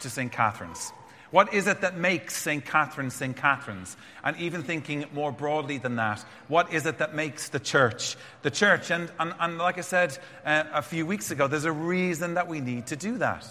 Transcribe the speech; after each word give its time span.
to 0.00 0.10
St. 0.10 0.30
Catherine's? 0.30 0.92
What 1.30 1.54
is 1.54 1.68
it 1.68 1.82
that 1.82 1.96
makes 1.96 2.36
St. 2.36 2.64
Catherine 2.64 3.10
St. 3.10 3.36
Catherine's? 3.36 3.96
And 4.24 4.36
even 4.38 4.64
thinking 4.64 5.04
more 5.12 5.30
broadly 5.30 5.78
than 5.78 5.96
that, 5.96 6.24
what 6.48 6.72
is 6.72 6.86
it 6.86 6.98
that 6.98 7.14
makes 7.14 7.50
the 7.50 7.60
church 7.60 8.16
the 8.42 8.50
church? 8.50 8.90
And, 8.90 9.10
and, 9.20 9.32
and 9.38 9.56
like 9.56 9.78
I 9.78 9.82
said 9.82 10.18
uh, 10.44 10.64
a 10.72 10.82
few 10.82 11.06
weeks 11.06 11.30
ago, 11.30 11.46
there's 11.46 11.64
a 11.64 11.72
reason 11.72 12.34
that 12.34 12.48
we 12.48 12.60
need 12.60 12.88
to 12.88 12.96
do 12.96 13.18
that. 13.18 13.46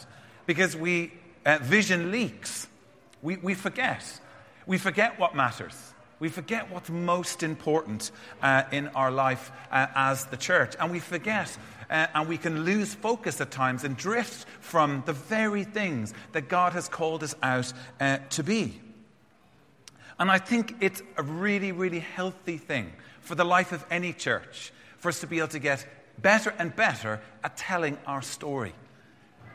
Because 0.46 0.76
we, 0.76 1.14
uh, 1.46 1.60
vision 1.62 2.12
leaks. 2.12 2.68
We, 3.22 3.38
we 3.38 3.54
forget. 3.54 4.04
We 4.66 4.78
forget 4.78 5.18
what 5.18 5.34
matters. 5.34 5.94
We 6.20 6.30
forget 6.30 6.70
what's 6.70 6.90
most 6.90 7.44
important 7.44 8.12
uh, 8.42 8.64
in 8.72 8.90
our 8.90 9.10
life 9.10 9.52
uh, 9.72 9.88
as 9.96 10.26
the 10.26 10.38
church. 10.38 10.76
And 10.80 10.92
we 10.92 11.00
forget 11.00 11.58
uh, 11.90 12.08
and 12.14 12.28
we 12.28 12.38
can 12.38 12.66
lose 12.66 12.94
focus 12.94 13.42
at 13.42 13.52
times 13.52 13.84
and 13.84 13.98
drift 13.98 14.46
from 14.60 15.04
the 15.06 15.14
very 15.14 15.64
things 15.64 16.14
that 16.34 16.48
God 16.50 16.74
has 16.74 16.88
called 16.88 17.24
us 17.24 17.36
out 17.42 17.72
uh, 18.00 18.20
to 18.32 18.44
be. 18.44 18.80
And 20.20 20.30
I 20.30 20.38
think 20.38 20.76
it's 20.82 21.02
a 21.18 21.24
really, 21.24 21.72
really 21.72 22.00
healthy 22.00 22.58
thing 22.58 22.92
for 23.22 23.36
the 23.36 23.46
life 23.46 23.72
of 23.72 23.86
any 23.90 24.14
church 24.14 24.74
for 24.98 25.10
us 25.10 25.22
to 25.22 25.28
be 25.28 25.40
able 25.40 25.48
to 25.50 25.60
get 25.60 25.88
better 26.22 26.54
and 26.60 26.76
better 26.76 27.22
at 27.44 27.56
telling 27.56 27.98
our 28.06 28.22
story. 28.22 28.74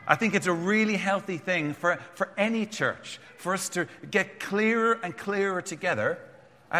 I 0.07 0.15
think 0.15 0.33
it's 0.33 0.47
a 0.47 0.53
really 0.53 0.97
healthy 0.97 1.37
thing 1.37 1.73
for, 1.73 1.99
for 2.15 2.31
any 2.37 2.65
church 2.65 3.19
for 3.37 3.53
us 3.53 3.69
to 3.69 3.87
get 4.09 4.39
clearer 4.39 4.99
and 5.03 5.15
clearer 5.15 5.61
together 5.61 6.19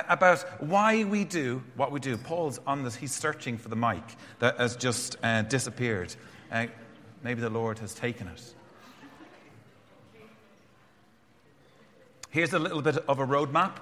about 0.07 0.41
why 0.61 1.03
we 1.03 1.23
do 1.23 1.63
what 1.75 1.91
we 1.91 1.99
do. 1.99 2.17
Paul's 2.17 2.59
on 2.65 2.83
this, 2.83 2.95
he's 2.95 3.13
searching 3.13 3.57
for 3.57 3.69
the 3.69 3.75
mic 3.75 4.03
that 4.39 4.57
has 4.59 4.75
just 4.75 5.17
uh, 5.23 5.43
disappeared. 5.43 6.15
Uh, 6.51 6.67
maybe 7.23 7.41
the 7.41 7.49
Lord 7.49 7.79
has 7.79 7.93
taken 7.93 8.27
it. 8.27 8.55
Here's 12.29 12.53
a 12.53 12.59
little 12.59 12.81
bit 12.81 12.97
of 12.97 13.19
a 13.19 13.25
roadmap. 13.25 13.77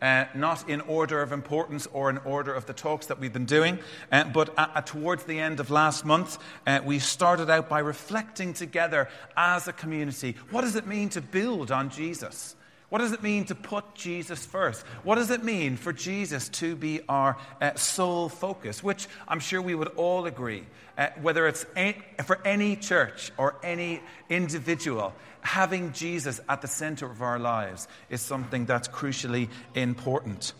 Uh, 0.00 0.24
not 0.34 0.68
in 0.68 0.80
order 0.80 1.22
of 1.22 1.30
importance 1.30 1.86
or 1.92 2.10
in 2.10 2.18
order 2.18 2.52
of 2.52 2.66
the 2.66 2.72
talks 2.72 3.06
that 3.06 3.20
we've 3.20 3.32
been 3.32 3.44
doing, 3.44 3.78
uh, 4.10 4.24
but 4.24 4.84
towards 4.84 5.22
the 5.26 5.38
end 5.38 5.60
of 5.60 5.70
last 5.70 6.04
month, 6.04 6.38
uh, 6.66 6.80
we 6.84 6.98
started 6.98 7.48
out 7.48 7.68
by 7.68 7.78
reflecting 7.78 8.52
together 8.52 9.08
as 9.36 9.68
a 9.68 9.72
community 9.72 10.34
what 10.50 10.62
does 10.62 10.74
it 10.74 10.88
mean 10.88 11.08
to 11.08 11.20
build 11.20 11.70
on 11.70 11.88
Jesus? 11.88 12.56
What 12.92 12.98
does 12.98 13.12
it 13.12 13.22
mean 13.22 13.46
to 13.46 13.54
put 13.54 13.94
Jesus 13.94 14.44
first? 14.44 14.82
What 15.02 15.14
does 15.14 15.30
it 15.30 15.42
mean 15.42 15.78
for 15.78 15.94
Jesus 15.94 16.50
to 16.60 16.76
be 16.76 17.00
our 17.08 17.38
uh, 17.58 17.74
sole 17.74 18.28
focus? 18.28 18.82
Which 18.82 19.08
I'm 19.26 19.40
sure 19.40 19.62
we 19.62 19.74
would 19.74 19.88
all 19.96 20.26
agree, 20.26 20.66
uh, 20.98 21.06
whether 21.22 21.46
it's 21.46 21.64
a, 21.74 21.96
for 22.26 22.38
any 22.46 22.76
church 22.76 23.32
or 23.38 23.56
any 23.62 24.02
individual, 24.28 25.14
having 25.40 25.94
Jesus 25.94 26.38
at 26.50 26.60
the 26.60 26.68
center 26.68 27.10
of 27.10 27.22
our 27.22 27.38
lives 27.38 27.88
is 28.10 28.20
something 28.20 28.66
that's 28.66 28.88
crucially 28.88 29.48
important. 29.74 30.52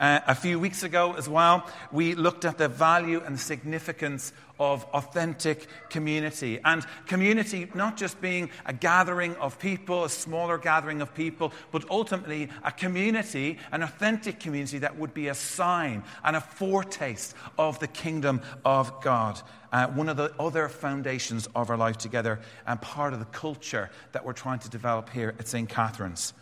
Uh, 0.00 0.20
a 0.28 0.34
few 0.34 0.60
weeks 0.60 0.84
ago, 0.84 1.14
as 1.14 1.28
well, 1.28 1.66
we 1.90 2.14
looked 2.14 2.44
at 2.44 2.56
the 2.56 2.68
value 2.68 3.20
and 3.20 3.38
significance 3.38 4.32
of 4.60 4.84
authentic 4.94 5.66
community. 5.90 6.60
And 6.64 6.86
community 7.06 7.68
not 7.74 7.96
just 7.96 8.20
being 8.20 8.50
a 8.64 8.72
gathering 8.72 9.34
of 9.36 9.58
people, 9.58 10.04
a 10.04 10.08
smaller 10.08 10.56
gathering 10.56 11.02
of 11.02 11.14
people, 11.14 11.52
but 11.72 11.84
ultimately 11.90 12.48
a 12.62 12.70
community, 12.70 13.58
an 13.72 13.82
authentic 13.82 14.38
community 14.38 14.78
that 14.78 14.96
would 14.96 15.14
be 15.14 15.28
a 15.28 15.34
sign 15.34 16.04
and 16.22 16.36
a 16.36 16.40
foretaste 16.40 17.34
of 17.58 17.80
the 17.80 17.88
kingdom 17.88 18.40
of 18.64 19.00
God. 19.02 19.40
Uh, 19.72 19.88
one 19.88 20.08
of 20.08 20.16
the 20.16 20.32
other 20.38 20.68
foundations 20.68 21.48
of 21.56 21.70
our 21.70 21.76
life 21.76 21.98
together 21.98 22.38
and 22.68 22.80
part 22.80 23.12
of 23.12 23.18
the 23.18 23.26
culture 23.26 23.90
that 24.12 24.24
we're 24.24 24.32
trying 24.32 24.60
to 24.60 24.70
develop 24.70 25.10
here 25.10 25.34
at 25.40 25.48
St. 25.48 25.68
Catherine's. 25.68 26.34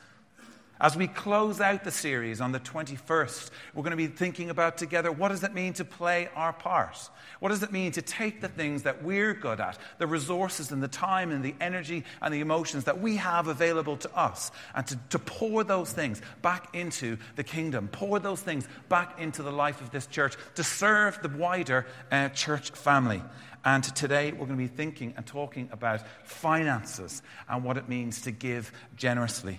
As 0.79 0.95
we 0.95 1.07
close 1.07 1.59
out 1.59 1.85
the 1.85 1.91
series 1.91 2.43
on 2.43 2.53
the 2.53 2.61
21st, 2.61 3.51
we're 3.73 3.83
going 3.83 3.93
to 3.93 3.97
be 3.97 4.09
thinking 4.09 4.51
about 4.51 4.77
together 4.77 5.11
what 5.11 5.29
does 5.29 5.43
it 5.43 5.55
mean 5.55 5.73
to 5.75 5.87
play 5.87 6.29
our 6.35 6.53
part? 6.53 6.98
What 7.41 7.48
does 7.48 7.63
it 7.63 7.73
mean 7.73 7.92
to 7.92 8.03
take 8.03 8.42
the 8.42 8.48
things 8.48 8.83
that 8.83 9.03
we're 9.03 9.33
good 9.33 9.59
at, 9.59 9.79
the 9.97 10.07
resources 10.07 10.73
and 10.73 10.83
the 10.83 10.89
time 10.89 11.33
and 11.33 11.42
the 11.42 11.55
energy 11.63 12.05
and 12.20 12.33
the 12.33 12.41
emotions 12.41 12.85
that 12.85 13.01
we 13.01 13.17
have 13.17 13.48
available 13.48 13.97
to 13.97 14.15
us, 14.15 14.51
and 14.75 14.86
to, 14.86 14.98
to 15.11 15.19
pour 15.19 15.65
those 15.65 15.91
things 15.92 16.20
back 16.42 16.75
into 16.75 17.17
the 17.36 17.45
kingdom, 17.45 17.89
pour 17.89 18.19
those 18.19 18.42
things 18.42 18.69
back 18.91 19.19
into 19.19 19.42
the 19.42 19.53
life 19.53 19.81
of 19.81 19.91
this 19.92 20.07
church 20.07 20.36
to 20.57 20.63
serve 20.63 21.19
the 21.23 21.31
wider 21.31 21.86
uh, 22.13 22.29
church 22.31 22.70
family. 22.73 23.23
And 23.65 23.83
today 23.83 24.31
we're 24.33 24.47
going 24.47 24.51
to 24.51 24.57
be 24.57 24.67
thinking 24.67 25.15
and 25.17 25.27
talking 25.27 25.70
about 25.73 26.03
finances 26.25 27.23
and 27.48 27.65
what 27.65 27.79
it 27.79 27.89
means 27.89 28.20
to 28.23 28.31
give 28.31 28.70
generously. 28.95 29.59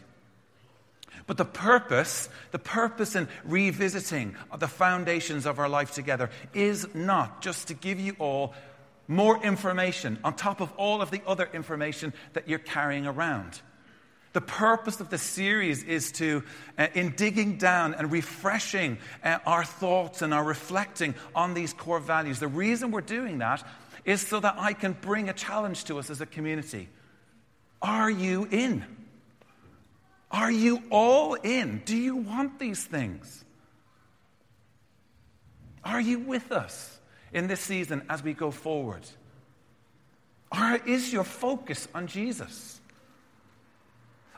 But 1.27 1.37
the 1.37 1.45
purpose, 1.45 2.29
the 2.51 2.59
purpose 2.59 3.15
in 3.15 3.27
revisiting 3.43 4.35
the 4.57 4.67
foundations 4.67 5.45
of 5.45 5.59
our 5.59 5.69
life 5.69 5.91
together 5.91 6.29
is 6.53 6.87
not 6.95 7.41
just 7.41 7.67
to 7.67 7.73
give 7.73 7.99
you 7.99 8.15
all 8.17 8.53
more 9.09 9.41
information 9.43 10.19
on 10.23 10.35
top 10.35 10.61
of 10.61 10.71
all 10.77 11.01
of 11.01 11.11
the 11.11 11.21
other 11.27 11.49
information 11.53 12.13
that 12.33 12.47
you're 12.47 12.59
carrying 12.59 13.05
around. 13.05 13.61
The 14.33 14.41
purpose 14.41 14.99
of 14.99 15.09
the 15.09 15.17
series 15.17 15.83
is 15.83 16.11
to, 16.13 16.43
uh, 16.77 16.87
in 16.93 17.13
digging 17.15 17.57
down 17.57 17.93
and 17.93 18.11
refreshing 18.11 18.97
uh, 19.23 19.39
our 19.45 19.63
thoughts 19.63 20.21
and 20.21 20.33
our 20.33 20.43
reflecting 20.43 21.15
on 21.33 21.53
these 21.53 21.73
core 21.73 21.99
values, 21.99 22.39
the 22.39 22.47
reason 22.47 22.91
we're 22.91 23.01
doing 23.01 23.39
that 23.39 23.65
is 24.05 24.21
so 24.21 24.39
that 24.39 24.55
I 24.57 24.73
can 24.73 24.93
bring 24.93 25.27
a 25.27 25.33
challenge 25.33 25.85
to 25.85 25.99
us 25.99 26.09
as 26.09 26.21
a 26.21 26.25
community. 26.25 26.87
Are 27.81 28.09
you 28.09 28.47
in? 28.49 28.85
Are 30.31 30.51
you 30.51 30.83
all 30.89 31.35
in? 31.35 31.81
Do 31.85 31.95
you 31.95 32.17
want 32.17 32.59
these 32.59 32.83
things? 32.83 33.45
Are 35.83 36.01
you 36.01 36.19
with 36.19 36.51
us 36.51 36.99
in 37.31 37.47
this 37.47 37.61
season 37.61 38.03
as 38.09 38.21
we 38.21 38.33
go 38.33 38.51
forward? 38.51 39.03
Or 40.51 40.79
is 40.85 41.13
your 41.13 41.23
focus 41.23 41.87
on 41.95 42.07
Jesus? 42.07 42.79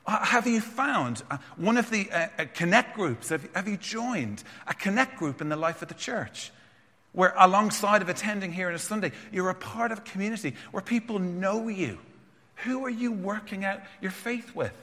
Uh, 0.05 0.23
have 0.25 0.47
you 0.47 0.61
found 0.61 1.21
uh, 1.29 1.37
one 1.55 1.77
of 1.77 1.89
the 1.89 2.09
uh, 2.11 2.27
uh, 2.37 2.45
connect 2.53 2.95
groups? 2.95 3.29
Have, 3.29 3.47
have 3.53 3.67
you 3.67 3.77
joined 3.77 4.43
a 4.67 4.73
connect 4.73 5.17
group 5.17 5.41
in 5.41 5.49
the 5.49 5.55
life 5.55 5.81
of 5.81 5.87
the 5.87 5.93
church? 5.93 6.51
Where, 7.11 7.33
alongside 7.37 8.01
of 8.01 8.09
attending 8.09 8.51
here 8.51 8.69
on 8.69 8.75
a 8.75 8.79
Sunday, 8.79 9.11
you're 9.31 9.49
a 9.49 9.55
part 9.55 9.91
of 9.91 9.99
a 9.99 10.01
community 10.01 10.55
where 10.71 10.81
people 10.81 11.19
know 11.19 11.67
you. 11.67 11.99
Who 12.63 12.85
are 12.85 12.89
you 12.89 13.11
working 13.11 13.65
out 13.65 13.81
your 14.01 14.11
faith 14.11 14.55
with? 14.55 14.73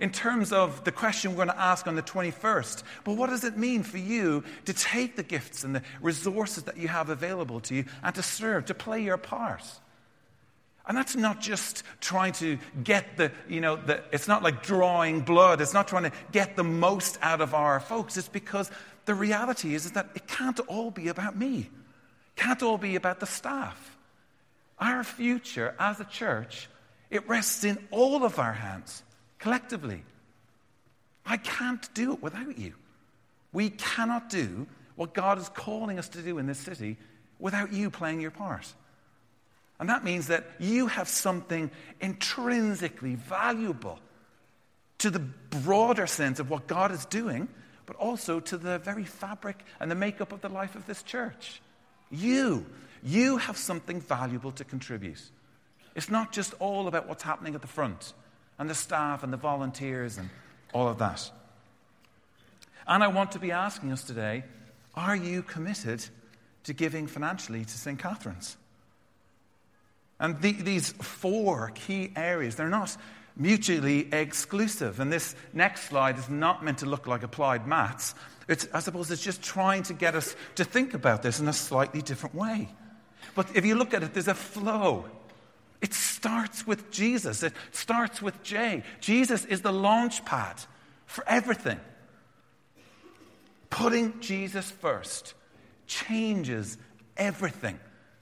In 0.00 0.10
terms 0.10 0.52
of 0.52 0.84
the 0.84 0.92
question 0.92 1.30
we're 1.30 1.44
going 1.44 1.48
to 1.48 1.60
ask 1.60 1.86
on 1.86 1.94
the 1.94 2.02
21st. 2.02 2.82
But 3.04 3.16
what 3.16 3.30
does 3.30 3.44
it 3.44 3.56
mean 3.56 3.82
for 3.82 3.98
you 3.98 4.44
to 4.64 4.72
take 4.72 5.16
the 5.16 5.22
gifts 5.22 5.64
and 5.64 5.74
the 5.74 5.82
resources 6.00 6.64
that 6.64 6.76
you 6.76 6.88
have 6.88 7.08
available 7.08 7.60
to 7.60 7.74
you 7.74 7.84
and 8.02 8.14
to 8.14 8.22
serve, 8.22 8.66
to 8.66 8.74
play 8.74 9.02
your 9.02 9.16
part? 9.16 9.62
And 10.88 10.96
that's 10.96 11.16
not 11.16 11.40
just 11.40 11.82
trying 12.00 12.32
to 12.34 12.58
get 12.84 13.16
the, 13.16 13.32
you 13.48 13.60
know, 13.60 13.76
the, 13.76 14.02
it's 14.12 14.28
not 14.28 14.42
like 14.42 14.62
drawing 14.62 15.20
blood. 15.22 15.60
It's 15.60 15.74
not 15.74 15.88
trying 15.88 16.04
to 16.04 16.12
get 16.30 16.54
the 16.54 16.62
most 16.62 17.18
out 17.22 17.40
of 17.40 17.54
our 17.54 17.80
folks. 17.80 18.16
It's 18.16 18.28
because 18.28 18.70
the 19.04 19.14
reality 19.14 19.74
is, 19.74 19.86
is 19.86 19.92
that 19.92 20.10
it 20.14 20.28
can't 20.28 20.60
all 20.60 20.92
be 20.92 21.08
about 21.08 21.36
me. 21.36 21.58
It 21.60 22.40
can't 22.40 22.62
all 22.62 22.78
be 22.78 22.94
about 22.94 23.18
the 23.18 23.26
staff. 23.26 23.96
Our 24.78 25.02
future 25.02 25.74
as 25.80 25.98
a 25.98 26.04
church, 26.04 26.68
it 27.10 27.28
rests 27.28 27.64
in 27.64 27.78
all 27.90 28.24
of 28.24 28.38
our 28.38 28.52
hands 28.52 29.02
collectively. 29.46 30.02
I 31.24 31.36
can't 31.36 31.88
do 31.94 32.14
it 32.14 32.20
without 32.20 32.58
you. 32.58 32.74
We 33.52 33.70
cannot 33.70 34.28
do 34.28 34.66
what 34.96 35.14
God 35.14 35.38
is 35.38 35.48
calling 35.50 36.00
us 36.00 36.08
to 36.08 36.20
do 36.20 36.38
in 36.38 36.48
this 36.48 36.58
city 36.58 36.96
without 37.38 37.72
you 37.72 37.88
playing 37.88 38.20
your 38.20 38.32
part. 38.32 38.66
And 39.78 39.88
that 39.88 40.02
means 40.02 40.26
that 40.26 40.46
you 40.58 40.88
have 40.88 41.06
something 41.06 41.70
intrinsically 42.00 43.14
valuable 43.14 44.00
to 44.98 45.10
the 45.10 45.20
broader 45.20 46.08
sense 46.08 46.40
of 46.40 46.50
what 46.50 46.66
God 46.66 46.90
is 46.90 47.04
doing, 47.04 47.46
but 47.86 47.94
also 47.94 48.40
to 48.40 48.56
the 48.56 48.80
very 48.80 49.04
fabric 49.04 49.64
and 49.78 49.88
the 49.88 49.94
makeup 49.94 50.32
of 50.32 50.40
the 50.40 50.48
life 50.48 50.74
of 50.74 50.86
this 50.86 51.04
church. 51.04 51.62
You, 52.10 52.66
you 53.00 53.36
have 53.36 53.56
something 53.56 54.00
valuable 54.00 54.50
to 54.50 54.64
contribute. 54.64 55.22
It's 55.94 56.10
not 56.10 56.32
just 56.32 56.52
all 56.58 56.88
about 56.88 57.06
what's 57.06 57.22
happening 57.22 57.54
at 57.54 57.60
the 57.60 57.68
front 57.68 58.12
and 58.58 58.70
the 58.70 58.74
staff 58.74 59.22
and 59.22 59.32
the 59.32 59.36
volunteers 59.36 60.18
and 60.18 60.30
all 60.72 60.88
of 60.88 60.98
that. 60.98 61.30
And 62.86 63.02
I 63.02 63.08
want 63.08 63.32
to 63.32 63.38
be 63.38 63.50
asking 63.50 63.92
us 63.92 64.04
today 64.04 64.44
are 64.94 65.16
you 65.16 65.42
committed 65.42 66.04
to 66.64 66.72
giving 66.72 67.06
financially 67.06 67.64
to 67.64 67.70
St. 67.70 67.98
Catherine's? 67.98 68.56
And 70.18 70.40
the, 70.40 70.52
these 70.52 70.90
four 70.92 71.70
key 71.74 72.12
areas, 72.16 72.56
they're 72.56 72.68
not 72.68 72.96
mutually 73.36 74.12
exclusive. 74.12 74.98
And 74.98 75.12
this 75.12 75.34
next 75.52 75.82
slide 75.82 76.18
is 76.18 76.30
not 76.30 76.64
meant 76.64 76.78
to 76.78 76.86
look 76.86 77.06
like 77.06 77.22
applied 77.22 77.66
maths. 77.66 78.14
It's, 78.48 78.66
I 78.72 78.80
suppose 78.80 79.10
it's 79.10 79.22
just 79.22 79.42
trying 79.42 79.82
to 79.84 79.92
get 79.92 80.14
us 80.14 80.34
to 80.54 80.64
think 80.64 80.94
about 80.94 81.22
this 81.22 81.40
in 81.40 81.48
a 81.48 81.52
slightly 81.52 82.00
different 82.00 82.34
way. 82.34 82.68
But 83.34 83.54
if 83.54 83.66
you 83.66 83.74
look 83.74 83.92
at 83.92 84.02
it, 84.02 84.14
there's 84.14 84.28
a 84.28 84.34
flow 84.34 85.04
It 85.80 85.92
starts 85.94 86.66
with 86.66 86.90
Jesus. 86.90 87.42
It 87.42 87.52
starts 87.70 88.22
with 88.22 88.42
J. 88.42 88.82
Jesus 89.00 89.44
is 89.44 89.60
the 89.62 89.72
launch 89.72 90.24
pad 90.24 90.60
for 91.06 91.24
everything. 91.28 91.78
Putting 93.70 94.20
Jesus 94.20 94.70
first 94.70 95.34
changes 95.86 96.78
everything. 97.16 97.78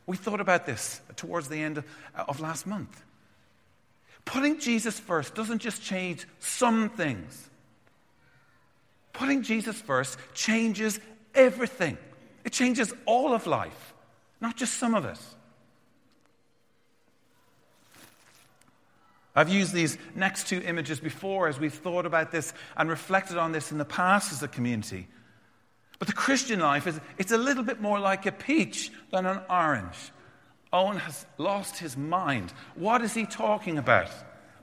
We 0.06 0.16
thought 0.16 0.40
about 0.40 0.66
this 0.66 1.00
towards 1.16 1.48
the 1.48 1.62
end 1.62 1.82
of, 2.14 2.40
last 2.40 2.66
month. 2.66 3.02
Putting 4.24 4.58
Jesus 4.58 4.98
first 4.98 5.34
doesn't 5.34 5.60
just 5.60 5.82
change 5.82 6.26
some 6.38 6.88
things, 6.90 7.50
putting 9.12 9.42
Jesus 9.42 9.80
first 9.80 10.18
changes 10.34 10.98
everything. 11.34 11.98
It 12.44 12.52
changes 12.52 12.92
all 13.06 13.34
of 13.34 13.46
life, 13.46 13.94
not 14.40 14.56
just 14.56 14.74
some 14.74 14.94
of 14.94 15.04
it. 15.04 15.18
I've 19.34 19.48
used 19.48 19.72
these 19.72 19.98
next 20.14 20.46
two 20.46 20.62
images 20.64 21.00
before 21.00 21.48
as 21.48 21.58
we've 21.58 21.74
thought 21.74 22.06
about 22.06 22.30
this 22.30 22.52
and 22.76 22.88
reflected 22.88 23.36
on 23.36 23.52
this 23.52 23.72
in 23.72 23.78
the 23.78 23.84
past 23.84 24.32
as 24.32 24.42
a 24.42 24.48
community. 24.48 25.08
But 25.98 26.08
the 26.08 26.14
Christian 26.14 26.60
life 26.60 26.86
is 26.86 27.00
it's 27.18 27.32
a 27.32 27.38
little 27.38 27.64
bit 27.64 27.80
more 27.80 27.98
like 27.98 28.26
a 28.26 28.32
peach 28.32 28.92
than 29.10 29.26
an 29.26 29.40
orange. 29.50 29.96
Owen 30.72 30.98
has 30.98 31.24
lost 31.38 31.78
his 31.78 31.96
mind. 31.96 32.52
What 32.74 33.02
is 33.02 33.14
he 33.14 33.26
talking 33.26 33.78
about? 33.78 34.10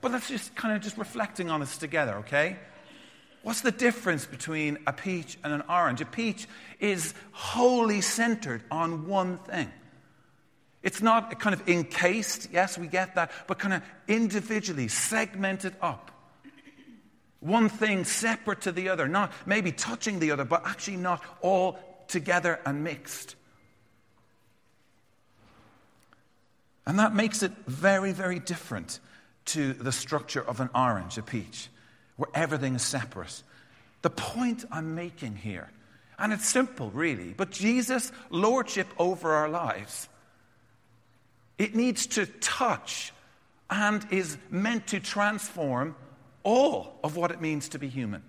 But 0.02 0.12
let's 0.12 0.28
just 0.28 0.56
kind 0.56 0.76
of 0.76 0.82
just 0.82 0.98
reflecting 0.98 1.50
on 1.50 1.60
this 1.60 1.78
together, 1.78 2.16
okay? 2.18 2.58
What's 3.44 3.62
the 3.62 3.72
difference 3.72 4.26
between 4.26 4.78
a 4.86 4.94
peach 4.94 5.38
and 5.44 5.54
an 5.54 5.64
orange? 5.70 6.02
A 6.02 6.06
peach 6.06 6.48
is 6.80 7.14
wholly 7.32 8.02
centered 8.02 8.64
on 8.70 9.08
one 9.08 9.38
thing. 9.38 9.72
It's 10.84 11.02
not 11.02 11.40
kind 11.40 11.54
of 11.54 11.68
encased, 11.70 12.50
yes, 12.52 12.78
we 12.78 12.88
get 12.88 13.16
that, 13.16 13.32
but 13.48 13.60
kind 13.60 13.74
of 13.74 13.84
individually 14.08 14.88
segmented 14.88 15.76
up. 15.82 16.10
One 17.40 17.70
thing 17.70 18.04
separate 18.04 18.62
to 18.62 18.72
the 18.72 18.90
other, 18.90 19.08
not 19.08 19.32
maybe 19.46 19.72
touching 19.72 20.20
the 20.20 20.32
other, 20.32 20.46
but 20.46 20.66
actually 20.66 20.98
not 20.98 21.24
all 21.42 21.80
together 22.08 22.60
and 22.66 22.84
mixed. 22.84 23.36
And 26.86 27.00
that 27.00 27.14
makes 27.14 27.44
it 27.44 27.52
very, 27.68 28.12
very 28.12 28.40
different 28.40 29.00
to 29.46 29.74
the 29.74 29.92
structure 29.92 30.42
of 30.42 30.60
an 30.60 30.70
orange, 30.74 31.18
a 31.18 31.22
peach, 31.22 31.70
where 32.16 32.30
everything 32.34 32.76
is 32.76 32.82
separate. 32.82 33.44
The 34.02 34.10
point 34.10 34.66
I'm 34.72 34.96
making 34.96 35.36
here, 35.36 35.70
and 36.18 36.34
it's 36.34 36.48
simple 36.48 36.90
really, 36.92 37.34
but 37.34 37.52
Jesus' 37.52 38.12
lordship 38.30 38.88
over 38.98 39.32
our 39.32 39.50
lives, 39.50 40.10
it 41.58 41.76
needs 41.76 42.08
to 42.08 42.26
touch 42.26 43.14
and 43.70 44.06
is 44.12 44.38
meant 44.50 44.88
to 44.88 45.00
transform 45.00 45.96
all 46.44 47.00
of 47.04 47.16
what 47.16 47.32
it 47.32 47.42
means 47.42 47.70
to 47.70 47.80
be 47.80 47.88
human. 47.88 48.24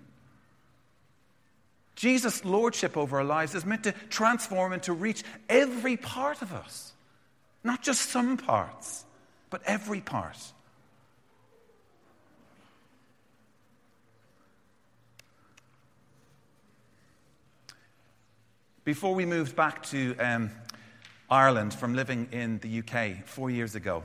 Jesus' 1.95 2.43
lordship 2.43 2.97
over 2.97 3.17
our 3.17 3.23
lives 3.23 3.53
is 3.55 3.65
meant 3.65 3.83
to 3.83 3.91
transform 4.09 4.73
and 4.73 4.81
to 4.83 4.93
reach 4.93 5.23
every 5.47 5.97
part 5.97 6.41
of 6.41 6.53
us, 6.53 6.93
not 7.63 7.81
just 7.83 8.09
some 8.09 8.37
parts, 8.37 9.05
but 9.49 9.61
every 9.65 10.01
part. 10.01 10.37
Before 18.83 19.15
we 19.15 19.25
moved 19.25 19.55
back 19.55 19.83
to 19.83 20.15
um, 20.17 20.51
Ireland 21.29 21.73
from 21.73 21.93
living 21.93 22.27
in 22.31 22.59
the 22.59 22.79
UK 22.79 23.25
four 23.25 23.49
years 23.49 23.75
ago, 23.75 24.03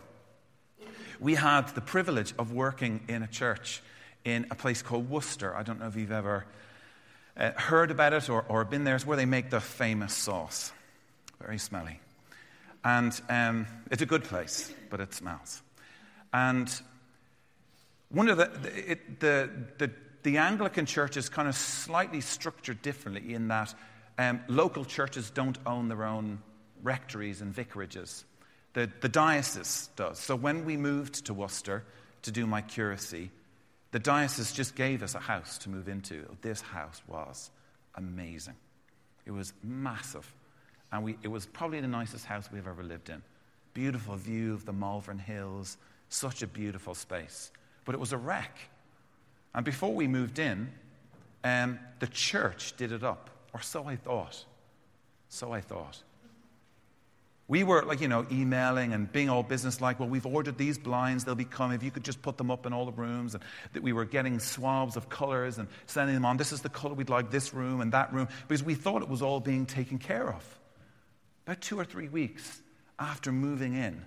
we 1.21 1.35
had 1.35 1.69
the 1.75 1.81
privilege 1.81 2.33
of 2.39 2.53
working 2.53 3.01
in 3.09 3.23
a 3.23 3.27
church 3.27 3.83
in 4.25 4.47
a 4.51 4.55
place 4.55 4.83
called 4.83 5.11
Worcester. 5.11 5.57
I 5.57 5.63
don't 5.63 5.81
know 5.81 5.87
if 5.89 5.97
you've 5.97 6.13
ever 6.13 6.47
uh, 7.37 7.53
heard 7.53 7.91
about 7.91 8.13
it 8.13 8.29
or, 8.29 8.45
or 8.49 8.65
been 8.65 8.85
there. 8.85 8.95
It's 8.95 9.07
where 9.07 9.17
they 9.17 9.27
make 9.27 9.51
the 9.51 9.61
famous 9.61 10.15
sauce. 10.15 10.73
Very 11.41 11.59
smelly. 11.59 12.01
And 12.85 13.21
um, 13.29 13.67
it's 13.91 14.03
a 14.03 14.07
good 14.07 14.25
place, 14.25 14.73
but 14.91 15.01
it 15.01 15.13
smells. 15.13 15.63
And 16.33 16.71
one 18.11 18.29
of 18.29 18.39
the, 18.39 18.51
it, 18.75 19.21
the, 19.21 19.51
the, 19.79 19.91
the 20.23 20.37
Anglican 20.39 20.87
church 20.87 21.17
is 21.17 21.29
kind 21.29 21.49
of 21.49 21.55
slightly 21.55 22.21
structured 22.21 22.81
differently 22.83 23.35
in 23.35 23.49
that 23.49 23.75
um, 24.19 24.41
local 24.49 24.85
churches 24.85 25.31
don't 25.31 25.59
own 25.67 25.89
their 25.89 26.05
own 26.05 26.39
rectories 26.83 27.41
and 27.41 27.55
vicarages. 27.55 28.25
The, 28.75 28.91
the 29.01 29.09
diocese 29.09 29.89
does. 29.97 30.19
So 30.19 30.37
when 30.37 30.65
we 30.65 30.77
moved 30.77 31.27
to 31.27 31.35
Worcester 31.35 31.85
to 32.23 32.31
do 32.31 32.47
my 32.47 32.61
curacy, 32.61 33.31
the 33.91 33.99
diocese 33.99 34.53
just 34.53 34.75
gave 34.75 35.03
us 35.03 35.15
a 35.15 35.19
house 35.21 35.59
to 35.59 35.71
move 35.71 35.89
into. 35.89 36.25
This 36.43 36.61
house 36.61 37.01
was 37.09 37.51
amazing. 37.95 38.57
It 39.27 39.31
was 39.31 39.53
massive. 39.63 40.27
And 40.93 41.05
we, 41.05 41.17
it 41.23 41.29
was 41.29 41.47
probably 41.47 41.81
the 41.81 41.89
nicest 41.89 42.25
house 42.25 42.49
we've 42.53 42.67
ever 42.67 42.83
lived 42.83 43.11
in. 43.11 43.23
Beautiful 43.75 44.17
view 44.17 44.55
of 44.55 44.65
the 44.65 44.73
Malvern 44.73 45.19
Hills, 45.19 45.77
such 46.09 46.43
a 46.43 46.47
beautiful 46.47 46.95
space. 46.95 47.51
But 47.85 47.95
it 47.95 47.99
was 47.99 48.13
a 48.13 48.17
wreck. 48.17 48.59
And 49.55 49.65
before 49.65 49.93
we 49.93 50.07
moved 50.07 50.39
in, 50.39 50.71
um, 51.45 51.79
the 52.01 52.07
church 52.07 52.77
did 52.77 52.93
it 52.93 53.03
up, 53.03 53.31
or 53.55 53.61
so 53.61 53.85
I 53.87 53.97
thought. 53.97 54.45
So 55.29 55.53
I 55.53 55.61
thought. 55.61 56.03
We 57.51 57.65
were 57.65 57.83
like, 57.83 58.03
you 58.03 58.09
know, 58.09 58.27
emailing 58.31 58.93
and 58.93 59.11
being 59.11 59.31
all 59.31 59.43
businesslike. 59.43 59.99
Well, 59.99 60.11
we've 60.11 60.27
ordered 60.27 60.59
these 60.59 60.77
blinds, 60.77 61.25
they'll 61.25 61.35
be 61.35 61.47
coming. 61.47 61.77
If 61.77 61.83
you 61.83 61.91
could 61.91 62.05
just 62.05 62.21
put 62.21 62.37
them 62.37 62.51
up 62.51 62.67
in 62.67 62.75
all 62.75 62.85
the 62.85 62.93
rooms. 62.93 63.35
And 63.35 63.43
that 63.73 63.83
we 63.83 63.95
were 63.95 64.05
getting 64.05 64.39
swabs 64.39 64.97
of 64.97 65.09
colors 65.09 65.57
and 65.57 65.67
sending 65.87 66.15
them 66.15 66.27
on. 66.27 66.37
This 66.37 66.53
is 66.53 66.61
the 66.61 66.69
color 66.69 66.93
we'd 66.93 67.09
like, 67.09 67.31
this 67.31 67.55
room 67.55 67.81
and 67.81 67.91
that 67.93 68.13
room. 68.13 68.29
Because 68.47 68.63
we 68.63 68.75
thought 68.75 69.01
it 69.01 69.09
was 69.09 69.23
all 69.23 69.41
being 69.41 69.65
taken 69.65 69.99
care 69.99 70.31
of. 70.31 70.59
About 71.47 71.63
two 71.63 71.81
or 71.81 71.87
three 71.87 72.09
weeks 72.09 72.61
after 72.99 73.33
moving 73.33 73.75
in, 73.75 74.05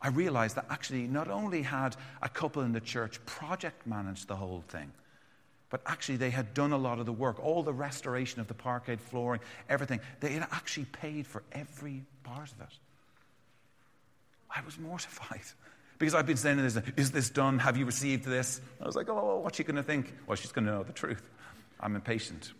I 0.00 0.08
realized 0.08 0.54
that 0.54 0.66
actually 0.70 1.08
not 1.08 1.28
only 1.28 1.62
had 1.62 1.96
a 2.22 2.28
couple 2.28 2.62
in 2.62 2.72
the 2.72 2.80
church 2.80 3.24
project 3.26 3.84
managed 3.84 4.28
the 4.28 4.36
whole 4.36 4.62
thing, 4.68 4.92
but 5.70 5.80
actually 5.86 6.16
they 6.16 6.30
had 6.30 6.52
done 6.52 6.72
a 6.72 6.76
lot 6.76 6.98
of 6.98 7.06
the 7.06 7.12
work, 7.12 7.42
all 7.42 7.62
the 7.62 7.72
restoration 7.72 8.40
of 8.40 8.48
the 8.48 8.54
parquet 8.54 8.96
flooring, 8.96 9.40
everything. 9.68 10.00
They 10.18 10.32
had 10.32 10.42
actually 10.50 10.86
paid 10.86 11.26
for 11.26 11.42
every 11.52 12.02
part 12.24 12.50
of 12.52 12.60
it. 12.60 12.74
I 14.54 14.60
was 14.62 14.78
mortified 14.78 15.42
because 15.98 16.14
I've 16.14 16.26
been 16.26 16.36
saying 16.36 16.56
this, 16.56 16.76
is 16.96 17.12
this 17.12 17.30
done? 17.30 17.60
Have 17.60 17.76
you 17.76 17.86
received 17.86 18.24
this? 18.24 18.60
I 18.80 18.86
was 18.86 18.96
like, 18.96 19.08
oh, 19.08 19.38
what's 19.38 19.56
she 19.56 19.64
going 19.64 19.76
to 19.76 19.82
think? 19.82 20.12
Well, 20.26 20.36
she's 20.36 20.52
going 20.52 20.66
to 20.66 20.72
know 20.72 20.82
the 20.82 20.92
truth. 20.92 21.28
I'm 21.78 21.94
impatient. 21.94 22.52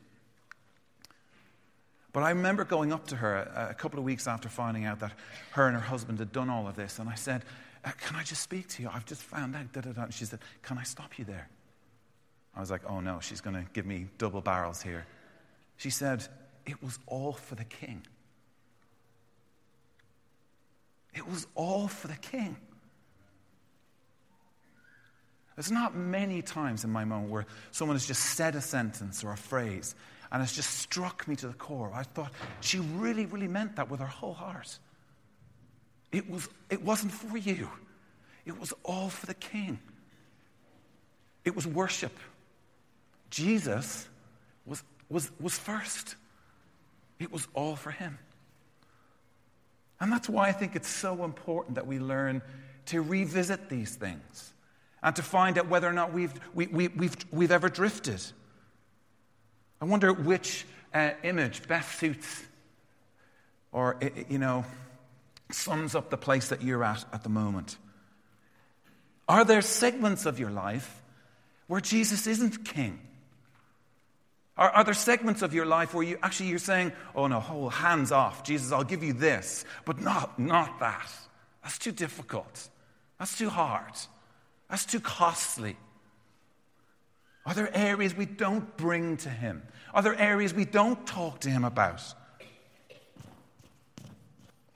But 2.12 2.22
I 2.22 2.30
remember 2.30 2.64
going 2.64 2.92
up 2.92 3.06
to 3.08 3.16
her 3.16 3.36
a, 3.36 3.68
a, 3.70 3.74
couple 3.74 3.98
of 3.98 4.04
weeks 4.04 4.26
after 4.26 4.48
finding 4.48 4.84
out 4.84 5.00
that 5.00 5.12
her 5.52 5.66
and 5.66 5.76
her 5.76 5.82
husband 5.82 6.18
had 6.18 6.32
done 6.32 6.50
all 6.50 6.66
of 6.66 6.74
this, 6.74 6.98
and 6.98 7.08
I 7.08 7.14
said, 7.14 7.44
uh, 7.84 7.92
Can 8.00 8.16
I 8.16 8.24
just 8.24 8.42
speak 8.42 8.66
to 8.68 8.82
you? 8.82 8.90
I've 8.92 9.06
just 9.06 9.22
found 9.22 9.54
out. 9.54 9.86
And 9.86 10.14
she 10.14 10.24
said, 10.24 10.40
Can 10.62 10.78
I 10.78 10.82
stop 10.82 11.18
you 11.18 11.24
there? 11.24 11.48
I 12.54 12.60
was 12.60 12.70
like, 12.70 12.82
Oh 12.88 13.00
no, 13.00 13.20
she's 13.20 13.40
going 13.40 13.54
to 13.54 13.64
give 13.72 13.86
me 13.86 14.06
double 14.18 14.40
barrels 14.40 14.82
here. 14.82 15.06
She 15.76 15.90
said, 15.90 16.26
It 16.66 16.82
was 16.82 16.98
all 17.06 17.32
for 17.32 17.54
the 17.54 17.64
king. 17.64 18.02
It 21.14 21.26
was 21.26 21.46
all 21.54 21.88
for 21.88 22.08
the 22.08 22.16
king. 22.16 22.56
There's 25.56 25.72
not 25.72 25.94
many 25.94 26.40
times 26.40 26.84
in 26.84 26.90
my 26.90 27.04
moment 27.04 27.30
where 27.30 27.46
someone 27.72 27.96
has 27.96 28.06
just 28.06 28.22
said 28.22 28.54
a 28.54 28.60
sentence 28.60 29.24
or 29.24 29.32
a 29.32 29.36
phrase 29.36 29.94
and 30.32 30.42
it's 30.42 30.54
just 30.54 30.78
struck 30.78 31.26
me 31.26 31.36
to 31.36 31.48
the 31.48 31.54
core. 31.54 31.90
I 31.94 32.04
thought 32.04 32.32
she 32.60 32.78
really, 32.78 33.26
really 33.26 33.48
meant 33.48 33.76
that 33.76 33.90
with 33.90 34.00
her 34.00 34.06
whole 34.06 34.34
heart. 34.34 34.78
It, 36.12 36.28
was, 36.30 36.48
it 36.70 36.82
wasn't 36.82 37.12
for 37.12 37.36
you, 37.36 37.68
it 38.44 38.58
was 38.58 38.72
all 38.84 39.08
for 39.08 39.26
the 39.26 39.34
king. 39.34 39.78
It 41.44 41.56
was 41.56 41.66
worship. 41.66 42.12
Jesus 43.30 44.08
was, 44.66 44.82
was, 45.08 45.30
was 45.40 45.56
first, 45.56 46.16
it 47.18 47.32
was 47.32 47.46
all 47.54 47.76
for 47.76 47.90
him. 47.90 48.18
And 50.00 50.10
that's 50.10 50.28
why 50.28 50.48
I 50.48 50.52
think 50.52 50.76
it's 50.76 50.88
so 50.88 51.24
important 51.24 51.74
that 51.74 51.86
we 51.86 51.98
learn 51.98 52.42
to 52.86 53.02
revisit 53.02 53.68
these 53.68 53.94
things 53.94 54.52
and 55.02 55.14
to 55.16 55.22
find 55.22 55.58
out 55.58 55.68
whether 55.68 55.88
or 55.88 55.92
not 55.92 56.12
we've, 56.12 56.32
we, 56.54 56.66
we, 56.66 56.88
we've, 56.88 57.16
we've 57.30 57.50
ever 57.50 57.68
drifted. 57.68 58.20
I 59.80 59.84
wonder 59.84 60.12
which 60.12 60.66
uh, 60.92 61.10
image 61.22 61.66
best 61.68 61.98
suits 61.98 62.42
or, 63.72 63.98
you 64.28 64.38
know, 64.38 64.64
sums 65.50 65.94
up 65.94 66.10
the 66.10 66.16
place 66.16 66.48
that 66.48 66.62
you're 66.62 66.82
at 66.84 67.04
at 67.12 67.22
the 67.22 67.28
moment. 67.28 67.76
Are 69.28 69.44
there 69.44 69.62
segments 69.62 70.26
of 70.26 70.40
your 70.40 70.50
life 70.50 71.02
where 71.66 71.80
Jesus 71.80 72.26
isn't 72.26 72.64
king? 72.64 73.00
Are, 74.60 74.68
are, 74.68 74.84
there 74.84 74.92
segments 74.92 75.40
of 75.40 75.54
your 75.54 75.64
life 75.64 75.94
where 75.94 76.04
you 76.04 76.18
actually 76.22 76.50
you're 76.50 76.58
saying, 76.58 76.92
oh 77.14 77.26
no, 77.26 77.40
hold 77.40 77.72
hands 77.72 78.12
off, 78.12 78.44
Jesus, 78.44 78.72
I'll 78.72 78.84
give 78.84 79.02
you 79.02 79.14
this, 79.14 79.64
but 79.86 80.02
not, 80.02 80.38
not 80.38 80.78
that. 80.80 81.10
That's 81.62 81.78
too 81.78 81.92
difficult. 81.92 82.68
That's 83.18 83.38
too 83.38 83.48
hard. 83.48 83.94
That's 84.68 84.84
too 84.84 85.00
costly. 85.00 85.78
Are 87.46 87.54
there 87.54 87.74
areas 87.74 88.14
we 88.14 88.26
don't 88.26 88.76
bring 88.76 89.16
to 89.18 89.30
Him? 89.30 89.62
Are 89.94 90.02
there 90.02 90.14
areas 90.14 90.52
we 90.52 90.66
don't 90.66 91.06
talk 91.06 91.40
to 91.40 91.48
Him 91.48 91.64
about? 91.64 92.02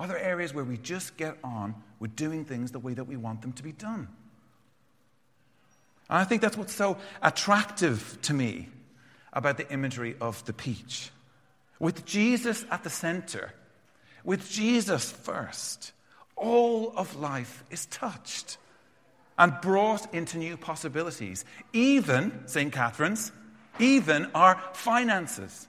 Are 0.01 0.09
there 0.09 0.19
areas 0.19 0.55
where 0.55 0.65
we 0.65 0.79
just 0.79 1.19
get 1.19 1.37
on 1.45 1.75
with 2.01 2.17
doing 2.17 2.47
things 2.47 2.73
the 2.73 2.79
way 2.79 2.95
that 2.95 3.05
we 3.05 3.17
want 3.17 3.43
them 3.43 3.53
to 3.53 3.63
be 3.63 3.73
done? 3.73 4.09
And 6.09 6.19
I 6.19 6.25
think 6.25 6.41
that's 6.41 6.57
what's 6.57 6.75
so 6.75 6.97
attractive 7.23 8.19
to 8.23 8.33
me 8.33 8.71
about 9.35 9.59
the 9.59 9.71
imagery 9.71 10.17
of 10.21 10.45
the 10.47 10.53
peach. 10.53 11.11
With 11.79 12.07
Jesus 12.07 12.65
at 12.71 12.85
the 12.85 12.91
center, 12.91 13.53
with 14.25 14.49
Jesus 14.49 15.11
first, 15.11 15.93
all 16.37 16.93
of 16.97 17.17
life 17.17 17.65
is 17.71 17.87
touched 17.87 18.57
and 19.39 19.53
brought 19.61 20.15
into 20.15 20.39
new 20.39 20.57
possibilities. 20.57 21.45
Even, 21.73 22.47
St. 22.47 22.73
Catherine's, 22.73 23.33
even 23.79 24.31
our 24.35 24.61
finances. 24.73 25.67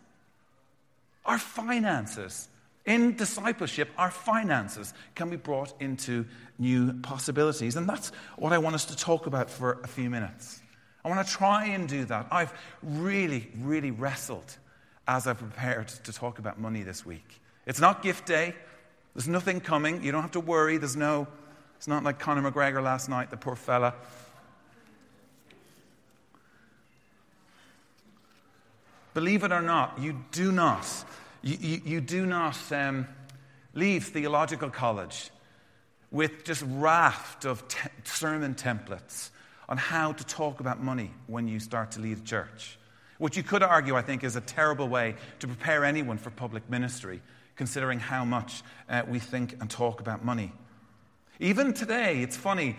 Our 1.26 1.40
finances. 1.40 2.48
In 2.86 3.16
discipleship, 3.16 3.90
our 3.98 4.12
finances 4.12 4.94
can 5.16 5.32
be 5.32 5.38
brought 5.38 5.74
into 5.82 6.26
new 6.60 6.94
possibilities. 7.02 7.76
And 7.76 7.90
that's 7.90 8.10
what 8.38 8.54
I 8.54 8.60
want 8.60 8.76
us 8.76 8.86
to 8.86 8.96
talk 8.96 9.26
about 9.26 9.50
for 9.50 9.80
a 9.84 9.88
few 9.88 10.10
minutes. 10.10 10.62
I 11.06 11.08
want 11.08 11.26
to 11.26 11.32
try 11.32 11.66
and 11.66 11.88
do 11.88 12.04
that. 12.06 12.26
I've 12.32 12.52
really, 12.82 13.48
really 13.60 13.92
wrestled 13.92 14.58
as 15.08 15.28
I've 15.28 15.38
prepared 15.38 15.88
to 15.88 16.12
talk 16.12 16.40
about 16.40 16.60
money 16.60 16.82
this 16.82 17.06
week. 17.06 17.42
It's 17.68 17.80
not 17.80 18.02
gift 18.02 18.26
day. 18.26 18.56
There's 19.14 19.28
nothing 19.28 19.62
coming. 19.62 20.04
You 20.04 20.12
don't 20.12 20.24
have 20.24 20.32
to 20.32 20.40
worry. 20.40 20.78
There's 20.78 20.96
no, 20.96 21.28
it's 21.78 21.88
not 21.88 22.04
like 22.04 22.18
Conor 22.18 22.52
McGregor 22.52 22.82
last 22.82 23.08
night, 23.08 23.30
the 23.30 23.38
poor 23.38 23.56
fella. 23.56 23.94
Believe 29.14 29.44
it 29.44 29.52
or 29.52 29.62
not, 29.62 30.00
you 30.02 30.26
do 30.32 30.52
not, 30.52 30.88
you, 31.44 31.58
you, 31.62 31.82
you 31.86 32.02
do 32.02 32.26
not 32.26 32.58
um, 32.72 33.08
leave 33.76 34.06
theological 34.06 34.72
college 34.72 35.30
with 36.10 36.44
just 36.44 36.64
raft 36.68 37.46
of 37.46 37.68
te- 37.68 37.90
sermon 38.06 38.56
templates 38.56 39.30
on 39.68 39.78
how 39.78 40.14
to 40.14 40.24
talk 40.26 40.60
about 40.60 40.82
money 40.82 41.12
when 41.28 41.48
you 41.48 41.60
start 41.60 41.92
to 41.92 42.00
lead 42.00 42.18
a 42.18 42.22
church. 42.22 42.78
Which 43.18 43.38
you 43.38 43.44
could 43.44 43.64
argue, 43.64 43.96
I 43.96 44.02
think, 44.02 44.24
is 44.24 44.36
a 44.36 44.42
terrible 44.42 44.88
way 44.88 45.16
to 45.40 45.48
prepare 45.48 45.86
anyone 45.86 46.18
for 46.18 46.30
public 46.30 46.70
ministry, 46.70 47.22
considering 47.56 48.00
how 48.00 48.26
much 48.26 48.62
uh, 48.90 49.04
we 49.08 49.20
think 49.20 49.54
and 49.62 49.70
talk 49.70 50.02
about 50.02 50.24
money. 50.26 50.52
Even 51.40 51.74
today, 51.74 52.22
it's 52.22 52.38
funny, 52.38 52.76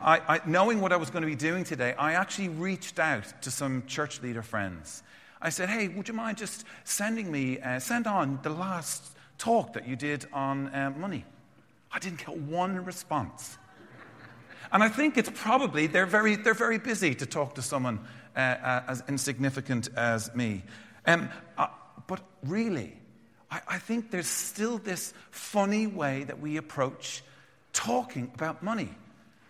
I, 0.00 0.18
I, 0.18 0.40
knowing 0.46 0.80
what 0.80 0.92
I 0.92 0.96
was 0.96 1.10
going 1.10 1.22
to 1.22 1.28
be 1.28 1.34
doing 1.34 1.64
today, 1.64 1.94
I 1.98 2.14
actually 2.14 2.48
reached 2.48 2.98
out 2.98 3.42
to 3.42 3.50
some 3.50 3.84
church 3.86 4.22
leader 4.22 4.42
friends. 4.42 5.02
I 5.42 5.50
said, 5.50 5.68
hey, 5.68 5.88
would 5.88 6.08
you 6.08 6.14
mind 6.14 6.38
just 6.38 6.64
sending 6.84 7.30
me, 7.30 7.60
uh, 7.60 7.78
send 7.78 8.06
on 8.06 8.38
the 8.42 8.50
last 8.50 9.16
talk 9.38 9.72
that 9.72 9.88
you 9.88 9.96
did 9.96 10.26
on 10.32 10.68
uh, 10.68 10.92
money? 10.96 11.24
I 11.92 11.98
didn't 11.98 12.24
get 12.24 12.36
one 12.36 12.84
response. 12.84 13.58
And 14.72 14.82
I 14.82 14.88
think 14.88 15.16
it's 15.16 15.30
probably, 15.34 15.86
they're 15.86 16.06
very, 16.06 16.36
they're 16.36 16.54
very 16.54 16.78
busy 16.78 17.14
to 17.16 17.26
talk 17.26 17.54
to 17.54 17.62
someone 17.62 18.00
uh, 18.36 18.40
uh, 18.40 18.82
as 18.88 19.02
insignificant 19.08 19.88
as 19.96 20.34
me. 20.34 20.62
Um, 21.06 21.28
uh, 21.58 21.68
but 22.06 22.20
really, 22.44 22.96
I, 23.50 23.60
I 23.66 23.78
think 23.78 24.10
there's 24.10 24.28
still 24.28 24.78
this 24.78 25.12
funny 25.30 25.86
way 25.86 26.24
that 26.24 26.40
we 26.40 26.56
approach 26.56 27.22
talking 27.72 28.30
about 28.34 28.62
money. 28.62 28.90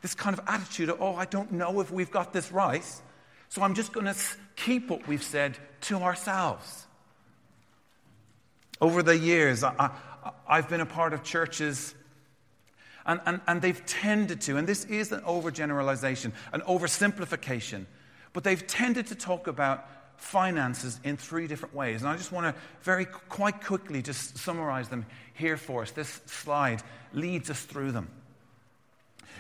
This 0.03 0.15
kind 0.15 0.39
of 0.39 0.45
attitude 0.47 0.89
of, 0.89 1.01
oh, 1.01 1.15
I 1.15 1.27
don't 1.27 1.53
know 1.53 1.81
if 1.81 1.91
we've 1.91 2.11
got 2.11 2.33
this 2.33 2.51
right, 2.51 2.85
so 3.49 3.63
I'm 3.63 3.75
just 3.75 3.93
going 3.93 4.07
to 4.07 4.17
keep 4.57 4.89
what 4.89 5.07
we've 5.07 5.23
said 5.23 5.59
to 5.83 5.99
ourselves. 5.99 6.87
Over 8.81 9.03
the 9.03 9.17
years, 9.17 9.63
I, 9.63 9.91
have 10.47 10.69
been 10.69 10.81
a 10.81 10.87
part 10.87 11.13
of 11.13 11.23
churches, 11.23 11.95
and, 13.07 13.21
and, 13.27 13.41
and 13.47 13.63
they've 13.63 13.85
tended 13.87 14.41
to, 14.43 14.57
and 14.57 14.69
this 14.69 14.85
is 14.85 15.13
an 15.13 15.21
overgeneralization, 15.21 16.33
an 16.53 16.61
oversimplification, 16.63 17.87
but 18.33 18.45
they've 18.45 18.67
tended 18.67 19.07
to 19.09 19.15
talk 19.15 19.47
about 19.47 19.89
finances 20.17 21.01
in 21.03 21.17
three 21.17 21.47
different 21.47 21.75
ways. 21.75 22.03
And 22.03 22.11
I 22.11 22.17
just 22.17 22.31
want 22.31 22.47
to 22.47 22.61
very 22.83 23.07
quite 23.07 23.65
quickly 23.65 24.03
just 24.03 24.37
summarize 24.37 24.89
them 24.89 25.07
here 25.35 25.57
for 25.57 25.83
us. 25.83 25.91
This 25.93 26.21
slide 26.27 26.83
leads 27.13 27.51
us 27.51 27.61
through 27.63 27.93
them. 27.93 28.09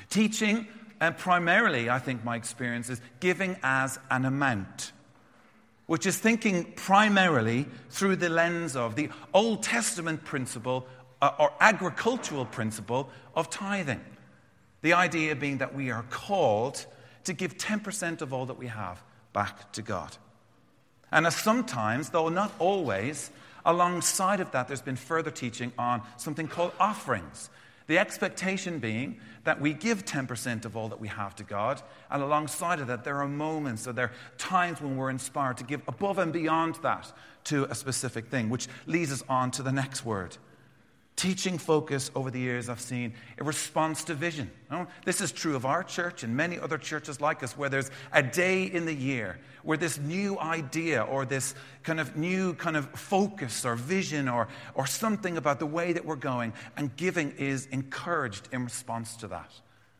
Teaching, 0.08 0.66
and 1.00 1.16
primarily, 1.16 1.90
I 1.90 1.98
think 1.98 2.24
my 2.24 2.36
experience 2.36 2.88
is 2.88 3.00
giving 3.20 3.56
as 3.62 3.98
an 4.10 4.24
amount, 4.24 4.92
which 5.86 6.06
is 6.06 6.18
thinking 6.18 6.72
primarily 6.76 7.66
through 7.90 8.16
the 8.16 8.28
lens 8.28 8.74
of 8.74 8.96
the 8.96 9.10
Old 9.34 9.62
Testament 9.62 10.24
principle 10.24 10.86
uh, 11.22 11.32
or 11.38 11.52
agricultural 11.60 12.46
principle 12.46 13.10
of 13.34 13.50
tithing. 13.50 14.00
The 14.82 14.94
idea 14.94 15.36
being 15.36 15.58
that 15.58 15.74
we 15.74 15.90
are 15.90 16.04
called 16.04 16.86
to 17.24 17.32
give 17.32 17.58
10% 17.58 18.22
of 18.22 18.32
all 18.32 18.46
that 18.46 18.58
we 18.58 18.66
have 18.68 19.02
back 19.32 19.72
to 19.72 19.82
God. 19.82 20.16
And 21.12 21.26
as 21.26 21.36
sometimes, 21.36 22.10
though 22.10 22.28
not 22.28 22.52
always, 22.58 23.30
alongside 23.64 24.40
of 24.40 24.52
that, 24.52 24.68
there's 24.68 24.82
been 24.82 24.96
further 24.96 25.30
teaching 25.30 25.72
on 25.76 26.02
something 26.16 26.48
called 26.48 26.72
offerings. 26.80 27.50
The 27.88 27.98
expectation 27.98 28.78
being 28.78 29.18
that 29.44 29.60
we 29.60 29.74
give 29.74 30.04
10% 30.04 30.64
of 30.64 30.76
all 30.76 30.88
that 30.90 31.00
we 31.00 31.08
have 31.08 31.34
to 31.36 31.42
God, 31.42 31.82
and 32.10 32.22
alongside 32.22 32.78
of 32.78 32.86
that, 32.86 33.02
there 33.02 33.16
are 33.16 33.28
moments 33.28 33.88
or 33.88 33.92
there 33.92 34.06
are 34.06 34.12
times 34.38 34.80
when 34.80 34.96
we're 34.96 35.10
inspired 35.10 35.56
to 35.56 35.64
give 35.64 35.82
above 35.88 36.18
and 36.18 36.32
beyond 36.32 36.76
that 36.82 37.12
to 37.44 37.64
a 37.64 37.74
specific 37.74 38.28
thing, 38.28 38.48
which 38.48 38.68
leads 38.86 39.12
us 39.12 39.24
on 39.28 39.50
to 39.50 39.62
the 39.62 39.72
next 39.72 40.04
word 40.04 40.36
teaching 41.20 41.58
focus 41.58 42.10
over 42.14 42.30
the 42.30 42.40
years 42.40 42.70
I've 42.70 42.80
seen 42.80 43.12
a 43.38 43.44
response 43.44 44.04
to 44.04 44.14
vision. 44.14 44.50
this 45.04 45.20
is 45.20 45.32
true 45.32 45.54
of 45.54 45.66
our 45.66 45.84
church 45.84 46.22
and 46.22 46.34
many 46.34 46.58
other 46.58 46.78
churches 46.78 47.20
like 47.20 47.42
us, 47.42 47.58
where 47.58 47.68
there's 47.68 47.90
a 48.10 48.22
day 48.22 48.64
in 48.64 48.86
the 48.86 48.94
year 48.94 49.38
where 49.62 49.76
this 49.76 49.98
new 49.98 50.38
idea 50.38 51.02
or 51.02 51.26
this 51.26 51.54
kind 51.82 52.00
of 52.00 52.16
new 52.16 52.54
kind 52.54 52.74
of 52.74 52.88
focus 52.92 53.66
or 53.66 53.74
vision 53.76 54.30
or, 54.30 54.48
or 54.74 54.86
something 54.86 55.36
about 55.36 55.58
the 55.58 55.66
way 55.66 55.92
that 55.92 56.06
we're 56.06 56.16
going 56.16 56.54
and 56.78 56.96
giving 56.96 57.32
is 57.32 57.66
encouraged 57.66 58.48
in 58.50 58.64
response 58.64 59.16
to 59.16 59.28
that. 59.28 59.52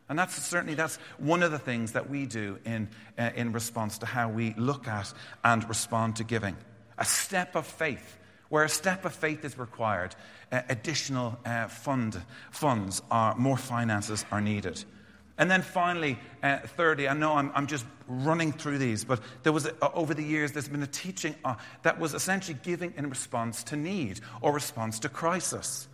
And 0.08 0.18
that's 0.18 0.42
certainly 0.42 0.74
that's 0.74 0.96
one 1.18 1.42
of 1.42 1.52
the 1.52 1.58
things 1.58 1.92
that 1.92 2.08
we 2.08 2.24
do 2.24 2.58
in, 2.64 2.88
uh, 3.18 3.28
in 3.36 3.52
response 3.52 3.98
to 3.98 4.06
how 4.06 4.30
we 4.30 4.54
look 4.56 4.88
at 4.88 5.12
and 5.44 5.68
respond 5.68 6.16
to 6.16 6.24
giving. 6.24 6.56
A 6.96 7.04
step 7.04 7.56
of 7.56 7.66
faith 7.66 8.16
where 8.50 8.64
a 8.64 8.68
step 8.68 9.06
of 9.06 9.14
faith 9.14 9.44
is 9.44 9.56
required, 9.56 10.14
uh, 10.52 10.60
additional 10.68 11.38
uh, 11.46 11.68
fund, 11.68 12.20
funds, 12.50 13.00
are, 13.10 13.34
more 13.36 13.56
finances 13.56 14.26
are 14.30 14.40
needed. 14.40 14.84
And 15.38 15.50
then 15.50 15.62
finally, 15.62 16.18
uh, 16.42 16.58
thirdly, 16.58 17.08
I 17.08 17.14
know 17.14 17.32
I'm, 17.32 17.50
I'm, 17.54 17.66
just 17.66 17.86
running 18.06 18.52
through 18.52 18.76
these, 18.76 19.04
but 19.04 19.20
there 19.42 19.52
was, 19.52 19.64
a, 19.64 19.92
over 19.92 20.12
the 20.12 20.22
years, 20.22 20.52
there's 20.52 20.68
been 20.68 20.82
a 20.82 20.86
teaching 20.86 21.34
uh, 21.46 21.54
that 21.82 21.98
was 21.98 22.12
essentially 22.12 22.58
giving 22.62 22.92
in 22.98 23.08
response 23.08 23.62
to 23.64 23.76
need 23.76 24.20
or 24.42 24.52
response 24.52 24.98
to 24.98 25.08
crisis. 25.08 25.88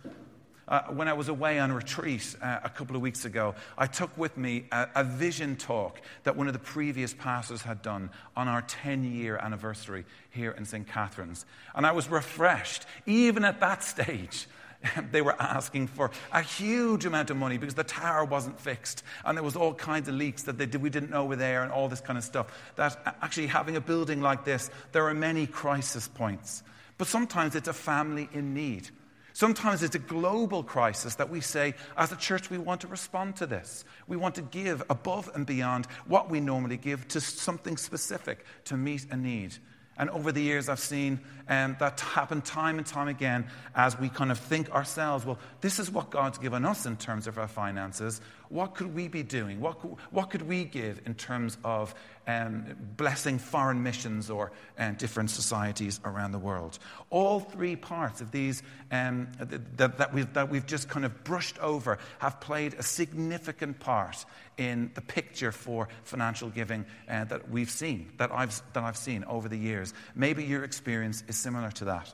Uh, 0.67 0.81
when 0.89 1.07
I 1.07 1.13
was 1.13 1.29
away 1.29 1.59
on 1.59 1.71
retreat 1.71 2.35
uh, 2.41 2.59
a 2.61 2.69
couple 2.69 2.97
of 2.97 3.01
weeks 3.01 3.23
ago, 3.23 3.55
I 3.77 3.87
took 3.87 4.15
with 4.17 4.35
me 4.35 4.65
a, 4.71 4.87
a, 4.95 5.03
vision 5.05 5.55
talk 5.55 6.01
that 6.23 6.35
one 6.35 6.47
of 6.47 6.53
the 6.53 6.59
previous 6.59 7.13
pastors 7.13 7.61
had 7.61 7.81
done 7.81 8.09
on 8.35 8.49
our 8.49 8.61
10 8.63 9.05
year 9.05 9.37
anniversary 9.37 10.03
here 10.29 10.51
in 10.51 10.65
St. 10.65 10.85
Catherine's. 10.85 11.45
And 11.73 11.85
I 11.85 11.93
was 11.93 12.09
refreshed, 12.09 12.85
even 13.05 13.45
at 13.45 13.61
that 13.61 13.81
stage. 13.81 14.47
they 15.11 15.21
were 15.21 15.35
asking 15.41 15.87
for 15.87 16.11
a 16.31 16.41
huge 16.41 17.05
amount 17.05 17.29
of 17.29 17.37
money 17.37 17.57
because 17.57 17.73
the 17.73 17.83
tower 17.83 18.25
wasn't 18.25 18.59
fixed 18.59 19.03
and 19.25 19.37
there 19.37 19.43
was 19.43 19.55
all 19.55 19.73
kinds 19.73 20.07
of 20.07 20.15
leaks 20.15 20.43
that 20.43 20.57
did, 20.57 20.75
we 20.75 20.89
didn't 20.89 21.09
know 21.09 21.25
were 21.25 21.35
there 21.35 21.63
and 21.63 21.71
all 21.71 21.87
this 21.87 22.01
kind 22.01 22.17
of 22.17 22.23
stuff. 22.23 22.47
That 22.75 23.15
actually 23.21 23.47
having 23.47 23.77
a 23.77 23.81
building 23.81 24.21
like 24.21 24.43
this, 24.43 24.69
there 24.91 25.07
are 25.07 25.13
many 25.13 25.47
crisis 25.47 26.07
points. 26.07 26.61
But 26.97 27.07
sometimes 27.07 27.55
it's 27.55 27.67
a 27.67 27.73
family 27.73 28.29
in 28.33 28.53
need. 28.53 28.89
Sometimes 29.37 29.83
it's 29.83 29.93
a 29.93 29.99
global 29.99 30.63
crisis 30.63 31.13
that 31.13 31.29
we 31.29 31.41
say, 31.41 31.75
as 31.95 32.11
a 32.11 32.15
church, 32.15 32.49
we 32.49 32.57
want 32.57 32.81
to 32.81 32.87
respond 32.87 33.35
to 33.35 33.45
this. 33.45 33.85
We 34.07 34.17
want 34.17 34.33
to 34.33 34.41
give 34.41 34.81
above 34.89 35.29
and 35.35 35.45
beyond 35.45 35.85
what 36.07 36.31
we 36.31 36.39
normally 36.39 36.77
give 36.77 37.07
to 37.09 37.21
something 37.21 37.77
specific 37.77 38.47
to 38.63 38.75
meet 38.75 39.05
a 39.11 39.15
need. 39.15 39.55
And 39.95 40.09
over 40.09 40.31
the 40.31 40.41
years, 40.41 40.69
I've 40.69 40.79
seen 40.79 41.19
um, 41.49 41.75
that 41.79 41.99
happen 41.99 42.41
time 42.41 42.77
and 42.77 42.87
time 42.87 43.07
again 43.07 43.47
as 43.75 43.99
we 43.99 44.09
kind 44.09 44.31
of 44.31 44.39
think 44.39 44.71
ourselves, 44.71 45.25
well, 45.25 45.39
this 45.61 45.79
is 45.79 45.91
what 45.91 46.09
God's 46.09 46.37
given 46.37 46.65
us 46.65 46.85
in 46.85 46.97
terms 46.97 47.27
of 47.27 47.37
our 47.37 47.47
finances. 47.47 48.21
What 48.49 48.75
could 48.75 48.95
we 48.95 49.07
be 49.07 49.23
doing? 49.23 49.59
What 49.59 49.79
could, 49.79 49.95
what 50.11 50.29
could 50.29 50.43
we 50.43 50.63
give 50.63 51.01
in 51.05 51.15
terms 51.15 51.57
of 51.63 51.93
um, 52.27 52.65
blessing 52.95 53.39
foreign 53.39 53.83
missions 53.83 54.29
or 54.29 54.51
uh, 54.79 54.91
different 54.91 55.29
societies 55.31 55.99
around 56.05 56.31
the 56.31 56.39
world? 56.39 56.79
All 57.09 57.41
three 57.41 57.75
parts 57.75 58.21
of 58.21 58.31
these 58.31 58.63
um, 58.91 59.27
that, 59.39 59.97
that, 59.97 60.13
we've, 60.13 60.31
that 60.33 60.49
we've 60.49 60.65
just 60.65 60.87
kind 60.87 61.05
of 61.05 61.23
brushed 61.25 61.59
over 61.59 61.97
have 62.19 62.39
played 62.39 62.73
a 62.75 62.83
significant 62.83 63.79
part 63.79 64.25
in 64.57 64.91
the 64.95 65.01
picture 65.01 65.51
for 65.51 65.87
financial 66.03 66.49
giving 66.49 66.85
uh, 67.09 67.25
that 67.25 67.49
we've 67.49 67.69
seen, 67.69 68.11
that 68.17 68.31
I've, 68.31 68.61
that 68.73 68.83
I've 68.83 68.97
seen 68.97 69.23
over 69.25 69.47
the 69.47 69.57
years. 69.57 69.93
Maybe 70.15 70.43
your 70.43 70.63
experience 70.63 71.23
is 71.27 71.36
similar 71.37 71.71
to 71.71 71.85
that. 71.85 72.13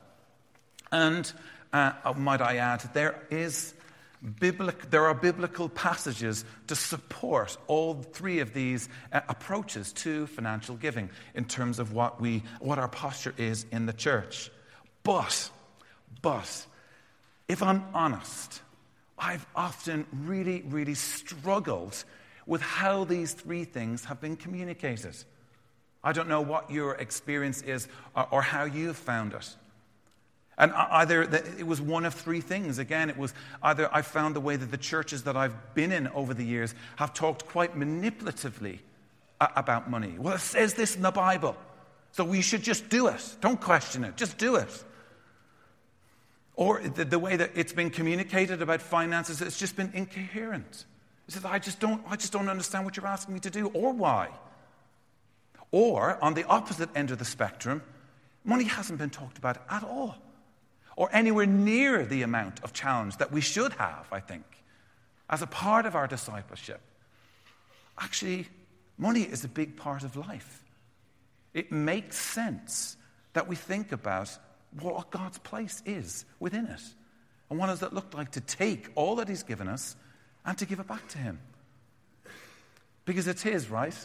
And 0.91 1.31
uh, 1.71 1.93
might 2.15 2.41
I 2.41 2.57
add, 2.57 2.81
there 2.93 3.21
is 3.31 3.73
Biblic, 4.39 4.89
there 4.89 5.05
are 5.05 5.13
biblical 5.13 5.67
passages 5.67 6.45
to 6.67 6.75
support 6.75 7.57
all 7.67 7.95
three 7.95 8.39
of 8.39 8.53
these 8.53 8.87
uh, 9.11 9.19
approaches 9.27 9.91
to 9.93 10.27
financial 10.27 10.75
giving 10.75 11.09
in 11.35 11.43
terms 11.43 11.77
of 11.77 11.91
what, 11.91 12.21
we, 12.21 12.41
what 12.59 12.79
our 12.79 12.87
posture 12.87 13.33
is 13.37 13.65
in 13.71 13.85
the 13.85 13.91
church. 13.91 14.49
But, 15.03 15.49
but, 16.21 16.65
if 17.49 17.61
I'm 17.61 17.83
honest, 17.93 18.61
I've 19.17 19.45
often 19.55 20.05
really, 20.13 20.61
really 20.67 20.95
struggled 20.95 22.01
with 22.45 22.61
how 22.61 23.03
these 23.03 23.33
three 23.33 23.65
things 23.65 24.05
have 24.05 24.21
been 24.21 24.37
communicated. 24.37 25.15
I 26.03 26.11
don't 26.11 26.27
know 26.27 26.41
what 26.41 26.69
your 26.69 26.95
experience 26.95 27.61
is 27.61 27.87
or, 28.15 28.27
or 28.31 28.41
how 28.41 28.65
you've 28.65 28.97
found 28.97 29.33
it. 29.33 29.55
And 30.57 30.71
either 30.73 31.23
it 31.23 31.65
was 31.65 31.81
one 31.81 32.05
of 32.05 32.13
three 32.13 32.41
things. 32.41 32.77
Again, 32.77 33.09
it 33.09 33.17
was 33.17 33.33
either 33.63 33.89
I 33.91 34.03
found 34.03 34.35
the 34.35 34.39
way 34.39 34.55
that 34.55 34.69
the 34.69 34.77
churches 34.77 35.23
that 35.23 35.35
I've 35.35 35.73
been 35.73 35.91
in 35.91 36.07
over 36.09 36.33
the 36.33 36.43
years 36.43 36.75
have 36.97 37.13
talked 37.13 37.47
quite 37.47 37.75
manipulatively 37.75 38.79
about 39.41 39.89
money. 39.89 40.15
Well, 40.17 40.35
it 40.35 40.41
says 40.41 40.75
this 40.75 40.95
in 40.95 41.01
the 41.01 41.11
Bible, 41.11 41.55
so 42.11 42.23
we 42.23 42.41
should 42.41 42.61
just 42.61 42.87
do 42.89 43.07
it. 43.07 43.35
Don't 43.41 43.59
question 43.59 44.03
it, 44.03 44.15
just 44.15 44.37
do 44.37 44.55
it. 44.55 44.83
Or 46.55 46.81
the, 46.81 47.03
the 47.03 47.17
way 47.17 47.35
that 47.35 47.51
it's 47.55 47.73
been 47.73 47.89
communicated 47.89 48.61
about 48.61 48.81
finances, 48.81 49.41
it's 49.41 49.57
just 49.57 49.75
been 49.75 49.91
incoherent. 49.95 50.85
It 51.27 51.33
says, 51.33 51.45
I 51.45 51.57
just, 51.57 51.79
don't, 51.79 52.03
I 52.07 52.15
just 52.15 52.31
don't 52.31 52.47
understand 52.47 52.85
what 52.85 52.95
you're 52.95 53.07
asking 53.07 53.33
me 53.33 53.39
to 53.39 53.49
do 53.49 53.67
or 53.73 53.91
why. 53.91 54.29
Or 55.73 56.23
on 56.23 56.35
the 56.35 56.45
opposite 56.45 56.89
end 56.95 57.09
of 57.09 57.17
the 57.17 57.25
spectrum, 57.25 57.81
money 58.43 58.65
hasn't 58.65 58.99
been 58.99 59.09
talked 59.09 59.39
about 59.39 59.57
at 59.71 59.83
all 59.83 60.15
or 60.95 61.09
anywhere 61.11 61.47
near 61.47 62.05
the 62.05 62.21
amount 62.21 62.63
of 62.63 62.73
challenge 62.73 63.17
that 63.17 63.31
we 63.31 63.41
should 63.41 63.73
have, 63.73 64.05
I 64.11 64.19
think, 64.19 64.45
as 65.31 65.41
a 65.41 65.47
part 65.47 65.87
of 65.87 65.95
our 65.95 66.05
discipleship. 66.05 66.79
Actually, 67.97 68.47
money 68.99 69.23
is 69.23 69.43
a 69.43 69.47
big 69.47 69.75
part 69.75 70.03
of 70.03 70.15
life. 70.15 70.63
It 71.55 71.71
makes 71.71 72.17
sense 72.19 72.95
that 73.33 73.47
we 73.47 73.55
think 73.55 73.91
about 73.91 74.29
what 74.79 75.09
God's 75.09 75.39
place 75.39 75.81
is 75.87 76.23
within 76.39 76.67
it. 76.67 76.81
And 77.49 77.57
what 77.57 77.65
does 77.65 77.81
it 77.81 77.93
look 77.93 78.13
like 78.13 78.33
to 78.33 78.41
take 78.41 78.89
all 78.93 79.15
that 79.15 79.27
He's 79.27 79.41
given 79.41 79.67
us 79.67 79.95
and 80.45 80.55
to 80.59 80.67
give 80.67 80.79
it 80.79 80.87
back 80.87 81.07
to 81.09 81.17
Him? 81.17 81.39
Because 83.05 83.27
it's 83.27 83.41
His, 83.41 83.71
right? 83.71 83.97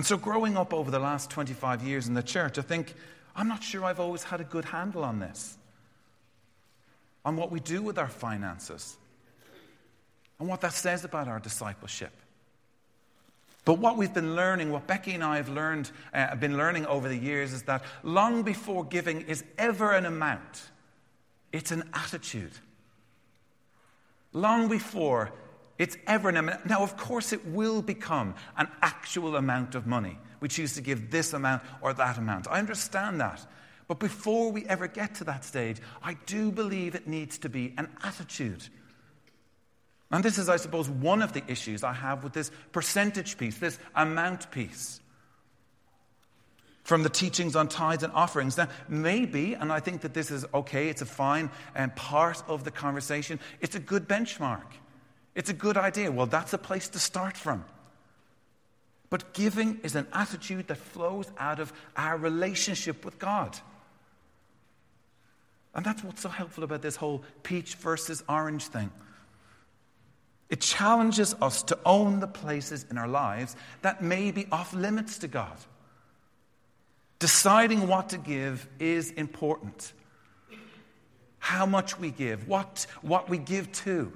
And 0.00 0.06
so, 0.06 0.16
growing 0.16 0.56
up 0.56 0.72
over 0.72 0.90
the 0.90 0.98
last 0.98 1.28
25 1.28 1.82
years 1.82 2.08
in 2.08 2.14
the 2.14 2.22
church, 2.22 2.56
I 2.56 2.62
think, 2.62 2.94
I'm 3.36 3.48
not 3.48 3.62
sure 3.62 3.84
I've 3.84 4.00
always 4.00 4.22
had 4.22 4.40
a 4.40 4.44
good 4.44 4.64
handle 4.64 5.04
on 5.04 5.18
this, 5.18 5.58
on 7.22 7.36
what 7.36 7.50
we 7.50 7.60
do 7.60 7.82
with 7.82 7.98
our 7.98 8.08
finances, 8.08 8.96
and 10.38 10.48
what 10.48 10.62
that 10.62 10.72
says 10.72 11.04
about 11.04 11.28
our 11.28 11.38
discipleship. 11.38 12.12
But 13.66 13.74
what 13.74 13.98
we've 13.98 14.14
been 14.14 14.34
learning, 14.34 14.72
what 14.72 14.86
Becky 14.86 15.12
and 15.12 15.22
I 15.22 15.36
have 15.36 15.50
learned, 15.50 15.90
uh, 16.14 16.34
been 16.34 16.56
learning 16.56 16.86
over 16.86 17.06
the 17.06 17.18
years, 17.18 17.52
is 17.52 17.64
that 17.64 17.84
long 18.02 18.42
before 18.42 18.84
giving 18.84 19.20
is 19.20 19.44
ever 19.58 19.92
an 19.92 20.06
amount, 20.06 20.62
it's 21.52 21.72
an 21.72 21.84
attitude. 21.92 22.52
Long 24.32 24.66
before 24.66 25.30
it's 25.80 25.96
ever 26.06 26.28
an 26.28 26.36
amount. 26.36 26.66
Now, 26.66 26.82
of 26.82 26.98
course, 26.98 27.32
it 27.32 27.46
will 27.46 27.80
become 27.80 28.34
an 28.58 28.68
actual 28.82 29.34
amount 29.34 29.74
of 29.74 29.86
money. 29.86 30.18
We 30.40 30.48
choose 30.48 30.74
to 30.74 30.82
give 30.82 31.10
this 31.10 31.32
amount 31.32 31.62
or 31.80 31.94
that 31.94 32.18
amount. 32.18 32.48
I 32.48 32.58
understand 32.58 33.18
that. 33.22 33.46
But 33.88 33.98
before 33.98 34.52
we 34.52 34.66
ever 34.66 34.86
get 34.88 35.14
to 35.16 35.24
that 35.24 35.42
stage, 35.42 35.78
I 36.02 36.18
do 36.26 36.52
believe 36.52 36.94
it 36.94 37.08
needs 37.08 37.38
to 37.38 37.48
be 37.48 37.72
an 37.78 37.88
attitude. 38.02 38.62
And 40.10 40.22
this 40.22 40.36
is, 40.36 40.50
I 40.50 40.56
suppose, 40.56 40.90
one 40.90 41.22
of 41.22 41.32
the 41.32 41.42
issues 41.50 41.82
I 41.82 41.94
have 41.94 42.24
with 42.24 42.34
this 42.34 42.50
percentage 42.72 43.38
piece, 43.38 43.56
this 43.56 43.78
amount 43.94 44.50
piece 44.50 45.00
from 46.82 47.04
the 47.04 47.08
teachings 47.08 47.56
on 47.56 47.68
tithes 47.68 48.02
and 48.02 48.12
offerings. 48.12 48.58
Now, 48.58 48.68
maybe, 48.86 49.54
and 49.54 49.72
I 49.72 49.80
think 49.80 50.02
that 50.02 50.12
this 50.12 50.30
is 50.30 50.44
okay, 50.52 50.88
it's 50.88 51.00
a 51.00 51.06
fine 51.06 51.50
um, 51.74 51.90
part 51.92 52.42
of 52.48 52.64
the 52.64 52.70
conversation, 52.70 53.40
it's 53.62 53.76
a 53.76 53.80
good 53.80 54.06
benchmark. 54.06 54.66
It's 55.34 55.50
a 55.50 55.54
good 55.54 55.76
idea. 55.76 56.10
Well, 56.10 56.26
that's 56.26 56.52
a 56.52 56.58
place 56.58 56.88
to 56.90 56.98
start 56.98 57.36
from. 57.36 57.64
But 59.10 59.32
giving 59.32 59.80
is 59.82 59.96
an 59.96 60.06
attitude 60.12 60.68
that 60.68 60.76
flows 60.76 61.30
out 61.38 61.58
of 61.58 61.72
our 61.96 62.16
relationship 62.16 63.04
with 63.04 63.18
God. 63.18 63.58
And 65.74 65.84
that's 65.84 66.02
what's 66.02 66.22
so 66.22 66.28
helpful 66.28 66.64
about 66.64 66.82
this 66.82 66.96
whole 66.96 67.22
peach 67.42 67.74
versus 67.76 68.22
orange 68.28 68.66
thing. 68.66 68.90
It 70.48 70.60
challenges 70.60 71.34
us 71.40 71.62
to 71.64 71.78
own 71.86 72.18
the 72.18 72.26
places 72.26 72.84
in 72.90 72.98
our 72.98 73.06
lives 73.06 73.54
that 73.82 74.02
may 74.02 74.32
be 74.32 74.46
off 74.50 74.74
limits 74.74 75.18
to 75.18 75.28
God. 75.28 75.56
Deciding 77.20 77.86
what 77.86 78.08
to 78.08 78.18
give 78.18 78.66
is 78.80 79.12
important. 79.12 79.92
How 81.38 81.66
much 81.66 81.98
we 81.98 82.10
give, 82.10 82.48
what, 82.48 82.86
what 83.02 83.28
we 83.28 83.38
give 83.38 83.70
to. 83.72 84.12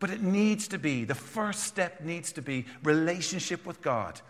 But 0.00 0.10
it 0.10 0.22
needs 0.22 0.68
to 0.68 0.78
be, 0.78 1.04
the 1.04 1.14
first 1.14 1.64
step 1.64 2.00
needs 2.02 2.32
to 2.32 2.42
be 2.42 2.66
relationship 2.82 3.66
with 3.66 3.82
God. 3.82 4.20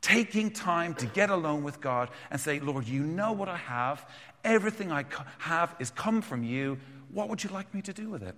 Taking 0.00 0.50
time 0.50 0.94
to 0.94 1.06
get 1.06 1.30
alone 1.30 1.62
with 1.62 1.80
God 1.80 2.08
and 2.30 2.40
say, 2.40 2.58
Lord, 2.58 2.88
you 2.88 3.02
know 3.02 3.32
what 3.32 3.48
I 3.48 3.58
have. 3.58 4.04
Everything 4.44 4.90
I 4.90 5.04
have 5.38 5.74
is 5.78 5.90
come 5.90 6.22
from 6.22 6.42
you. 6.42 6.78
What 7.12 7.28
would 7.28 7.44
you 7.44 7.50
like 7.50 7.72
me 7.74 7.82
to 7.82 7.92
do 7.92 8.08
with 8.08 8.22
it? 8.22 8.34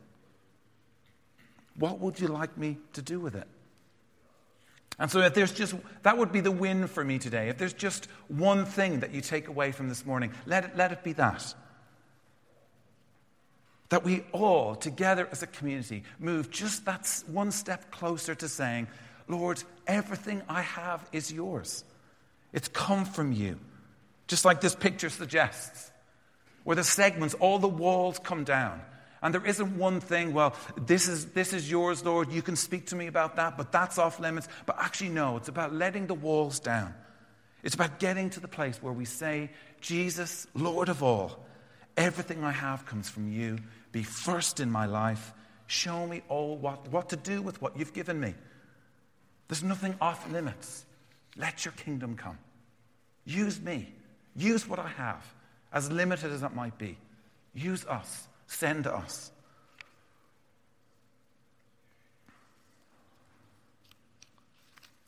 What 1.76 2.00
would 2.00 2.20
you 2.20 2.28
like 2.28 2.56
me 2.58 2.78
to 2.92 3.02
do 3.02 3.20
with 3.20 3.34
it? 3.34 3.46
And 4.98 5.10
so, 5.10 5.20
if 5.20 5.32
there's 5.32 5.52
just, 5.52 5.74
that 6.02 6.18
would 6.18 6.32
be 6.32 6.40
the 6.40 6.50
win 6.50 6.86
for 6.86 7.02
me 7.02 7.18
today. 7.18 7.48
If 7.48 7.56
there's 7.56 7.72
just 7.72 8.06
one 8.28 8.66
thing 8.66 9.00
that 9.00 9.14
you 9.14 9.22
take 9.22 9.48
away 9.48 9.72
from 9.72 9.88
this 9.88 10.04
morning, 10.04 10.32
let 10.44 10.64
it, 10.64 10.76
let 10.76 10.92
it 10.92 11.02
be 11.02 11.14
that 11.14 11.54
that 13.92 14.05
we 14.05 14.24
all, 14.33 14.74
together 14.74 15.28
as 15.33 15.42
a 15.42 15.46
community, 15.46 16.02
move 16.18 16.50
just 16.50 16.87
that 16.87 17.07
one 17.26 17.50
step 17.50 17.90
closer 17.90 18.35
to 18.35 18.48
saying, 18.48 18.88
Lord, 19.28 19.62
everything 19.87 20.40
I 20.48 20.62
have 20.62 21.07
is 21.12 21.31
yours. 21.31 21.85
It's 22.55 22.68
come 22.68 23.05
from 23.05 23.33
you. 23.33 23.59
Just 24.28 24.46
like 24.46 24.62
this 24.62 24.74
picture 24.74 25.11
suggests, 25.11 25.90
where 26.64 26.74
the 26.74 26.85
segments, 26.85 27.35
all 27.35 27.59
the 27.59 27.68
walls 27.68 28.18
come 28.18 28.44
down. 28.44 28.81
And 29.20 29.35
there 29.35 29.44
isn't 29.44 29.76
one 29.76 30.00
thing, 30.00 30.33
well, 30.33 30.57
this 30.74 31.07
is, 31.07 31.26
this 31.26 31.52
is 31.52 31.70
yours, 31.70 32.02
Lord. 32.02 32.33
You 32.33 32.40
can 32.40 32.57
speak 32.57 32.87
to 32.87 32.96
me 32.96 33.09
about 33.09 33.37
that, 33.37 33.59
but 33.59 33.72
that's 33.72 33.98
off 33.98 34.18
limits. 34.18 34.48
But 34.64 34.76
actually, 34.78 35.11
no, 35.11 35.37
it's 35.37 35.48
about 35.48 35.74
letting 35.74 36.07
the 36.07 36.14
walls 36.14 36.61
down. 36.61 36.94
It's 37.62 37.74
about 37.74 37.98
getting 37.98 38.31
to 38.31 38.40
the 38.40 38.48
place 38.48 38.83
where 38.83 38.94
we 38.94 39.05
say, 39.05 39.50
Jesus, 39.83 40.46
Lord 40.55 40.88
of 40.88 41.02
all, 41.02 41.44
everything 41.94 42.42
I 42.42 42.52
have 42.52 42.87
comes 42.87 43.11
from 43.11 43.31
you 43.31 43.59
be 43.92 44.02
first 44.02 44.59
in 44.59 44.70
my 44.70 44.87
life. 44.87 45.33
Show 45.66 46.07
me 46.07 46.22
all 46.28 46.57
what, 46.57 46.88
what 46.90 47.11
to 47.11 47.16
do 47.16 47.40
with 47.40 47.62
what 47.62 47.78
you've 47.78 47.92
given 47.92 48.18
me. 48.18 48.35
There's 49.48 49.62
nothing 49.62 49.94
off 50.00 50.31
limits. 50.31 50.85
Let 51.37 51.64
your 51.64 51.72
kingdom 51.72 52.16
come. 52.16 52.38
Use 53.24 53.61
me. 53.61 53.92
Use 54.35 54.66
what 54.66 54.78
I 54.78 54.88
have, 54.88 55.24
as 55.72 55.90
limited 55.90 56.33
as 56.33 56.40
that 56.40 56.55
might 56.55 56.78
be. 56.78 56.96
Use 57.55 57.85
us. 57.87 58.28
Send 58.46 58.87
us. 58.87 59.31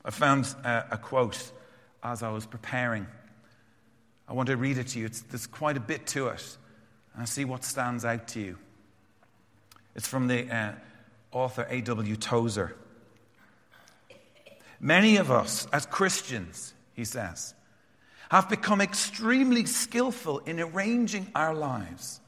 I 0.05 0.11
found 0.11 0.45
a, 0.65 0.85
a 0.93 0.99
quote 0.99 1.51
as 2.03 2.23
I 2.23 2.31
was 2.31 2.45
preparing. 2.45 3.07
I 4.29 4.35
want 4.35 4.49
to 4.49 4.57
read 4.57 4.79
it 4.79 4.89
to 4.89 4.99
you. 4.99 5.07
It's, 5.07 5.23
there's 5.23 5.47
quite 5.47 5.77
a 5.77 5.81
bit 5.81 6.07
to 6.09 6.29
it. 6.29 6.59
And 7.17 7.29
see 7.29 7.45
what 7.45 7.65
stands 7.65 8.05
out 8.05 8.29
to 8.29 8.41
you. 8.41 8.59
It's 9.95 10.09
from 10.09 10.27
the 10.29 10.51
uh, 10.51 10.73
author 11.33 11.67
A.W. 11.69 12.17
Tozer. 12.17 12.77
Many 14.81 15.17
of 15.17 15.31
us, 15.31 15.67
as 15.73 15.87
Christians, 15.87 16.75
he 16.95 17.05
says, 17.05 17.55
have 18.31 18.49
become 18.49 18.81
extremely 18.81 19.65
skillful 19.67 20.41
in 20.41 20.61
arranging 20.61 21.31
our 21.35 21.55
lives 21.55 22.21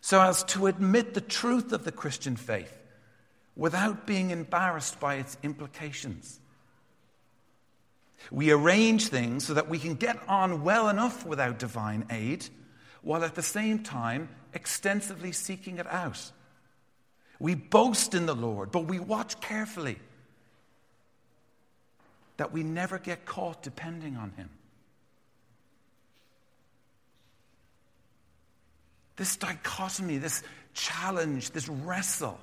so 0.00 0.20
as 0.20 0.44
to 0.44 0.66
admit 0.66 1.14
the 1.14 1.20
truth 1.20 1.72
of 1.72 1.84
the 1.84 1.92
Christian 1.92 2.36
faith 2.36 2.76
without 3.56 4.06
being 4.06 4.30
embarrassed 4.30 5.00
by 5.00 5.16
its 5.16 5.36
implications. 5.42 6.40
We 8.30 8.50
arrange 8.50 9.08
things 9.08 9.46
so 9.46 9.54
that 9.54 9.68
we 9.68 9.78
can 9.78 9.94
get 9.94 10.18
on 10.28 10.62
well 10.62 10.88
enough 10.88 11.26
without 11.26 11.58
divine 11.58 12.06
aid, 12.10 12.46
while 13.02 13.24
at 13.24 13.34
the 13.34 13.42
same 13.42 13.82
time 13.82 14.28
extensively 14.52 15.32
seeking 15.32 15.78
it 15.78 15.86
out. 15.86 16.32
We 17.40 17.54
boast 17.54 18.14
in 18.14 18.26
the 18.26 18.34
Lord, 18.34 18.70
but 18.70 18.84
we 18.84 19.00
watch 19.00 19.40
carefully 19.40 19.98
that 22.36 22.52
we 22.52 22.62
never 22.62 22.98
get 22.98 23.24
caught 23.24 23.62
depending 23.62 24.16
on 24.16 24.30
Him. 24.32 24.50
This 29.16 29.36
dichotomy, 29.36 30.18
this 30.18 30.42
challenge, 30.74 31.50
this 31.50 31.68
wrestle 31.68 32.38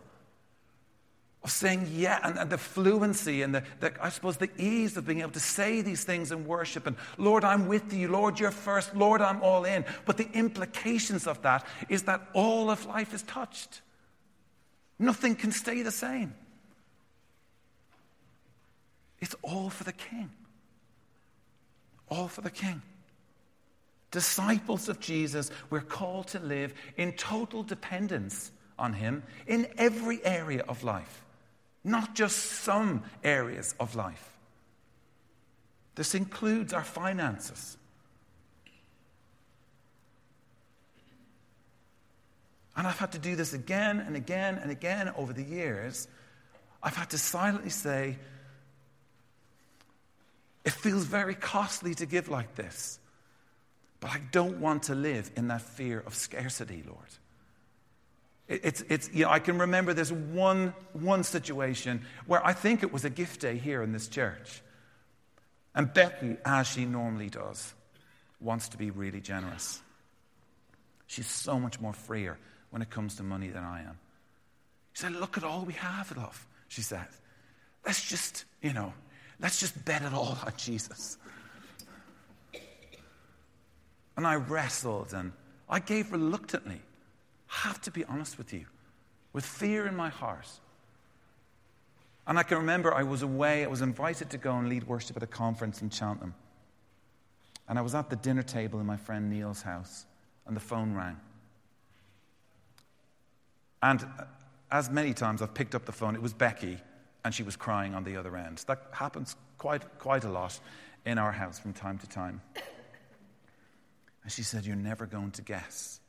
of 1.43 1.51
saying 1.51 1.88
yeah, 1.93 2.19
and, 2.23 2.38
and 2.38 2.49
the 2.49 2.57
fluency 2.57 3.41
and 3.43 3.53
the, 3.53 3.63
the, 3.79 3.93
I 4.03 4.10
suppose, 4.10 4.38
the 4.38 4.49
ease 4.57 4.97
of 4.97 5.05
being 5.05 5.21
able 5.21 5.31
to 5.31 5.39
say 5.39 5.81
these 5.81 6.03
things 6.03 6.31
in 6.31 6.45
worship. 6.45 6.88
And 6.88 6.95
Lord, 7.17 7.43
I'm 7.43 7.67
with 7.67 7.93
you. 7.93 8.07
Lord, 8.07 8.39
you're 8.39 8.51
first. 8.51 8.95
Lord, 8.95 9.21
I'm 9.21 9.41
all 9.43 9.63
in. 9.63 9.86
But 10.05 10.17
the 10.17 10.29
implications 10.33 11.27
of 11.27 11.41
that 11.43 11.65
is 11.88 12.03
that 12.03 12.27
all 12.33 12.69
of 12.71 12.86
life 12.88 13.13
is 13.13 13.21
touched. 13.23 13.81
Nothing 14.99 15.36
can 15.36 15.51
stay 15.51 15.81
the 15.81 15.91
same. 15.91 16.33
It's 19.19 19.36
all 19.41 19.69
for 19.69 19.83
the 19.83 19.93
king. 19.93 20.29
All 22.10 22.27
for 22.27 22.41
the 22.41 22.51
king. 22.51 22.81
Disciples 24.12 24.89
of 24.89 24.99
Jesus, 24.99 25.51
we're 25.69 25.81
called 25.81 26.27
to 26.27 26.39
live 26.39 26.73
in 26.95 27.12
total 27.13 27.63
dependence 27.63 28.51
on 28.79 28.93
him 28.93 29.23
in 29.47 29.67
every 29.77 30.23
area 30.23 30.63
of 30.67 30.83
life 30.83 31.23
not 31.88 32.13
just 32.13 32.38
some 32.38 33.03
areas 33.23 33.73
of 33.79 33.95
life. 33.95 34.33
This 35.95 36.13
includes 36.13 36.73
our 36.73 36.83
finances. 36.83 37.76
And 42.77 42.85
I've 42.85 42.99
had 42.99 43.13
to 43.13 43.19
do 43.19 43.35
this 43.35 43.53
again 43.53 43.99
and 43.99 44.15
again 44.15 44.59
and 44.61 44.69
again 44.69 45.11
over 45.17 45.33
the 45.33 45.43
years. 45.43 46.07
I've 46.81 46.95
had 46.95 47.09
to 47.09 47.17
silently 47.17 47.71
say, 47.71 48.17
it 50.63 50.73
feels 50.73 51.05
very 51.05 51.33
costly 51.33 51.95
to 51.95 52.05
give 52.05 52.29
like 52.29 52.53
this, 52.55 52.99
but 53.99 54.11
I 54.11 54.21
don't 54.31 54.59
want 54.59 54.83
to 54.83 54.95
live 54.95 55.31
in 55.35 55.47
that 55.47 55.63
fear 55.63 56.03
of 56.05 56.13
scarcity, 56.13 56.83
Lord. 56.85 56.99
It's, 58.47 58.81
it's, 58.87 59.09
you 59.11 59.25
know, 59.25 59.31
I 59.31 59.39
can 59.39 59.57
remember 59.57 59.93
this 59.93 60.11
one, 60.11 60.73
one 60.93 61.23
situation 61.23 62.05
where 62.27 62.45
I 62.45 62.53
think 62.53 62.83
it 62.83 62.93
was 62.93 63.03
a 63.03 63.09
gift 63.09 63.41
day 63.41 63.57
here 63.57 63.81
in 63.81 63.91
this 63.91 64.07
church. 64.07 64.61
And 65.73 65.91
Becky, 65.93 66.37
as 66.45 66.67
she 66.67 66.85
normally 66.85 67.29
does, 67.29 67.73
wants 68.39 68.69
to 68.69 68.77
be 68.77 68.91
really 68.91 69.19
generous. 69.19 69.81
She's 71.07 71.27
so 71.27 71.59
much 71.59 71.81
more 71.81 71.93
freer 71.93 72.37
when 72.69 72.82
it 72.82 72.89
comes 72.89 73.15
to 73.15 73.23
money 73.23 73.49
than 73.49 73.63
I 73.63 73.82
am. 73.82 73.97
She 74.93 75.01
said, 75.01 75.13
Look 75.13 75.38
at 75.38 75.43
all 75.43 75.63
we 75.65 75.73
have, 75.73 76.15
love, 76.17 76.45
she 76.67 76.82
said. 76.82 77.08
Let's 77.86 78.08
just, 78.08 78.45
you 78.62 78.73
know, 78.73 78.93
let's 79.39 79.60
just 79.60 79.86
bet 79.86 80.01
it 80.01 80.13
all 80.13 80.38
on 80.45 80.53
Jesus. 80.58 81.17
And 84.17 84.25
I 84.25 84.36
wrestled 84.36 85.13
and 85.13 85.32
I 85.69 85.80
gave 85.80 86.12
reluctantly 86.12 86.82
have 87.47 87.80
to 87.82 87.91
be 87.91 88.03
honest 88.06 88.38
with 88.38 88.53
you, 88.53 88.65
with 89.34 89.45
fear 89.45 89.88
in 89.88 89.95
my 89.95 90.10
heart. 90.10 90.49
And 92.27 92.38
I 92.38 92.43
can 92.43 92.58
remember 92.58 92.93
I 92.93 93.03
was 93.03 93.21
away, 93.21 93.63
I 93.63 93.67
was 93.67 93.82
invited 93.82 94.30
to 94.32 94.38
go 94.38 94.53
and 94.58 94.67
lead 94.67 94.86
worship 94.86 95.15
at 95.15 95.23
a 95.23 95.27
conference 95.27 95.82
in 95.82 95.89
Cheltenham. 95.89 96.34
And 97.69 97.80
I 97.80 97.82
was 97.82 97.95
at 97.95 98.10
the 98.10 98.15
dinner 98.17 98.43
table 98.43 98.80
in 98.80 98.86
my 98.86 98.97
friend 98.97 99.30
Neil's 99.30 99.62
house, 99.62 100.06
and 100.45 100.56
the 100.56 100.62
phone 100.62 100.93
rang. 100.93 101.17
And 103.81 104.05
as 104.71 104.89
many 104.89 105.13
times 105.13 105.41
I've 105.41 105.53
picked 105.53 105.75
up 105.75 105.85
the 105.85 105.91
phone, 105.91 106.15
it 106.15 106.21
was 106.21 106.33
Becky, 106.33 106.79
and 107.23 107.33
she 107.33 107.43
was 107.43 107.55
crying 107.55 107.93
on 107.93 108.03
the 108.03 108.17
other 108.17 108.35
end. 108.35 108.63
That 108.67 108.87
happens 108.91 109.35
quite, 109.57 109.99
quite 109.99 110.23
a 110.23 110.29
lot 110.29 110.59
in 111.05 111.17
our 111.17 111.31
house 111.31 111.59
from 111.59 111.73
time 111.73 111.97
to 111.99 112.07
time. 112.07 112.41
And 114.23 114.31
she 114.31 114.43
said, 114.43 114.65
You're 114.65 114.75
never 114.75 115.05
going 115.05 115.31
to 115.31 115.41
guess 115.41 115.99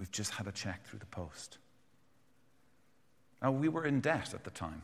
We've 0.00 0.10
just 0.10 0.30
had 0.30 0.46
a 0.46 0.52
check 0.52 0.86
through 0.86 1.00
the 1.00 1.06
post. 1.06 1.58
Now, 3.42 3.50
we 3.50 3.68
were 3.68 3.84
in 3.84 4.00
debt 4.00 4.32
at 4.32 4.44
the 4.44 4.50
time 4.50 4.80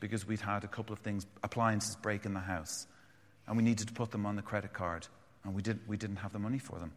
because 0.00 0.28
we'd 0.28 0.40
had 0.40 0.64
a 0.64 0.68
couple 0.68 0.92
of 0.92 0.98
things, 0.98 1.26
appliances 1.42 1.96
break 1.96 2.26
in 2.26 2.34
the 2.34 2.40
house, 2.40 2.86
and 3.46 3.56
we 3.56 3.62
needed 3.62 3.88
to 3.88 3.94
put 3.94 4.10
them 4.10 4.26
on 4.26 4.36
the 4.36 4.42
credit 4.42 4.74
card, 4.74 5.08
and 5.44 5.54
we, 5.54 5.62
did, 5.62 5.80
we 5.88 5.96
didn't 5.96 6.16
have 6.16 6.34
the 6.34 6.38
money 6.38 6.58
for 6.58 6.78
them. 6.78 6.92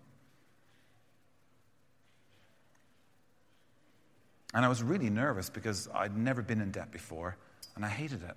And 4.53 4.65
I 4.65 4.67
was 4.67 4.83
really 4.83 5.09
nervous 5.09 5.49
because 5.49 5.87
I'd 5.93 6.17
never 6.17 6.41
been 6.41 6.61
in 6.61 6.71
debt 6.71 6.91
before, 6.91 7.37
and 7.75 7.85
I 7.85 7.89
hated 7.89 8.23
it. 8.23 8.35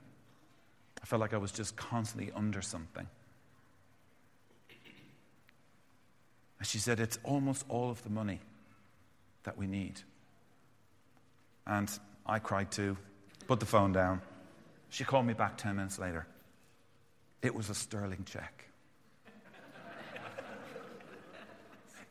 I 1.03 1.07
felt 1.07 1.21
like 1.21 1.35
I 1.35 1.39
was 1.39 1.53
just 1.53 1.77
constantly 1.77 2.33
under 2.35 2.63
something. 2.63 3.07
And 6.59 6.67
she 6.67 6.79
said, 6.79 7.01
It's 7.01 7.19
almost 7.25 7.65
all 7.69 7.91
of 7.91 8.03
the 8.05 8.11
money 8.11 8.41
that 9.43 9.59
we 9.59 9.67
need. 9.67 10.01
And 11.67 11.91
I 12.27 12.39
cried 12.39 12.71
too, 12.71 12.97
put 13.47 13.61
the 13.61 13.67
phone 13.67 13.93
down. 13.93 14.23
She 14.91 15.05
called 15.05 15.27
me 15.27 15.35
back 15.35 15.59
10 15.59 15.77
minutes 15.77 15.99
later. 15.99 16.27
It 17.43 17.55
was 17.55 17.69
a 17.69 17.75
sterling 17.75 18.25
check. 18.25 18.69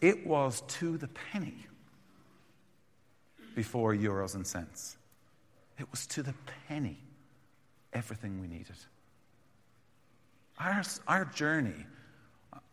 it 0.01 0.27
was 0.27 0.61
to 0.67 0.97
the 0.97 1.07
penny 1.07 1.65
before 3.55 3.93
euros 3.93 4.35
and 4.35 4.45
cents. 4.45 4.97
It 5.79 5.89
was 5.91 6.05
to 6.07 6.23
the 6.23 6.33
penny 6.67 6.97
everything 7.93 8.39
we 8.39 8.47
needed. 8.47 8.75
Our, 10.59 10.83
our 11.07 11.25
journey 11.25 11.85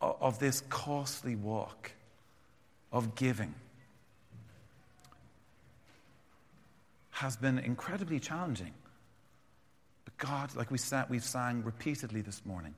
of 0.01 0.39
this 0.39 0.63
costly 0.69 1.37
walk 1.37 1.93
of 2.93 3.15
giving 3.15 3.55
has 7.11 7.37
been 7.37 7.59
incredibly 7.59 8.19
challenging. 8.19 8.73
But 10.05 10.17
God, 10.17 10.57
like 10.57 10.71
we 10.71 10.79
we've 11.09 11.25
sang 11.25 11.63
repeatedly 11.65 12.23
this 12.23 12.45
morning, 12.47 12.75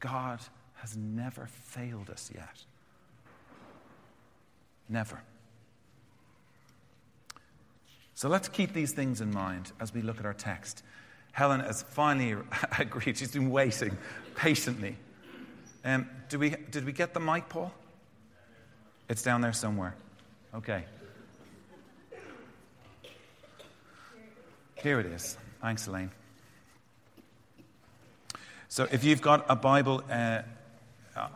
God 0.00 0.40
has 0.76 0.96
never 0.96 1.46
failed 1.46 2.08
us 2.10 2.30
yet. 2.34 2.64
Never. 4.88 5.20
So 8.18 8.28
let's 8.28 8.48
keep 8.48 8.72
these 8.72 8.90
things 8.90 9.20
in 9.20 9.32
mind 9.32 9.70
as 9.78 9.94
we 9.94 10.02
look 10.02 10.18
at 10.18 10.26
our 10.26 10.34
text. 10.34 10.82
Helen 11.30 11.60
has 11.60 11.82
finally 11.82 12.36
agreed. 12.80 13.16
She's 13.16 13.30
been 13.30 13.48
waiting 13.48 13.96
patiently. 14.34 14.96
Um, 15.84 16.08
did, 16.28 16.40
we, 16.40 16.56
did 16.72 16.84
we 16.84 16.90
get 16.90 17.14
the 17.14 17.20
mic, 17.20 17.48
Paul? 17.48 17.72
It's 19.08 19.22
down 19.22 19.40
there 19.40 19.52
somewhere. 19.52 19.94
Okay. 20.52 20.84
Here 24.82 24.98
it 24.98 25.06
is. 25.06 25.38
Thanks, 25.62 25.86
Elaine. 25.86 26.10
So, 28.66 28.88
if 28.90 29.04
you've 29.04 29.22
got 29.22 29.46
a 29.48 29.54
Bible 29.54 30.02
uh, 30.10 30.42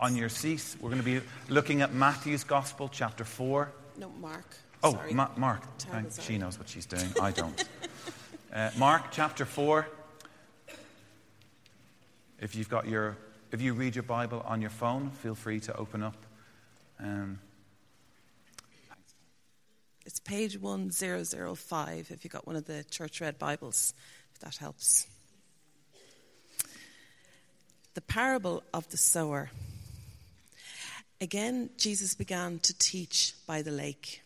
on 0.01 0.17
your 0.17 0.29
seat, 0.29 0.75
we're 0.81 0.91
going 0.91 1.01
to 1.01 1.05
be 1.05 1.21
looking 1.49 1.81
at 1.81 1.95
Matthew's 1.95 2.43
Gospel, 2.43 2.89
chapter 2.89 3.23
4. 3.23 3.71
No, 3.99 4.11
Mark. 4.21 4.57
Oh, 4.83 5.01
Ma- 5.13 5.31
Mark. 5.37 5.63
she 6.21 6.39
knows 6.39 6.59
what 6.59 6.69
she's 6.69 6.87
doing. 6.87 7.09
I 7.21 7.31
don't. 7.31 7.65
uh, 8.53 8.71
Mark, 8.77 9.13
chapter 9.13 9.45
4. 9.45 9.87
If 12.41 12.57
you've 12.57 12.69
got 12.69 12.89
your, 12.89 13.17
if 13.53 13.61
you 13.61 13.75
read 13.75 13.95
your 13.95 14.03
Bible 14.03 14.43
on 14.45 14.61
your 14.61 14.71
phone, 14.71 15.11
feel 15.11 15.37
free 15.37 15.61
to 15.61 15.77
open 15.77 16.03
up. 16.03 16.17
Um, 16.99 17.39
it's 20.05 20.19
page 20.19 20.59
1005 20.59 22.11
if 22.11 22.25
you've 22.25 22.33
got 22.33 22.47
one 22.47 22.57
of 22.57 22.67
the 22.67 22.85
church 22.91 23.21
read 23.21 23.39
Bibles, 23.39 23.95
if 24.35 24.41
that 24.41 24.57
helps. 24.57 25.07
The 27.95 28.01
parable 28.01 28.65
of 28.75 28.89
the 28.89 28.97
sower. 28.97 29.51
Again, 31.21 31.71
Jesus 31.77 32.15
began 32.15 32.59
to 32.61 32.77
teach 32.77 33.35
by 33.47 33.63
the 33.63 33.71
lake. 33.71 34.23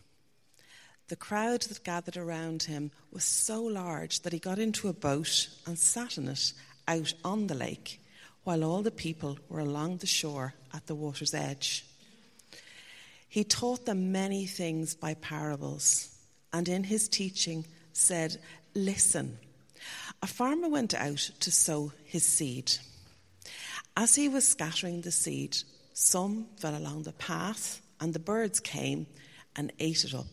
The 1.07 1.15
crowd 1.15 1.61
that 1.63 1.85
gathered 1.85 2.17
around 2.17 2.63
him 2.63 2.91
was 3.11 3.23
so 3.23 3.63
large 3.63 4.21
that 4.21 4.33
he 4.33 4.39
got 4.39 4.59
into 4.59 4.89
a 4.89 4.93
boat 4.93 5.47
and 5.65 5.79
sat 5.79 6.17
in 6.17 6.27
it 6.27 6.51
out 6.85 7.13
on 7.23 7.47
the 7.47 7.55
lake, 7.55 8.01
while 8.43 8.63
all 8.63 8.81
the 8.81 8.91
people 8.91 9.37
were 9.47 9.59
along 9.59 9.97
the 9.97 10.07
shore 10.07 10.53
at 10.73 10.87
the 10.87 10.95
water's 10.95 11.33
edge. 11.33 11.85
He 13.29 13.45
taught 13.45 13.85
them 13.85 14.11
many 14.11 14.45
things 14.45 14.95
by 14.95 15.13
parables, 15.13 16.13
and 16.51 16.67
in 16.67 16.83
his 16.83 17.07
teaching 17.07 17.65
said, 17.93 18.41
Listen, 18.73 19.37
a 20.21 20.27
farmer 20.27 20.67
went 20.67 20.93
out 20.93 21.29
to 21.39 21.51
sow 21.51 21.93
his 22.03 22.25
seed. 22.25 22.73
As 23.95 24.15
he 24.15 24.27
was 24.27 24.47
scattering 24.47 25.01
the 25.01 25.11
seed, 25.11 25.57
some 25.93 26.47
fell 26.57 26.77
along 26.77 27.03
the 27.03 27.13
path, 27.13 27.81
and 27.99 28.13
the 28.13 28.19
birds 28.19 28.59
came 28.59 29.07
and 29.55 29.71
ate 29.79 30.03
it 30.03 30.13
up. 30.13 30.27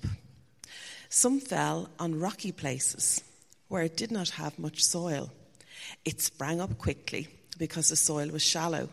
Some 1.16 1.38
fell 1.38 1.90
on 2.00 2.18
rocky 2.18 2.50
places 2.50 3.22
where 3.68 3.84
it 3.84 3.96
did 3.96 4.10
not 4.10 4.30
have 4.30 4.58
much 4.58 4.82
soil. 4.82 5.30
It 6.04 6.20
sprang 6.20 6.60
up 6.60 6.76
quickly 6.76 7.28
because 7.56 7.88
the 7.88 7.94
soil 7.94 8.30
was 8.30 8.42
shallow. 8.42 8.88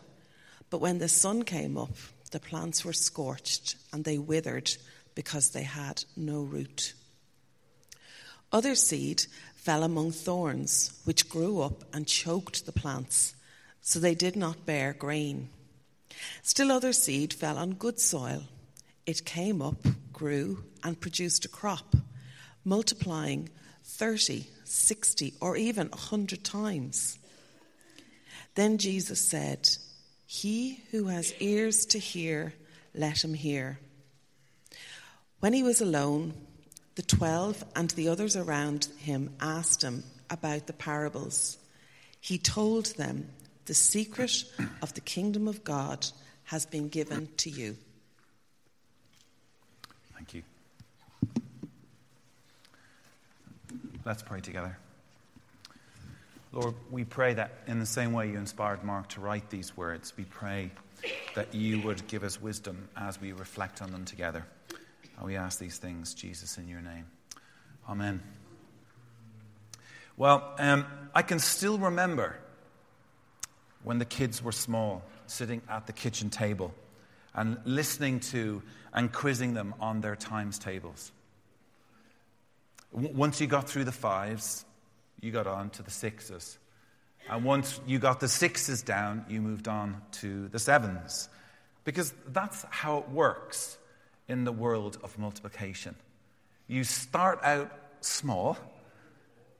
But 0.70 0.80
when 0.80 0.98
the 0.98 1.08
sun 1.08 1.42
came 1.42 1.76
up, 1.76 1.96
the 2.30 2.38
plants 2.38 2.84
were 2.84 2.92
scorched 2.92 3.74
and 3.92 4.04
they 4.04 4.18
withered 4.18 4.70
because 5.16 5.50
they 5.50 5.64
had 5.64 6.04
no 6.16 6.42
root. 6.42 6.94
Other 8.52 8.76
seed 8.76 9.26
fell 9.56 9.82
among 9.82 10.12
thorns, 10.12 11.00
which 11.02 11.28
grew 11.28 11.60
up 11.60 11.82
and 11.92 12.06
choked 12.06 12.66
the 12.66 12.72
plants, 12.72 13.34
so 13.80 13.98
they 13.98 14.14
did 14.14 14.36
not 14.36 14.64
bear 14.64 14.92
grain. 14.92 15.48
Still, 16.42 16.70
other 16.70 16.92
seed 16.92 17.34
fell 17.34 17.58
on 17.58 17.72
good 17.72 17.98
soil. 17.98 18.44
It 19.06 19.24
came 19.24 19.60
up, 19.60 19.84
grew, 20.12 20.62
and 20.84 21.00
produced 21.00 21.44
a 21.44 21.48
crop, 21.48 21.96
multiplying 22.64 23.48
30, 23.84 24.46
60, 24.64 25.34
or 25.40 25.56
even 25.56 25.88
a 25.88 25.90
100 25.90 26.44
times. 26.44 27.18
Then 28.54 28.78
Jesus 28.78 29.26
said, 29.26 29.68
he 30.32 30.82
who 30.90 31.08
has 31.08 31.34
ears 31.40 31.84
to 31.84 31.98
hear, 31.98 32.54
let 32.94 33.22
him 33.22 33.34
hear. 33.34 33.78
When 35.40 35.52
he 35.52 35.62
was 35.62 35.82
alone, 35.82 36.32
the 36.94 37.02
twelve 37.02 37.62
and 37.76 37.90
the 37.90 38.08
others 38.08 38.34
around 38.34 38.86
him 38.96 39.34
asked 39.40 39.82
him 39.82 40.04
about 40.30 40.66
the 40.66 40.72
parables. 40.72 41.58
He 42.18 42.38
told 42.38 42.86
them, 42.96 43.28
The 43.66 43.74
secret 43.74 44.44
of 44.80 44.94
the 44.94 45.02
kingdom 45.02 45.48
of 45.48 45.64
God 45.64 46.06
has 46.44 46.64
been 46.64 46.88
given 46.88 47.28
to 47.36 47.50
you. 47.50 47.76
Thank 50.14 50.32
you. 50.32 50.42
Let's 54.04 54.22
pray 54.22 54.40
together. 54.40 54.76
Lord, 56.50 56.74
we 56.90 57.04
pray 57.04 57.34
that 57.34 57.52
in 57.68 57.78
the 57.78 57.86
same 57.86 58.12
way 58.12 58.30
you 58.30 58.36
inspired 58.36 58.82
Mark 58.82 59.08
to 59.10 59.20
write 59.20 59.48
these 59.48 59.76
words, 59.76 60.12
we 60.16 60.24
pray 60.24 60.72
that 61.36 61.54
you 61.54 61.80
would 61.82 62.08
give 62.08 62.24
us 62.24 62.42
wisdom 62.42 62.88
as 62.96 63.20
we 63.20 63.32
reflect 63.32 63.80
on 63.80 63.92
them 63.92 64.04
together. 64.04 64.44
And 65.16 65.26
we 65.26 65.36
ask 65.36 65.60
these 65.60 65.78
things, 65.78 66.14
Jesus, 66.14 66.58
in 66.58 66.66
your 66.66 66.80
name. 66.80 67.06
Amen. 67.88 68.20
Well, 70.16 70.52
um, 70.58 70.84
I 71.14 71.22
can 71.22 71.38
still 71.38 71.78
remember 71.78 72.36
when 73.84 73.98
the 73.98 74.04
kids 74.04 74.42
were 74.42 74.52
small, 74.52 75.02
sitting 75.28 75.62
at 75.68 75.86
the 75.86 75.92
kitchen 75.92 76.28
table 76.28 76.74
and 77.34 77.56
listening 77.64 78.18
to 78.20 78.62
and 78.92 79.12
quizzing 79.12 79.54
them 79.54 79.74
on 79.80 80.00
their 80.00 80.16
times 80.16 80.58
tables. 80.58 81.12
Once 82.92 83.40
you 83.40 83.46
got 83.46 83.68
through 83.68 83.84
the 83.84 83.92
fives, 83.92 84.64
you 85.20 85.32
got 85.32 85.46
on 85.46 85.70
to 85.70 85.82
the 85.82 85.90
sixes. 85.90 86.58
And 87.30 87.44
once 87.44 87.80
you 87.86 87.98
got 87.98 88.20
the 88.20 88.28
sixes 88.28 88.82
down, 88.82 89.24
you 89.28 89.40
moved 89.40 89.68
on 89.68 90.02
to 90.12 90.48
the 90.48 90.58
sevens. 90.58 91.28
Because 91.84 92.12
that's 92.28 92.64
how 92.70 92.98
it 92.98 93.08
works 93.08 93.78
in 94.28 94.44
the 94.44 94.52
world 94.52 94.98
of 95.02 95.18
multiplication. 95.18 95.94
You 96.66 96.84
start 96.84 97.40
out 97.42 97.72
small 98.00 98.56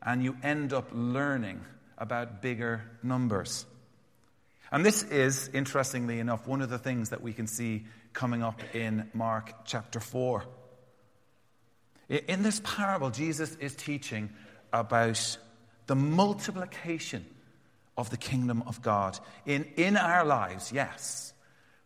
and 0.03 0.23
you 0.23 0.37
end 0.43 0.73
up 0.73 0.89
learning 0.93 1.61
about 1.99 2.43
bigger 2.43 2.83
numbers. 3.03 3.65
And 4.71 4.85
this 4.85 5.03
is, 5.03 5.49
interestingly 5.53 6.19
enough, 6.19 6.47
one 6.47 6.63
of 6.63 6.71
the 6.71 6.79
things 6.79 7.11
that 7.11 7.23
we 7.23 7.33
can 7.33 7.47
see 7.47 7.85
coming 8.13 8.43
up 8.43 8.61
in 8.75 9.11
Mark 9.15 9.65
chapter 9.65 10.01
4. 10.01 10.45
In 12.09 12.43
this 12.43 12.61
parable, 12.65 13.11
Jesus 13.11 13.57
is 13.57 13.75
teaching 13.75 14.31
about 14.73 15.39
the 15.87 15.95
multiplication 15.95 17.25
of 17.97 18.11
the 18.11 18.17
kingdom 18.17 18.63
of 18.67 18.83
God 18.83 19.19
in, 19.47 19.67
in 19.77 19.97
our 19.97 20.25
lives, 20.25 20.73
yes, 20.73 21.33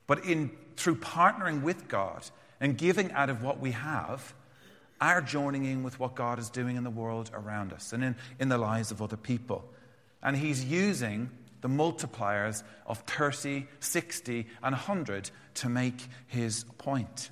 but 0.06 0.24
in, 0.24 0.50
through 0.76 0.96
partnering 0.96 1.62
with 1.62 1.88
God 1.88 2.24
and 2.60 2.78
giving 2.78 3.12
out 3.12 3.30
of 3.30 3.42
what 3.42 3.60
we 3.60 3.72
have, 3.72 4.34
our 5.00 5.20
joining 5.20 5.64
in 5.64 5.82
with 5.82 5.98
what 6.00 6.14
God 6.14 6.38
is 6.38 6.48
doing 6.48 6.76
in 6.76 6.84
the 6.84 6.90
world 6.90 7.30
around 7.34 7.72
us 7.72 7.92
and 7.92 8.02
in, 8.02 8.16
in 8.38 8.48
the 8.48 8.58
lives 8.58 8.90
of 8.90 9.02
other 9.02 9.16
people. 9.16 9.64
And 10.22 10.36
He's 10.36 10.64
using 10.64 11.30
the 11.60 11.68
multipliers 11.68 12.62
of 12.86 12.98
30, 13.00 13.66
60, 13.80 14.46
and 14.62 14.72
100 14.72 15.30
to 15.54 15.68
make 15.68 16.06
His 16.26 16.64
point. 16.78 17.30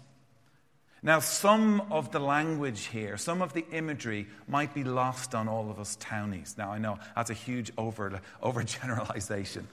Now, 1.04 1.20
some 1.20 1.82
of 1.90 2.12
the 2.12 2.18
language 2.18 2.86
here, 2.86 3.18
some 3.18 3.42
of 3.42 3.52
the 3.52 3.66
imagery 3.70 4.26
might 4.48 4.72
be 4.72 4.84
lost 4.84 5.34
on 5.34 5.48
all 5.48 5.70
of 5.70 5.78
us 5.78 5.96
townies. 6.00 6.54
Now, 6.56 6.72
I 6.72 6.78
know 6.78 6.98
that's 7.14 7.28
a 7.28 7.34
huge 7.34 7.70
over, 7.76 8.22
overgeneralization. 8.42 9.64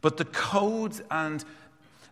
But 0.00 0.16
the 0.16 0.24
codes 0.24 1.00
and 1.12 1.44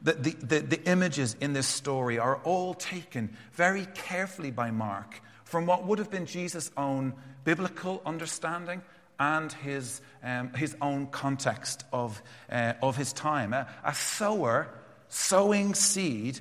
the, 0.00 0.12
the, 0.12 0.30
the, 0.30 0.58
the 0.60 0.84
images 0.84 1.34
in 1.40 1.54
this 1.54 1.66
story 1.66 2.20
are 2.20 2.36
all 2.44 2.74
taken 2.74 3.36
very 3.54 3.86
carefully 3.94 4.52
by 4.52 4.70
Mark 4.70 5.20
from 5.42 5.66
what 5.66 5.84
would 5.84 5.98
have 5.98 6.12
been 6.12 6.26
Jesus' 6.26 6.70
own 6.76 7.14
biblical 7.42 8.00
understanding 8.06 8.80
and 9.18 9.52
his, 9.52 10.00
um, 10.22 10.52
his 10.52 10.76
own 10.80 11.08
context 11.08 11.84
of, 11.92 12.22
uh, 12.48 12.74
of 12.80 12.96
his 12.96 13.12
time. 13.12 13.52
A, 13.52 13.66
a 13.82 13.92
sower 13.92 14.68
sowing 15.08 15.74
seed, 15.74 16.38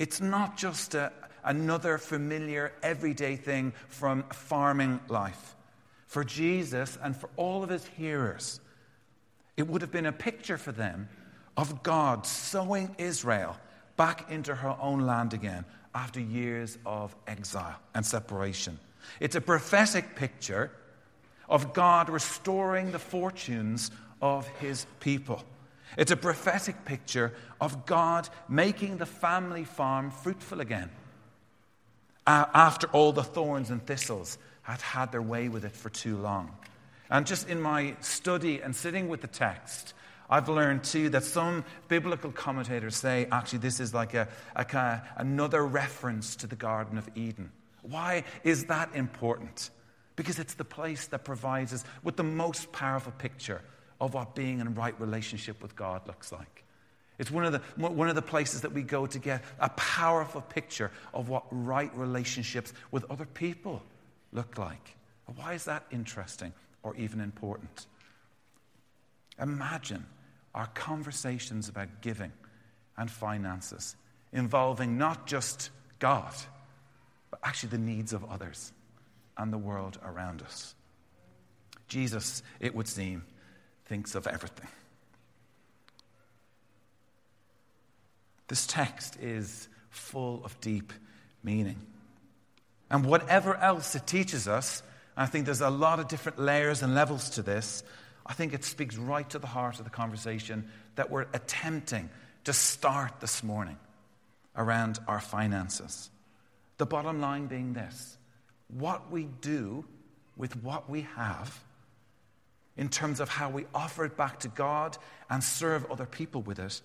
it's 0.00 0.20
not 0.20 0.56
just 0.56 0.96
a, 0.96 1.12
another 1.44 1.98
familiar, 1.98 2.72
everyday 2.82 3.36
thing 3.36 3.72
from 3.88 4.24
farming 4.32 5.00
life. 5.08 5.54
For 6.06 6.24
Jesus 6.24 6.98
and 7.02 7.16
for 7.16 7.28
all 7.36 7.62
of 7.62 7.70
his 7.70 7.86
hearers, 7.86 8.60
it 9.56 9.66
would 9.66 9.82
have 9.82 9.92
been 9.92 10.06
a 10.06 10.12
picture 10.12 10.58
for 10.58 10.72
them 10.72 11.08
of 11.56 11.82
God 11.82 12.26
sowing 12.26 12.94
Israel 12.98 13.56
back 13.96 14.30
into 14.30 14.54
her 14.54 14.76
own 14.80 15.00
land 15.00 15.32
again 15.34 15.64
after 15.94 16.20
years 16.20 16.78
of 16.84 17.14
exile 17.26 17.76
and 17.94 18.04
separation. 18.04 18.78
It's 19.20 19.36
a 19.36 19.40
prophetic 19.40 20.16
picture 20.16 20.72
of 21.48 21.72
God 21.72 22.08
restoring 22.08 22.90
the 22.90 22.98
fortunes 22.98 23.90
of 24.20 24.48
his 24.58 24.86
people. 25.00 25.44
It's 25.96 26.10
a 26.10 26.16
prophetic 26.16 26.84
picture 26.84 27.32
of 27.60 27.86
God 27.86 28.28
making 28.48 28.96
the 28.96 29.06
family 29.06 29.64
farm 29.64 30.10
fruitful 30.10 30.60
again 30.60 30.90
after 32.26 32.86
all 32.88 33.12
the 33.12 33.22
thorns 33.22 33.70
and 33.70 33.84
thistles 33.84 34.38
had 34.62 34.80
had 34.80 35.12
their 35.12 35.22
way 35.22 35.48
with 35.48 35.64
it 35.64 35.72
for 35.72 35.90
too 35.90 36.16
long. 36.16 36.56
And 37.10 37.26
just 37.26 37.48
in 37.48 37.60
my 37.60 37.96
study 38.00 38.60
and 38.60 38.74
sitting 38.74 39.08
with 39.08 39.20
the 39.20 39.26
text, 39.26 39.92
I've 40.28 40.48
learned 40.48 40.84
too 40.84 41.10
that 41.10 41.24
some 41.24 41.64
biblical 41.88 42.32
commentators 42.32 42.96
say 42.96 43.28
actually 43.30 43.58
this 43.58 43.78
is 43.78 43.92
like 43.92 44.14
a, 44.14 44.28
a, 44.56 45.02
another 45.16 45.64
reference 45.66 46.36
to 46.36 46.46
the 46.46 46.56
Garden 46.56 46.96
of 46.96 47.08
Eden. 47.14 47.52
Why 47.82 48.24
is 48.42 48.64
that 48.66 48.94
important? 48.94 49.70
Because 50.16 50.38
it's 50.38 50.54
the 50.54 50.64
place 50.64 51.06
that 51.08 51.24
provides 51.24 51.72
us 51.74 51.84
with 52.02 52.16
the 52.16 52.22
most 52.22 52.72
powerful 52.72 53.12
picture 53.12 53.60
of 54.00 54.14
what 54.14 54.34
being 54.34 54.60
in 54.60 54.74
right 54.74 54.98
relationship 54.98 55.62
with 55.62 55.76
God 55.76 56.06
looks 56.06 56.32
like. 56.32 56.63
It's 57.18 57.30
one 57.30 57.44
of, 57.44 57.52
the, 57.52 57.60
one 57.76 58.08
of 58.08 58.16
the 58.16 58.22
places 58.22 58.62
that 58.62 58.72
we 58.72 58.82
go 58.82 59.06
to 59.06 59.18
get 59.18 59.44
a 59.60 59.68
powerful 59.70 60.40
picture 60.40 60.90
of 61.12 61.28
what 61.28 61.44
right 61.50 61.94
relationships 61.94 62.72
with 62.90 63.08
other 63.10 63.24
people 63.24 63.82
look 64.32 64.58
like. 64.58 64.96
Why 65.36 65.54
is 65.54 65.64
that 65.64 65.84
interesting 65.92 66.52
or 66.82 66.96
even 66.96 67.20
important? 67.20 67.86
Imagine 69.40 70.04
our 70.54 70.66
conversations 70.66 71.68
about 71.68 72.00
giving 72.00 72.32
and 72.96 73.10
finances 73.10 73.96
involving 74.32 74.98
not 74.98 75.26
just 75.26 75.70
God, 75.98 76.32
but 77.30 77.40
actually 77.42 77.70
the 77.70 77.78
needs 77.78 78.12
of 78.12 78.24
others 78.30 78.72
and 79.36 79.52
the 79.52 79.58
world 79.58 79.98
around 80.04 80.42
us. 80.42 80.74
Jesus, 81.88 82.42
it 82.60 82.74
would 82.74 82.88
seem, 82.88 83.24
thinks 83.86 84.14
of 84.14 84.26
everything. 84.26 84.68
This 88.48 88.66
text 88.66 89.16
is 89.20 89.68
full 89.90 90.44
of 90.44 90.60
deep 90.60 90.92
meaning. 91.42 91.76
And 92.90 93.04
whatever 93.04 93.56
else 93.56 93.94
it 93.94 94.06
teaches 94.06 94.46
us, 94.46 94.82
I 95.16 95.26
think 95.26 95.46
there's 95.46 95.60
a 95.60 95.70
lot 95.70 96.00
of 96.00 96.08
different 96.08 96.38
layers 96.38 96.82
and 96.82 96.94
levels 96.94 97.30
to 97.30 97.42
this. 97.42 97.82
I 98.26 98.34
think 98.34 98.52
it 98.52 98.64
speaks 98.64 98.96
right 98.96 99.28
to 99.30 99.38
the 99.38 99.46
heart 99.46 99.78
of 99.78 99.84
the 99.84 99.90
conversation 99.90 100.68
that 100.96 101.10
we're 101.10 101.26
attempting 101.32 102.10
to 102.44 102.52
start 102.52 103.20
this 103.20 103.42
morning. 103.42 103.78
around 104.56 104.98
our 105.08 105.20
finances. 105.20 106.10
The 106.78 106.86
bottom 106.86 107.20
line 107.20 107.46
being 107.46 107.72
this 107.72 108.18
what 108.68 109.10
we 109.10 109.24
do 109.40 109.84
with 110.36 110.56
what 110.62 110.88
we 110.88 111.02
have 111.16 111.62
in 112.76 112.88
terms 112.88 113.20
of 113.20 113.28
how 113.28 113.50
we 113.50 113.66
offer 113.74 114.04
it 114.04 114.16
back 114.16 114.40
to 114.40 114.48
God 114.48 114.96
and 115.30 115.44
serve 115.44 115.90
other 115.90 116.06
people 116.06 116.42
with 116.42 116.58
it 116.58 116.80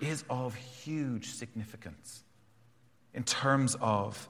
is 0.00 0.24
of 0.28 0.54
huge 0.54 1.30
significance 1.30 2.22
in 3.12 3.22
terms 3.24 3.76
of 3.80 4.28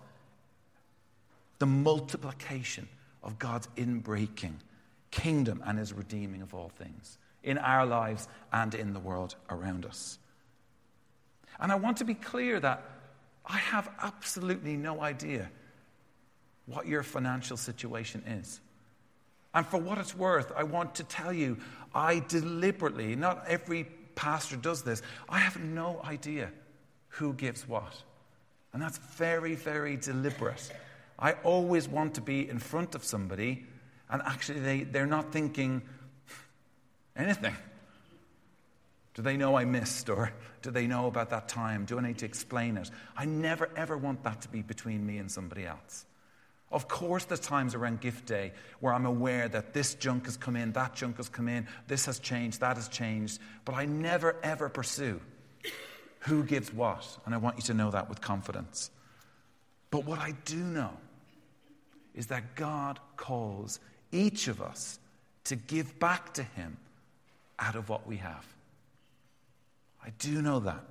the 1.59 1.67
multiplication 1.67 2.89
of 3.23 3.39
God's 3.39 3.69
inbreaking 3.77 4.55
kingdom 5.11 5.63
and 5.65 5.79
his 5.79 5.93
redeeming 5.93 6.43
of 6.43 6.55
all 6.55 6.69
things 6.69 7.19
in 7.43 7.59
our 7.59 7.87
lives 7.87 8.29
and 8.53 8.75
in 8.75 8.93
the 8.93 9.01
world 9.01 9.37
around 9.49 9.87
us. 9.87 10.19
And 11.61 11.71
I 11.71 11.77
want 11.77 11.99
to 11.99 12.05
be 12.05 12.15
clear 12.15 12.59
that 12.61 12.83
I 13.47 13.59
have 13.59 13.89
absolutely 14.01 14.77
no 14.77 15.01
idea 15.01 15.51
what 16.67 16.87
your 16.87 17.03
financial 17.03 17.57
situation 17.57 18.23
is. 18.27 18.61
And 19.55 19.67
for 19.67 19.79
what 19.79 19.99
it's 19.99 20.17
worth, 20.17 20.51
I 20.57 20.65
want 20.65 20.97
to 20.97 21.05
tell 21.05 21.33
you, 21.33 21.59
I 21.95 22.21
deliberately, 22.21 23.15
not 23.15 23.45
every 23.47 23.87
pastor 24.15 24.57
does 24.57 24.83
this, 24.83 25.03
I 25.29 25.39
have 25.39 25.61
no 25.61 26.01
idea 26.05 26.51
who 27.09 27.33
gives 27.33 27.67
what. 27.69 27.95
And 28.73 28.83
that's 28.83 28.99
very, 28.99 29.55
very 29.55 29.97
deliberate. 29.97 30.73
I 31.19 31.33
always 31.45 31.89
want 31.89 32.15
to 32.15 32.21
be 32.21 32.49
in 32.49 32.59
front 32.59 32.95
of 32.95 33.05
somebody, 33.05 33.67
and 34.11 34.21
actually, 34.23 34.61
they, 34.61 34.81
they're 34.83 35.07
not 35.07 35.33
thinking 35.33 35.83
anything. 37.17 37.55
Do 39.15 39.23
they 39.23 39.37
know 39.37 39.57
I 39.57 39.65
missed, 39.65 40.11
or 40.11 40.33
do 40.63 40.73
they 40.73 40.89
know 40.89 41.07
about 41.07 41.31
that 41.31 41.49
time? 41.49 41.85
Do 41.85 41.99
I 41.99 42.03
need 42.03 42.19
to 42.19 42.27
explain 42.27 42.77
it? 42.77 42.91
I 43.17 43.27
never, 43.27 43.71
ever 43.77 43.97
want 43.97 44.25
that 44.25 44.43
to 44.43 44.49
be 44.49 44.63
between 44.63 45.07
me 45.07 45.19
and 45.19 45.31
somebody 45.31 45.65
else. 45.67 46.05
Of 46.75 46.89
course, 46.89 47.25
there's 47.25 47.39
times 47.39 47.77
around 47.77 48.01
gift 48.01 48.27
day 48.27 48.51
where 48.81 48.93
I'm 48.93 49.07
aware 49.07 49.47
that 49.47 49.73
this 49.73 49.95
junk 49.95 50.25
has 50.25 50.37
come 50.37 50.57
in, 50.57 50.73
that 50.73 50.97
junk 50.97 51.19
has 51.19 51.29
come 51.29 51.47
in, 51.47 51.69
this 51.87 52.07
has 52.07 52.19
changed, 52.19 52.59
that 52.61 52.75
has 52.75 52.89
changed, 52.89 53.39
but 53.65 53.77
I 53.77 53.85
never, 53.85 54.35
ever 54.43 54.69
pursue 54.69 55.21
who 56.19 56.43
gives 56.43 56.73
what. 56.73 57.07
And 57.25 57.33
I 57.33 57.39
want 57.39 57.59
you 57.59 57.63
to 57.63 57.75
know 57.75 57.93
that 57.93 58.09
with 58.09 58.21
confidence. 58.21 58.91
But 59.93 60.05
what 60.05 60.19
I 60.19 60.33
do 60.45 60.57
know 60.57 60.91
is 62.13 62.27
that 62.27 62.57
God 62.57 62.99
calls 63.17 63.79
each 64.11 64.49
of 64.49 64.61
us 64.61 64.99
to 65.45 65.55
give 65.55 66.01
back 66.01 66.35
to 66.35 66.43
Him 66.43 66.77
out 67.61 67.77
of 67.77 67.89
what 67.89 68.05
we 68.05 68.17
have. 68.17 68.45
I 70.05 70.11
do 70.19 70.43
know 70.43 70.59
that. 70.59 70.83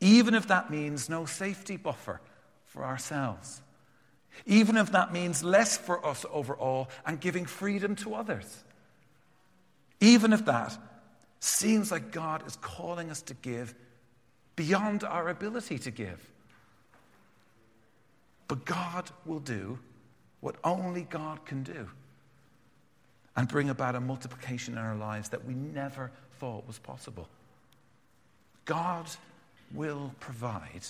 Even 0.00 0.34
if 0.34 0.46
that 0.46 0.70
means 0.70 1.08
no 1.08 1.24
safety 1.24 1.76
buffer 1.76 2.20
for 2.66 2.84
ourselves. 2.84 3.62
Even 4.44 4.76
if 4.76 4.92
that 4.92 5.12
means 5.12 5.42
less 5.42 5.76
for 5.76 6.04
us 6.04 6.26
overall 6.30 6.88
and 7.06 7.20
giving 7.20 7.46
freedom 7.46 7.96
to 7.96 8.14
others. 8.14 8.64
Even 10.00 10.32
if 10.32 10.44
that 10.44 10.76
seems 11.40 11.90
like 11.90 12.10
God 12.12 12.46
is 12.46 12.56
calling 12.56 13.10
us 13.10 13.22
to 13.22 13.34
give 13.34 13.74
beyond 14.56 15.04
our 15.04 15.28
ability 15.28 15.78
to 15.78 15.90
give. 15.90 16.20
But 18.48 18.64
God 18.64 19.10
will 19.24 19.40
do 19.40 19.78
what 20.40 20.56
only 20.64 21.02
God 21.02 21.44
can 21.44 21.62
do 21.62 21.88
and 23.36 23.48
bring 23.48 23.68
about 23.68 23.94
a 23.94 24.00
multiplication 24.00 24.74
in 24.74 24.78
our 24.78 24.96
lives 24.96 25.28
that 25.30 25.44
we 25.44 25.54
never 25.54 26.10
thought 26.38 26.66
was 26.66 26.78
possible. 26.78 27.28
God 28.64 29.06
will 29.72 30.12
provide 30.20 30.84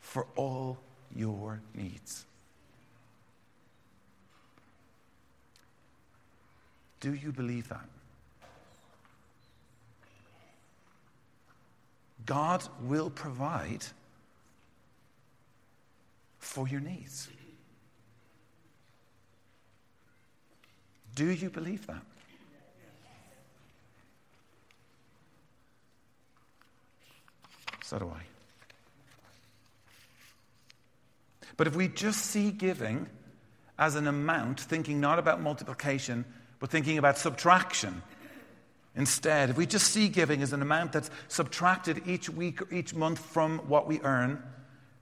for 0.00 0.26
all 0.36 0.78
your 1.14 1.60
needs. 1.74 2.26
Do 7.04 7.12
you 7.12 7.32
believe 7.32 7.68
that? 7.68 7.84
God 12.24 12.66
will 12.80 13.10
provide 13.10 13.84
for 16.38 16.66
your 16.66 16.80
needs. 16.80 17.28
Do 21.14 21.26
you 21.26 21.50
believe 21.50 21.86
that? 21.88 22.00
So 27.82 27.98
do 27.98 28.08
I. 28.08 28.22
But 31.58 31.66
if 31.66 31.76
we 31.76 31.88
just 31.88 32.24
see 32.24 32.50
giving 32.50 33.08
as 33.78 33.94
an 33.94 34.06
amount, 34.06 34.58
thinking 34.58 35.02
not 35.02 35.18
about 35.18 35.42
multiplication, 35.42 36.24
but 36.64 36.70
thinking 36.70 36.96
about 36.96 37.18
subtraction, 37.18 38.02
Instead, 38.96 39.50
if 39.50 39.58
we 39.58 39.66
just 39.66 39.88
see 39.88 40.08
giving 40.08 40.40
as 40.40 40.54
an 40.54 40.62
amount 40.62 40.92
that's 40.92 41.10
subtracted 41.28 42.00
each 42.06 42.30
week 42.30 42.62
or 42.62 42.72
each 42.72 42.94
month 42.94 43.18
from 43.18 43.58
what 43.68 43.86
we 43.86 44.00
earn, 44.00 44.42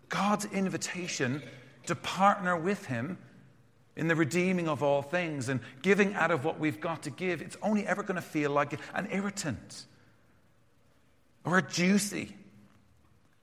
God's 0.08 0.46
invitation 0.46 1.40
to 1.86 1.94
partner 1.94 2.56
with 2.56 2.86
Him 2.86 3.16
in 3.94 4.08
the 4.08 4.16
redeeming 4.16 4.66
of 4.66 4.82
all 4.82 5.02
things 5.02 5.48
and 5.48 5.60
giving 5.82 6.14
out 6.14 6.32
of 6.32 6.44
what 6.44 6.58
we've 6.58 6.80
got 6.80 7.04
to 7.04 7.10
give, 7.10 7.40
it's 7.40 7.56
only 7.62 7.86
ever 7.86 8.02
going 8.02 8.16
to 8.16 8.22
feel 8.22 8.50
like 8.50 8.76
an 8.92 9.06
irritant 9.12 9.84
or 11.44 11.58
a 11.58 11.62
juicy. 11.62 12.34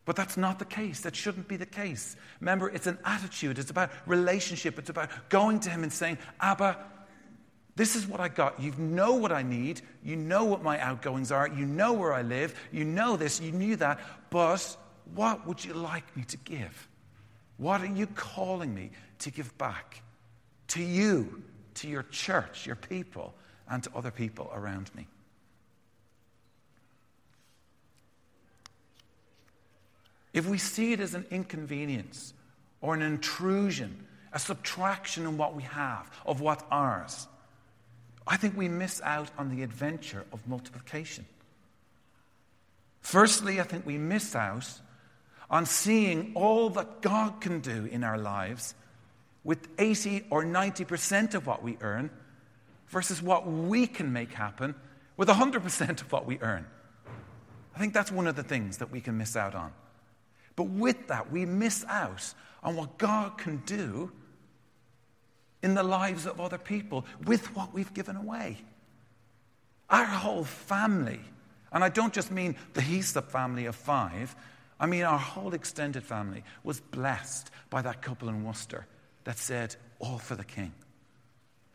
But 0.03 0.17
that's 0.17 0.35
not 0.35 0.59
the 0.59 0.65
case. 0.65 0.99
That 1.01 1.15
shouldn't 1.15 1.47
be 1.47 1.55
the 1.55 1.65
case. 1.65 2.17
Remember, 2.41 2.67
it's 2.67 2.87
an 2.87 2.97
attitude, 3.05 3.59
it's 3.59 3.71
about 3.71 3.91
relationship, 4.05 4.77
it's 4.77 4.89
about 4.89 5.09
going 5.29 5.61
to 5.61 5.69
Him 5.69 5.83
and 5.83 5.93
saying, 5.93 6.17
Abba, 6.41 6.77
this 7.79 7.95
is 7.95 8.05
what 8.05 8.19
I 8.19 8.27
got. 8.27 8.59
You 8.59 8.73
know 8.77 9.13
what 9.13 9.31
I 9.31 9.41
need. 9.41 9.79
You 10.03 10.17
know 10.17 10.43
what 10.43 10.61
my 10.61 10.77
outgoings 10.81 11.31
are. 11.31 11.47
You 11.47 11.65
know 11.65 11.93
where 11.93 12.11
I 12.11 12.23
live. 12.23 12.53
You 12.73 12.83
know 12.83 13.15
this. 13.15 13.39
You 13.39 13.53
knew 13.53 13.77
that. 13.77 14.01
But 14.29 14.75
what 15.15 15.47
would 15.47 15.63
you 15.63 15.73
like 15.73 16.17
me 16.17 16.23
to 16.25 16.35
give? 16.35 16.89
What 17.55 17.79
are 17.79 17.85
you 17.85 18.05
calling 18.05 18.75
me 18.75 18.91
to 19.19 19.31
give 19.31 19.57
back 19.57 20.01
to 20.67 20.83
you, 20.83 21.41
to 21.75 21.87
your 21.87 22.03
church, 22.03 22.67
your 22.67 22.75
people, 22.75 23.33
and 23.69 23.81
to 23.83 23.91
other 23.95 24.11
people 24.11 24.51
around 24.53 24.93
me? 24.93 25.07
If 30.33 30.49
we 30.49 30.57
see 30.57 30.91
it 30.91 30.99
as 30.99 31.13
an 31.13 31.25
inconvenience 31.31 32.33
or 32.81 32.93
an 32.93 33.01
intrusion, 33.01 34.05
a 34.33 34.39
subtraction 34.39 35.25
in 35.25 35.37
what 35.37 35.55
we 35.55 35.63
have, 35.63 36.11
of 36.25 36.41
what's 36.41 36.65
ours, 36.69 37.25
I 38.29 38.37
think 38.37 38.55
we 38.55 38.69
miss 38.69 39.01
out 39.03 39.31
on 39.39 39.49
the 39.49 39.63
adventure 39.63 40.23
of 40.31 40.47
multiplication. 40.47 41.25
Firstly, 43.01 43.59
I 43.59 43.63
think 43.63 43.87
we 43.87 43.97
miss 43.97 44.35
out 44.35 44.69
on 45.49 45.65
seeing 45.65 46.33
all 46.35 46.69
that 46.69 47.01
God 47.01 47.41
can 47.41 47.59
do 47.59 47.85
in 47.85 48.03
our 48.03 48.19
lives 48.19 48.75
with 49.43 49.67
80 49.79 50.25
or 50.29 50.43
90% 50.43 51.33
of 51.33 51.47
what 51.47 51.63
we 51.63 51.79
earn 51.81 52.11
versus 52.89 53.19
what 53.19 53.47
we 53.47 53.87
can 53.87 54.13
make 54.13 54.31
happen 54.31 54.75
with 55.17 55.27
100% 55.27 56.01
of 56.01 56.11
what 56.11 56.27
we 56.27 56.37
earn. 56.39 56.67
I 57.75 57.79
think 57.79 57.95
that's 57.95 58.11
one 58.11 58.27
of 58.27 58.35
the 58.35 58.43
things 58.43 58.77
that 58.77 58.91
we 58.91 59.01
can 59.01 59.17
miss 59.17 59.35
out 59.35 59.55
on. 59.55 59.71
But 60.55 60.65
with 60.65 61.07
that, 61.07 61.31
we 61.31 61.47
miss 61.47 61.83
out 61.87 62.31
on 62.61 62.75
what 62.75 62.99
God 62.99 63.39
can 63.39 63.57
do 63.65 64.11
in 65.61 65.73
the 65.73 65.83
lives 65.83 66.25
of 66.25 66.39
other 66.39 66.57
people 66.57 67.05
with 67.25 67.55
what 67.55 67.73
we've 67.73 67.93
given 67.93 68.15
away. 68.15 68.57
Our 69.89 70.05
whole 70.05 70.43
family, 70.43 71.19
and 71.71 71.83
I 71.83 71.89
don't 71.89 72.13
just 72.13 72.31
mean 72.31 72.55
the 72.73 72.81
Heaslip 72.81 73.29
family 73.29 73.65
of 73.65 73.75
five, 73.75 74.35
I 74.79 74.85
mean 74.85 75.03
our 75.03 75.17
whole 75.17 75.53
extended 75.53 76.03
family 76.03 76.43
was 76.63 76.79
blessed 76.79 77.51
by 77.69 77.81
that 77.81 78.01
couple 78.01 78.29
in 78.29 78.43
Worcester 78.43 78.85
that 79.25 79.37
said, 79.37 79.75
All 79.99 80.17
for 80.17 80.35
the 80.35 80.45
King. 80.45 80.73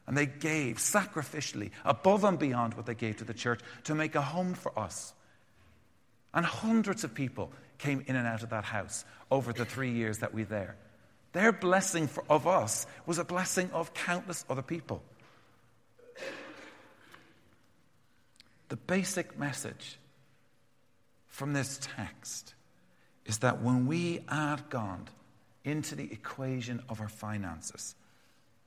And 0.07 0.17
they 0.17 0.27
gave 0.27 0.77
sacrificially, 0.77 1.71
above 1.85 2.25
and 2.25 2.39
beyond 2.39 2.75
what 2.75 2.87
they 2.87 2.95
gave 2.95 3.17
to 3.17 3.25
the 3.25 3.35
church, 3.35 3.61
to 3.85 3.95
make 3.95 4.15
a 4.15 4.23
home 4.23 4.55
for 4.55 4.79
us. 4.79 5.15
And 6.33 6.45
hundreds 6.45 7.05
of 7.05 7.15
people 7.15 7.53
came 7.79 8.05
in 8.07 8.17
and 8.17 8.27
out 8.27 8.43
of 8.43 8.51
that 8.51 8.65
house 8.65 9.05
over 9.31 9.53
the 9.53 9.65
three 9.65 9.93
years 9.93 10.19
that 10.19 10.35
we 10.35 10.43
were 10.43 10.49
there. 10.49 10.77
Their 11.35 11.53
blessing 11.53 12.07
for, 12.07 12.25
of 12.31 12.47
us 12.47 12.87
was 13.07 13.19
a 13.19 13.25
blessing 13.25 13.69
of 13.73 13.93
countless 13.93 14.45
other 14.49 14.63
people. 14.63 15.03
The 18.69 18.77
basic 18.77 19.39
message 19.39 19.99
from 21.29 21.53
this 21.53 21.79
text 21.97 22.55
is 23.27 23.39
that 23.39 23.61
when 23.61 23.87
we 23.87 24.21
add 24.29 24.71
God 24.71 25.11
into 25.65 25.95
the 25.95 26.11
equation 26.11 26.83
of 26.89 27.01
our 27.01 27.09
finances, 27.09 27.95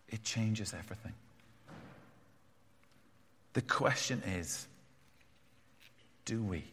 it 0.10 0.24
changes 0.24 0.74
everything. 0.78 1.14
The 3.54 3.62
question 3.62 4.22
is 4.26 4.68
do 6.26 6.44
we? 6.44 6.66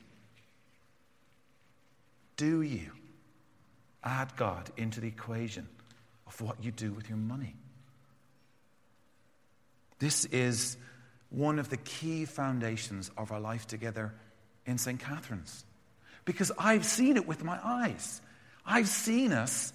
Do 2.37 2.63
you? 2.63 2.91
add 4.05 4.37
God 4.37 4.71
into 4.77 5.01
the 5.01 5.09
equation 5.09 5.67
of 6.27 6.41
what 6.41 6.63
you 6.63 6.71
do 6.71 6.93
with 6.93 7.09
your 7.09 7.19
money. 7.19 7.57
This 9.99 10.25
is 10.27 10.77
one 11.31 11.59
of 11.59 11.69
the 11.69 11.77
key 11.77 12.25
foundations 12.25 13.11
of 13.17 13.33
our 13.33 13.41
life 13.41 13.67
together 13.67 14.15
in 14.67 14.79
St. 14.79 14.99
Catherine's. 15.01 15.65
Because 16.25 16.53
I've 16.59 16.85
seen 16.85 17.17
it 17.17 17.27
with 17.27 17.45
my 17.45 17.59
eyes. 17.63 18.21
I've 18.65 18.89
seen 18.89 19.33
us 19.33 19.73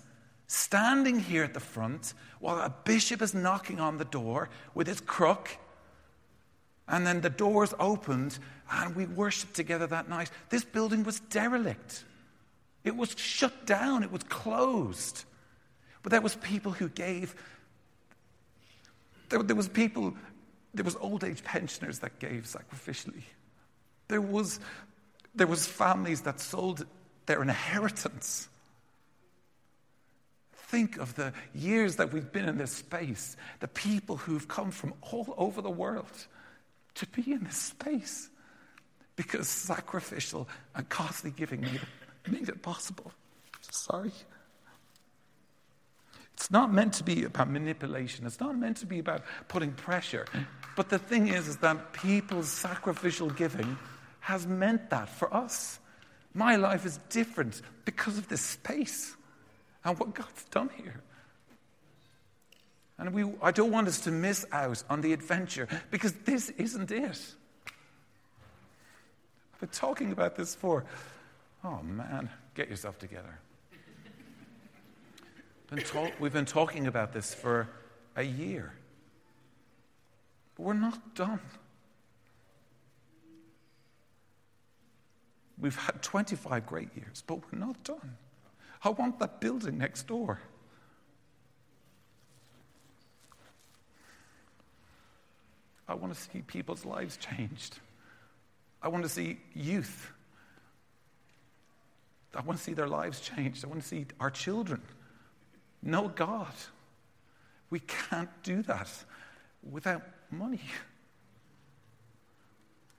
standing 0.48 1.20
here 1.20 1.44
at 1.44 1.54
the 1.54 1.60
front 1.60 2.14
while 2.40 2.58
a 2.58 2.74
bishop 2.84 3.22
is 3.22 3.34
knocking 3.34 3.80
on 3.80 3.98
the 3.98 4.06
door 4.06 4.50
with 4.74 4.88
his 4.88 5.00
crook. 5.00 5.50
And 6.88 7.06
then 7.06 7.22
the 7.22 7.30
doors 7.30 7.74
opened 7.80 8.40
and 8.72 8.96
we 8.96 9.06
worshiped 9.06 9.54
together 9.54 9.86
that 9.88 10.10
night. 10.10 10.32
This 10.50 10.64
building 10.64 11.04
was 11.04 11.20
derelict. 11.20 12.04
It 12.84 12.96
was 12.96 13.16
shut 13.18 13.66
down, 13.66 14.04
it 14.04 14.12
was 14.12 14.24
closed. 14.24 15.26
But 16.04 16.12
there 16.12 16.22
was 16.22 16.36
people 16.36 16.72
who 16.72 16.90
gave. 16.90 17.36
There, 19.30 19.44
there 19.44 19.56
was 19.56 19.68
people, 19.68 20.16
there 20.74 20.86
was 20.86 20.96
old 20.96 21.24
age 21.24 21.44
pensioners 21.44 22.00
that 22.00 22.20
gave 22.20 22.44
sacrificially. 22.44 23.24
There 24.08 24.22
was, 24.22 24.60
there 25.36 25.48
was 25.48 25.66
families 25.66 26.22
that 26.22 26.40
sold 26.40 26.86
their 27.26 27.42
inheritance. 27.42 28.48
Think 30.54 30.98
of 30.98 31.16
the 31.16 31.34
years 31.54 31.96
that 31.98 32.14
we've 32.14 32.32
been 32.32 32.48
in 32.48 32.58
this 32.58 32.72
space, 32.72 33.36
the 33.60 33.68
people 33.68 34.18
who've 34.18 34.48
come 34.48 34.72
from 34.72 34.94
all 35.02 35.34
over 35.38 35.62
the 35.62 35.70
world 35.70 36.28
to 36.96 37.08
be 37.08 37.32
in 37.32 37.44
this 37.44 37.58
space 37.58 38.30
because 39.16 39.48
sacrificial 39.48 40.48
and 40.76 40.88
costly 40.88 41.32
giving 41.32 41.62
made 41.62 41.76
it, 41.76 42.32
made 42.32 42.50
it 42.50 42.62
possible. 42.62 43.12
Sorry. 43.70 44.12
It's 46.40 46.50
not 46.50 46.72
meant 46.72 46.94
to 46.94 47.04
be 47.04 47.26
about 47.26 47.50
manipulation. 47.50 48.26
It's 48.26 48.40
not 48.40 48.58
meant 48.58 48.78
to 48.78 48.86
be 48.86 49.00
about 49.00 49.24
putting 49.50 49.74
pressure. 49.74 50.26
But 50.78 50.88
the 50.88 50.98
thing 50.98 51.28
is, 51.28 51.50
is 51.50 51.58
that 51.58 51.92
people's 51.92 52.48
sacrificial 52.48 53.30
giving 53.30 53.78
has 54.22 54.48
meant 54.48 54.90
that 54.90 55.10
for 55.10 55.34
us. 55.34 55.80
My 56.34 56.56
life 56.56 56.86
is 56.86 56.98
different 57.10 57.62
because 57.84 58.18
of 58.18 58.30
this 58.30 58.40
space 58.40 59.18
and 59.84 60.00
what 60.00 60.16
God's 60.16 60.46
done 60.46 60.70
here. 60.78 61.02
And 62.98 63.14
we, 63.14 63.26
I 63.42 63.52
don't 63.52 63.72
want 63.72 63.90
us 63.90 64.00
to 64.02 64.12
miss 64.12 64.46
out 64.54 64.82
on 64.90 65.02
the 65.02 65.12
adventure 65.12 65.68
because 65.92 66.14
this 66.24 66.52
isn't 66.52 66.90
it. 66.90 67.20
I've 69.54 69.60
been 69.60 69.70
talking 69.74 70.14
about 70.14 70.38
this 70.38 70.56
for, 70.56 70.86
oh 71.66 71.82
man, 71.84 72.30
get 72.56 72.70
yourself 72.70 72.98
together. 72.98 73.40
Been 75.70 75.84
talk, 75.84 76.12
we've 76.20 76.34
been 76.34 76.46
talking 76.46 76.88
about 76.88 77.14
this 77.14 77.34
for 77.34 77.70
a 78.16 78.24
year. 78.24 78.74
But 80.56 80.64
we're 80.64 80.74
not 80.74 81.14
done. 81.14 81.42
We've 85.60 85.76
had 85.76 86.02
25 86.02 86.66
great 86.66 86.90
years, 86.96 87.24
but 87.28 87.40
we're 87.52 87.60
not 87.60 87.84
done. 87.84 88.18
I 88.84 88.90
want 88.90 89.20
that 89.20 89.42
building 89.42 89.78
next 89.78 90.08
door. 90.08 90.40
I 95.88 95.94
want 95.94 96.14
to 96.14 96.20
see 96.20 96.42
people's 96.42 96.86
lives 96.86 97.18
changed. 97.18 97.78
I 98.82 98.88
want 98.88 99.04
to 99.04 99.10
see 99.10 99.40
youth. 99.54 100.12
I 102.34 102.42
want 102.42 102.58
to 102.58 102.64
see 102.64 102.74
their 102.74 102.88
lives 102.88 103.20
changed. 103.20 103.66
I 103.66 103.68
want 103.68 103.82
to 103.82 103.88
see 103.88 104.06
our 104.20 104.32
children 104.32 104.82
know 105.82 106.08
God. 106.08 106.54
We 107.70 107.80
can't 107.82 108.30
do 108.44 108.62
that 108.64 108.90
without 109.70 110.02
money. 110.32 110.62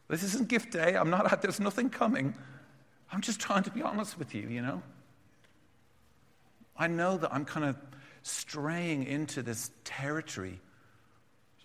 This 0.08 0.22
isn't 0.24 0.48
gift 0.48 0.72
day. 0.72 0.96
I'm 0.96 1.10
not, 1.10 1.40
there's 1.42 1.60
nothing 1.60 1.88
coming. 1.88 2.34
I'm 3.12 3.20
just 3.20 3.40
trying 3.40 3.62
to 3.64 3.70
be 3.70 3.82
honest 3.82 4.18
with 4.18 4.34
you, 4.34 4.48
you 4.48 4.60
know? 4.60 4.82
I 6.76 6.86
know 6.88 7.16
that 7.16 7.32
I'm 7.32 7.44
kind 7.44 7.66
of 7.66 7.76
straying 8.22 9.04
into 9.04 9.42
this 9.42 9.70
territory. 9.84 10.60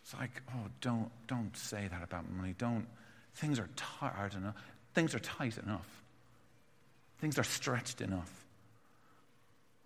It's 0.01 0.13
like, 0.13 0.41
oh, 0.53 0.67
don't, 0.81 1.09
don't 1.27 1.55
say 1.57 1.87
that 1.89 2.03
about 2.03 2.29
money. 2.31 2.53
Don't, 2.57 2.85
things 3.33 3.57
are 3.57 3.69
tight 3.75 4.35
enough. 4.35 4.55
Things 4.93 5.15
are 5.15 5.19
tight 5.19 5.57
enough. 5.57 6.03
Things 7.19 7.39
are 7.39 7.43
stretched 7.43 8.01
enough. 8.01 8.44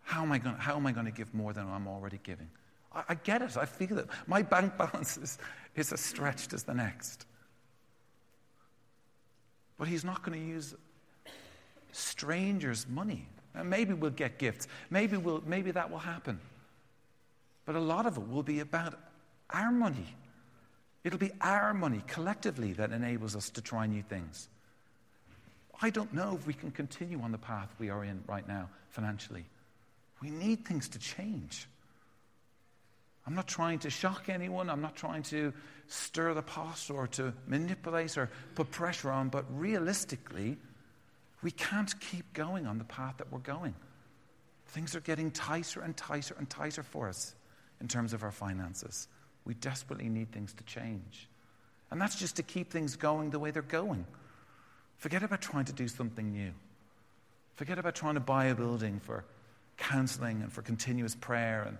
How 0.09 0.23
am 0.23 0.31
I 0.31 0.39
going, 0.39 0.55
how 0.55 0.75
am 0.75 0.87
I 0.87 0.91
going 0.91 1.05
to 1.05 1.11
give 1.11 1.35
more 1.35 1.53
than 1.53 1.67
I'm 1.69 1.87
already 1.87 2.19
giving? 2.23 2.49
I, 2.91 3.03
I 3.09 3.13
get 3.13 3.43
it. 3.43 3.55
I 3.55 3.65
feel 3.65 3.99
it. 3.99 4.07
My 4.25 4.41
bank 4.41 4.75
balance 4.75 5.17
is, 5.17 5.37
is 5.75 5.93
as 5.93 5.99
stretched 5.99 6.51
as 6.51 6.63
the 6.63 6.73
next. 6.73 7.27
But 9.77 9.87
he's 9.87 10.03
not 10.03 10.23
going 10.23 10.39
to 10.41 10.43
use 10.43 10.73
strangers' 11.91 12.87
money. 12.89 13.27
And 13.53 13.69
maybe 13.69 13.93
we'll 13.93 14.09
get 14.09 14.39
gifts. 14.39 14.67
Maybe, 14.89 15.15
we'll, 15.15 15.43
maybe 15.45 15.69
that 15.69 15.91
will 15.91 15.99
happen. 15.99 16.39
But 17.67 17.75
a 17.75 17.79
lot 17.79 18.07
of 18.07 18.17
it 18.17 18.27
will 18.27 18.41
be 18.41 18.61
about 18.61 18.99
our 19.51 19.71
money. 19.71 20.15
It'll 21.03 21.19
be 21.19 21.33
our 21.39 21.71
money 21.75 22.01
collectively 22.07 22.73
that 22.73 22.91
enables 22.91 23.35
us 23.35 23.51
to 23.51 23.61
try 23.61 23.85
new 23.85 24.01
things. 24.01 24.47
I 25.83 25.91
don't 25.91 26.11
know 26.15 26.33
if 26.33 26.47
we 26.47 26.55
can 26.55 26.71
continue 26.71 27.21
on 27.21 27.31
the 27.31 27.37
path 27.37 27.69
we 27.77 27.91
are 27.91 28.03
in 28.03 28.23
right 28.27 28.47
now 28.47 28.69
financially. 28.89 29.45
We 30.21 30.29
need 30.29 30.65
things 30.65 30.89
to 30.89 30.99
change. 30.99 31.67
I'm 33.25 33.35
not 33.35 33.47
trying 33.47 33.79
to 33.79 33.89
shock 33.89 34.27
anyone. 34.27 34.69
I'm 34.69 34.81
not 34.81 34.95
trying 34.95 35.23
to 35.23 35.53
stir 35.87 36.33
the 36.33 36.41
pot 36.41 36.89
or 36.91 37.07
to 37.07 37.33
manipulate 37.47 38.17
or 38.17 38.29
put 38.55 38.71
pressure 38.71 39.11
on, 39.11 39.29
but 39.29 39.45
realistically, 39.51 40.57
we 41.41 41.51
can't 41.51 41.99
keep 41.99 42.33
going 42.33 42.67
on 42.67 42.77
the 42.77 42.83
path 42.83 43.17
that 43.17 43.31
we're 43.31 43.39
going. 43.39 43.75
Things 44.67 44.95
are 44.95 44.99
getting 44.99 45.31
tighter 45.31 45.81
and 45.81 45.95
tighter 45.95 46.35
and 46.37 46.49
tighter 46.49 46.83
for 46.83 47.07
us 47.07 47.33
in 47.81 47.87
terms 47.87 48.13
of 48.13 48.23
our 48.23 48.31
finances. 48.31 49.07
We 49.45 49.53
desperately 49.55 50.09
need 50.09 50.31
things 50.31 50.53
to 50.53 50.63
change. 50.63 51.27
And 51.91 51.99
that's 51.99 52.15
just 52.15 52.35
to 52.35 52.43
keep 52.43 52.71
things 52.71 52.95
going 52.95 53.31
the 53.31 53.39
way 53.39 53.51
they're 53.51 53.61
going. 53.61 54.05
Forget 54.97 55.23
about 55.23 55.41
trying 55.41 55.65
to 55.65 55.73
do 55.73 55.87
something 55.87 56.31
new. 56.31 56.51
Forget 57.55 57.79
about 57.79 57.95
trying 57.95 58.13
to 58.13 58.19
buy 58.19 58.45
a 58.45 58.55
building 58.55 58.99
for 58.99 59.23
counseling 59.79 60.43
and 60.43 60.53
for 60.53 60.61
continuous 60.61 61.15
prayer 61.15 61.63
and 61.63 61.77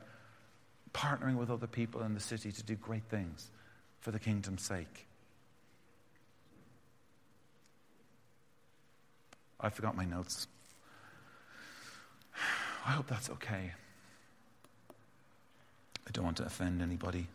partnering 0.94 1.36
with 1.36 1.52
other 1.52 1.68
people 1.68 2.02
in 2.02 2.16
the 2.16 2.20
city 2.20 2.52
to 2.52 2.64
do 2.64 2.76
great 2.76 3.04
things 3.10 3.52
for 4.00 4.10
the 4.10 4.18
kingdom's 4.18 4.64
sake. 4.64 5.06
I 9.60 9.70
forgot 9.70 9.96
my 9.96 10.06
notes. 10.06 10.48
I 12.86 12.92
hope 12.92 13.08
that's 13.08 13.30
okay. 13.30 13.74
I 16.08 16.12
don't 16.12 16.24
want 16.24 16.38
to 16.38 16.46
offend 16.46 16.82
anybody. 16.82 17.28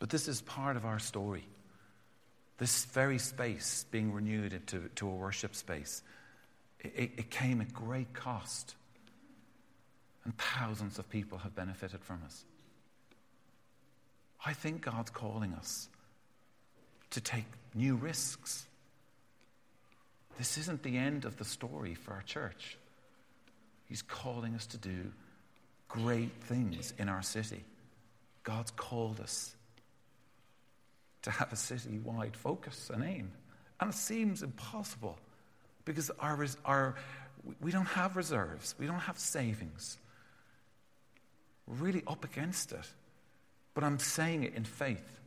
But 0.00 0.10
this 0.10 0.26
is 0.26 0.42
part 0.42 0.76
of 0.76 0.84
our 0.84 0.98
story. 0.98 1.44
This 2.58 2.84
very 2.86 3.18
space 3.18 3.86
being 3.90 4.12
renewed 4.12 4.52
into 4.52 4.90
to 4.96 5.08
a 5.08 5.14
worship 5.14 5.54
space 5.54 6.02
it, 6.82 7.12
it 7.16 7.30
came 7.30 7.60
at 7.60 7.72
great 7.72 8.12
cost. 8.12 8.74
And 10.24 10.36
thousands 10.38 10.98
of 10.98 11.08
people 11.08 11.38
have 11.38 11.54
benefited 11.54 12.00
from 12.02 12.22
us. 12.24 12.44
I 14.44 14.52
think 14.52 14.82
God's 14.82 15.10
calling 15.10 15.52
us 15.54 15.88
to 17.10 17.20
take 17.20 17.44
new 17.74 17.96
risks. 17.96 18.64
This 20.38 20.58
isn't 20.58 20.82
the 20.82 20.96
end 20.96 21.24
of 21.24 21.36
the 21.36 21.44
story 21.44 21.94
for 21.94 22.12
our 22.14 22.22
church. 22.22 22.76
He's 23.88 24.02
calling 24.02 24.54
us 24.54 24.66
to 24.66 24.78
do 24.78 25.12
great 25.88 26.32
things 26.42 26.94
in 26.98 27.08
our 27.08 27.22
city. 27.22 27.64
God's 28.42 28.70
called 28.72 29.20
us 29.20 29.54
to 31.22 31.30
have 31.30 31.52
a 31.52 31.56
city 31.56 31.98
wide 31.98 32.36
focus 32.36 32.90
and 32.92 33.04
aim. 33.04 33.30
And 33.80 33.90
it 33.90 33.96
seems 33.96 34.42
impossible 34.42 35.18
because 35.84 36.10
our, 36.20 36.46
our, 36.64 36.94
we 37.60 37.70
don't 37.70 37.86
have 37.86 38.16
reserves, 38.16 38.74
we 38.78 38.86
don't 38.86 39.00
have 39.00 39.18
savings. 39.18 39.98
We're 41.66 41.76
really 41.76 42.02
up 42.06 42.24
against 42.24 42.72
it. 42.72 42.88
But 43.74 43.84
I'm 43.84 43.98
saying 43.98 44.44
it 44.44 44.54
in 44.54 44.64
faith, 44.64 45.20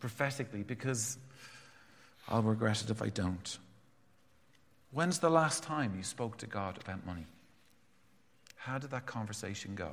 prophetically, 0.00 0.62
because 0.62 1.18
I'll 2.28 2.42
regret 2.42 2.82
it 2.82 2.90
if 2.90 3.02
I 3.02 3.08
don't. 3.08 3.58
When's 4.92 5.20
the 5.20 5.30
last 5.30 5.62
time 5.62 5.94
you 5.96 6.02
spoke 6.02 6.38
to 6.38 6.46
God 6.46 6.78
about 6.82 7.06
money? 7.06 7.26
How 8.56 8.78
did 8.78 8.90
that 8.90 9.06
conversation 9.06 9.74
go? 9.74 9.92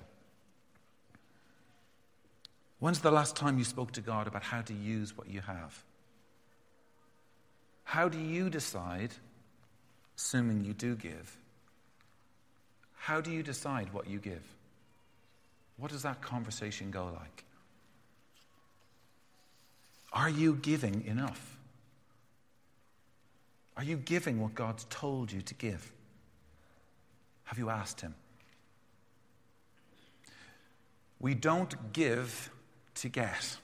When's 2.79 2.99
the 2.99 3.11
last 3.11 3.35
time 3.35 3.57
you 3.57 3.63
spoke 3.63 3.91
to 3.93 4.01
God 4.01 4.27
about 4.27 4.43
how 4.43 4.61
to 4.61 4.73
use 4.73 5.17
what 5.17 5.29
you 5.29 5.41
have? 5.41 5.83
How 7.83 8.09
do 8.09 8.19
you 8.19 8.49
decide 8.49 9.11
assuming 10.17 10.65
you 10.65 10.73
do 10.73 10.95
give, 10.95 11.37
How 12.95 13.21
do 13.21 13.31
you 13.31 13.43
decide 13.43 13.93
what 13.93 14.07
you 14.07 14.19
give? 14.19 14.43
What 15.77 15.91
does 15.91 16.01
that 16.01 16.21
conversation 16.21 16.91
go 16.91 17.05
like? 17.05 17.43
Are 20.11 20.29
you 20.29 20.55
giving 20.55 21.05
enough? 21.05 21.57
Are 23.77 23.83
you 23.83 23.95
giving 23.95 24.41
what 24.41 24.55
God's 24.55 24.85
told 24.89 25.31
you 25.31 25.41
to 25.43 25.53
give? 25.53 25.91
Have 27.43 27.59
you 27.59 27.69
asked 27.69 28.01
Him? 28.01 28.15
We 31.19 31.35
don't 31.35 31.93
give 31.93 32.49
to 32.95 33.09
get. 33.09 33.57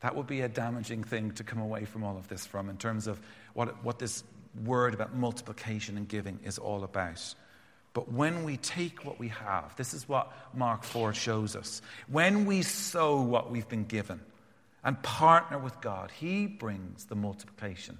That 0.00 0.14
would 0.16 0.26
be 0.26 0.40
a 0.40 0.48
damaging 0.48 1.04
thing 1.04 1.30
to 1.32 1.44
come 1.44 1.60
away 1.60 1.84
from 1.84 2.04
all 2.04 2.16
of 2.18 2.28
this 2.28 2.44
from 2.44 2.68
in 2.68 2.76
terms 2.76 3.06
of 3.06 3.20
what, 3.54 3.82
what 3.84 3.98
this 3.98 4.22
word 4.64 4.94
about 4.94 5.14
multiplication 5.14 5.96
and 5.96 6.08
giving 6.08 6.38
is 6.44 6.58
all 6.58 6.84
about. 6.84 7.34
But 7.92 8.12
when 8.12 8.44
we 8.44 8.58
take 8.58 9.04
what 9.04 9.18
we 9.18 9.28
have, 9.28 9.74
this 9.76 9.94
is 9.94 10.06
what 10.08 10.30
Mark 10.52 10.84
4 10.84 11.14
shows 11.14 11.56
us. 11.56 11.80
When 12.08 12.44
we 12.44 12.62
sow 12.62 13.22
what 13.22 13.50
we've 13.50 13.68
been 13.68 13.84
given 13.84 14.20
and 14.84 15.02
partner 15.02 15.58
with 15.58 15.80
God, 15.80 16.10
He 16.10 16.46
brings 16.46 17.06
the 17.06 17.16
multiplication 17.16 17.98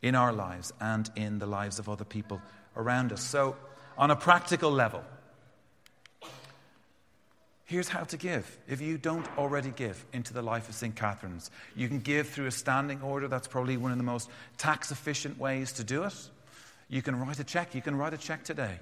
in 0.00 0.14
our 0.14 0.32
lives 0.32 0.72
and 0.80 1.10
in 1.14 1.38
the 1.38 1.46
lives 1.46 1.78
of 1.78 1.88
other 1.88 2.04
people 2.04 2.40
around 2.76 3.12
us. 3.12 3.22
So, 3.22 3.56
on 3.98 4.10
a 4.10 4.16
practical 4.16 4.70
level, 4.70 5.04
Here's 7.72 7.88
how 7.88 8.04
to 8.04 8.18
give. 8.18 8.58
If 8.68 8.82
you 8.82 8.98
don't 8.98 9.26
already 9.38 9.70
give 9.70 10.04
into 10.12 10.34
the 10.34 10.42
life 10.42 10.68
of 10.68 10.74
St. 10.74 10.94
Catherine's, 10.94 11.50
you 11.74 11.88
can 11.88 12.00
give 12.00 12.28
through 12.28 12.44
a 12.44 12.50
standing 12.50 13.00
order. 13.00 13.28
That's 13.28 13.48
probably 13.48 13.78
one 13.78 13.92
of 13.92 13.96
the 13.96 14.04
most 14.04 14.28
tax 14.58 14.90
efficient 14.90 15.38
ways 15.38 15.72
to 15.72 15.82
do 15.82 16.04
it. 16.04 16.12
You 16.90 17.00
can 17.00 17.18
write 17.18 17.38
a 17.38 17.44
check. 17.44 17.74
You 17.74 17.80
can 17.80 17.96
write 17.96 18.12
a 18.12 18.18
check 18.18 18.44
today. 18.44 18.78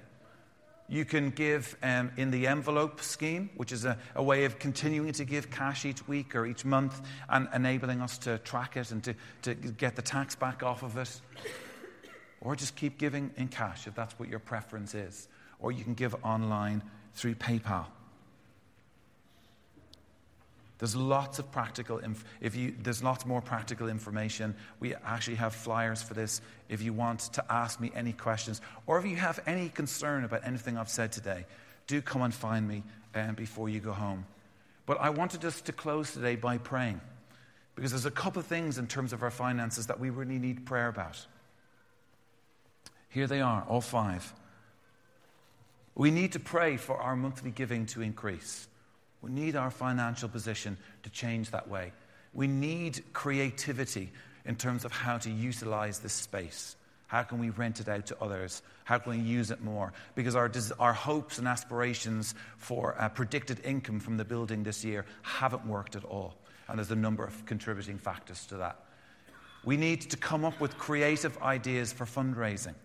You 0.89 1.05
can 1.05 1.29
give 1.29 1.77
um, 1.81 2.11
in 2.17 2.31
the 2.31 2.47
envelope 2.47 2.99
scheme, 2.99 3.49
which 3.55 3.71
is 3.71 3.85
a, 3.85 3.97
a, 4.13 4.21
way 4.21 4.43
of 4.43 4.59
continuing 4.59 5.13
to 5.13 5.23
give 5.23 5.49
cash 5.49 5.85
each 5.85 6.05
week 6.05 6.35
or 6.35 6.45
each 6.45 6.65
month 6.65 6.99
and 7.29 7.47
enabling 7.55 8.01
us 8.01 8.17
to 8.17 8.39
track 8.39 8.75
it 8.75 8.91
and 8.91 9.01
to, 9.05 9.15
to 9.43 9.53
get 9.53 9.95
the 9.95 10.01
tax 10.01 10.35
back 10.35 10.63
off 10.63 10.83
of 10.83 10.97
it. 10.97 11.21
Or 12.41 12.57
just 12.57 12.75
keep 12.75 12.97
giving 12.97 13.31
in 13.37 13.47
cash 13.47 13.87
if 13.87 13.95
that's 13.95 14.19
what 14.19 14.27
your 14.27 14.39
preference 14.39 14.93
is. 14.93 15.29
Or 15.59 15.71
you 15.71 15.85
can 15.85 15.93
give 15.93 16.13
online 16.25 16.83
through 17.13 17.35
PayPal. 17.35 17.85
There's 20.81 20.95
lots 20.95 21.37
of 21.37 21.51
practical, 21.51 21.99
inf- 21.99 22.25
if 22.41 22.55
you, 22.55 22.73
there's 22.81 23.03
lots 23.03 23.23
more 23.23 23.39
practical 23.39 23.87
information. 23.87 24.55
We 24.79 24.95
actually 24.95 25.35
have 25.35 25.53
flyers 25.53 26.01
for 26.01 26.15
this 26.15 26.41
if 26.69 26.81
you 26.81 26.91
want 26.91 27.19
to 27.33 27.45
ask 27.51 27.79
me 27.79 27.91
any 27.93 28.13
questions 28.13 28.61
or 28.87 28.97
if 28.97 29.05
you 29.05 29.15
have 29.15 29.39
any 29.45 29.69
concern 29.69 30.23
about 30.23 30.41
anything 30.43 30.79
I've 30.79 30.89
said 30.89 31.11
today. 31.11 31.45
Do 31.85 32.01
come 32.01 32.23
and 32.23 32.33
find 32.33 32.67
me 32.67 32.81
um, 33.13 33.35
before 33.35 33.69
you 33.69 33.79
go 33.79 33.91
home. 33.91 34.25
But 34.87 34.99
I 34.99 35.11
wanted 35.11 35.45
us 35.45 35.61
to 35.61 35.71
close 35.71 36.13
today 36.13 36.35
by 36.35 36.57
praying 36.57 36.99
because 37.75 37.91
there's 37.91 38.07
a 38.07 38.11
couple 38.11 38.39
of 38.39 38.47
things 38.47 38.79
in 38.79 38.87
terms 38.87 39.13
of 39.13 39.21
our 39.21 39.29
finances 39.29 39.85
that 39.85 39.99
we 39.99 40.09
really 40.09 40.39
need 40.39 40.65
prayer 40.65 40.87
about. 40.87 41.23
Here 43.09 43.27
they 43.27 43.41
are, 43.41 43.63
all 43.69 43.81
five. 43.81 44.33
We 45.93 46.09
need 46.09 46.31
to 46.31 46.39
pray 46.39 46.77
for 46.77 46.97
our 46.97 47.15
monthly 47.15 47.51
giving 47.51 47.85
to 47.87 48.01
increase. 48.01 48.67
We 49.21 49.31
need 49.31 49.55
our 49.55 49.71
financial 49.71 50.29
position 50.29 50.77
to 51.03 51.09
change 51.09 51.51
that 51.51 51.67
way. 51.67 51.91
We 52.33 52.47
need 52.47 53.03
creativity 53.13 54.11
in 54.45 54.55
terms 54.55 54.85
of 54.85 54.91
how 54.91 55.17
to 55.19 55.29
utilize 55.29 55.99
this 55.99 56.13
space. 56.13 56.75
How 57.07 57.23
can 57.23 57.39
we 57.39 57.49
rent 57.49 57.81
it 57.81 57.89
out 57.89 58.05
to 58.07 58.17
others? 58.21 58.61
How 58.85 58.97
can 58.97 59.11
we 59.11 59.19
use 59.19 59.51
it 59.51 59.61
more? 59.61 59.91
Because 60.15 60.35
our, 60.35 60.49
our 60.79 60.93
hopes 60.93 61.39
and 61.39 61.47
aspirations 61.47 62.33
for 62.57 62.93
predicted 63.15 63.59
income 63.65 63.99
from 63.99 64.15
the 64.15 64.23
building 64.23 64.63
this 64.63 64.85
year 64.85 65.05
haven't 65.21 65.67
worked 65.67 65.95
at 65.95 66.05
all. 66.05 66.35
And 66.69 66.79
there's 66.79 66.89
a 66.89 66.95
number 66.95 67.25
of 67.25 67.45
contributing 67.45 67.97
factors 67.97 68.45
to 68.47 68.57
that. 68.57 68.79
We 69.65 69.75
need 69.77 70.01
to 70.11 70.17
come 70.17 70.45
up 70.45 70.59
with 70.61 70.77
creative 70.77 71.37
ideas 71.41 71.91
for 71.91 72.05
fundraising. 72.05 72.75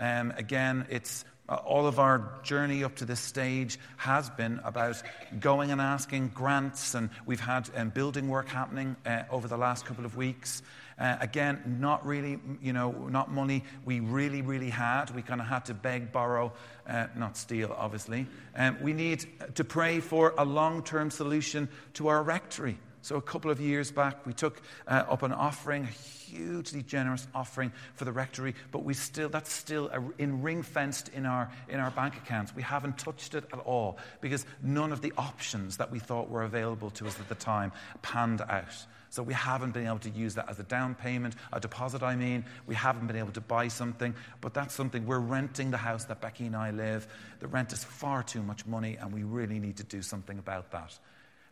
Um, 0.00 0.32
again, 0.36 0.86
it's 0.90 1.24
uh, 1.24 1.28
all 1.54 1.86
of 1.86 1.98
our 1.98 2.30
journey 2.42 2.84
up 2.84 2.96
to 2.96 3.04
this 3.04 3.20
stage 3.20 3.78
has 3.96 4.28
been 4.30 4.60
about 4.64 5.02
going 5.40 5.70
and 5.70 5.80
asking 5.80 6.28
grants, 6.28 6.94
and 6.94 7.10
we've 7.26 7.40
had 7.40 7.70
um, 7.74 7.90
building 7.90 8.28
work 8.28 8.48
happening 8.48 8.96
uh, 9.06 9.22
over 9.30 9.48
the 9.48 9.56
last 9.56 9.86
couple 9.86 10.04
of 10.04 10.16
weeks. 10.16 10.62
Uh, 10.98 11.16
again, 11.20 11.76
not 11.80 12.04
really, 12.04 12.40
you 12.60 12.72
know, 12.72 12.90
not 12.90 13.30
money 13.30 13.62
we 13.84 14.00
really, 14.00 14.42
really 14.42 14.70
had. 14.70 15.14
We 15.14 15.22
kind 15.22 15.40
of 15.40 15.46
had 15.46 15.64
to 15.66 15.74
beg, 15.74 16.10
borrow, 16.10 16.52
uh, 16.88 17.06
not 17.14 17.36
steal, 17.36 17.74
obviously. 17.78 18.26
Um, 18.56 18.78
we 18.82 18.92
need 18.92 19.24
to 19.54 19.64
pray 19.64 20.00
for 20.00 20.34
a 20.36 20.44
long 20.44 20.82
term 20.82 21.10
solution 21.10 21.68
to 21.94 22.08
our 22.08 22.22
rectory. 22.22 22.78
So, 23.02 23.16
a 23.16 23.22
couple 23.22 23.50
of 23.50 23.60
years 23.60 23.90
back, 23.90 24.26
we 24.26 24.32
took 24.32 24.60
uh, 24.86 25.04
up 25.08 25.22
an 25.22 25.32
offering, 25.32 25.84
a 25.84 25.86
hugely 25.86 26.82
generous 26.82 27.26
offering 27.34 27.72
for 27.94 28.04
the 28.04 28.12
rectory, 28.12 28.54
but 28.72 28.84
we 28.84 28.94
still, 28.94 29.28
that's 29.28 29.52
still 29.52 29.88
a, 29.88 30.02
in 30.20 30.42
ring 30.42 30.62
fenced 30.62 31.08
in 31.10 31.24
our, 31.24 31.50
in 31.68 31.80
our 31.80 31.90
bank 31.92 32.16
accounts. 32.16 32.54
We 32.54 32.62
haven't 32.62 32.98
touched 32.98 33.34
it 33.34 33.44
at 33.52 33.58
all 33.60 33.98
because 34.20 34.44
none 34.62 34.92
of 34.92 35.00
the 35.00 35.12
options 35.16 35.76
that 35.76 35.90
we 35.90 35.98
thought 35.98 36.28
were 36.28 36.42
available 36.42 36.90
to 36.90 37.06
us 37.06 37.18
at 37.20 37.28
the 37.28 37.34
time 37.34 37.72
panned 38.02 38.42
out. 38.42 38.74
So 39.10 39.22
we 39.22 39.32
haven't 39.32 39.72
been 39.72 39.86
able 39.86 40.00
to 40.00 40.10
use 40.10 40.34
that 40.34 40.50
as 40.50 40.58
a 40.58 40.64
down 40.64 40.94
payment, 40.94 41.34
a 41.52 41.60
deposit, 41.60 42.02
I 42.02 42.14
mean. 42.14 42.44
We 42.66 42.74
haven't 42.74 43.06
been 43.06 43.16
able 43.16 43.32
to 43.32 43.40
buy 43.40 43.68
something, 43.68 44.14
but 44.40 44.52
that's 44.52 44.74
something 44.74 45.06
we're 45.06 45.18
renting 45.18 45.70
the 45.70 45.78
house 45.78 46.04
that 46.04 46.20
Becky 46.20 46.46
and 46.46 46.56
I 46.56 46.72
live. 46.72 47.08
The 47.40 47.48
rent 47.48 47.72
is 47.72 47.82
far 47.84 48.22
too 48.22 48.42
much 48.42 48.66
money, 48.66 48.96
and 49.00 49.12
we 49.12 49.22
really 49.22 49.60
need 49.60 49.78
to 49.78 49.84
do 49.84 50.02
something 50.02 50.38
about 50.38 50.70
that. 50.72 50.98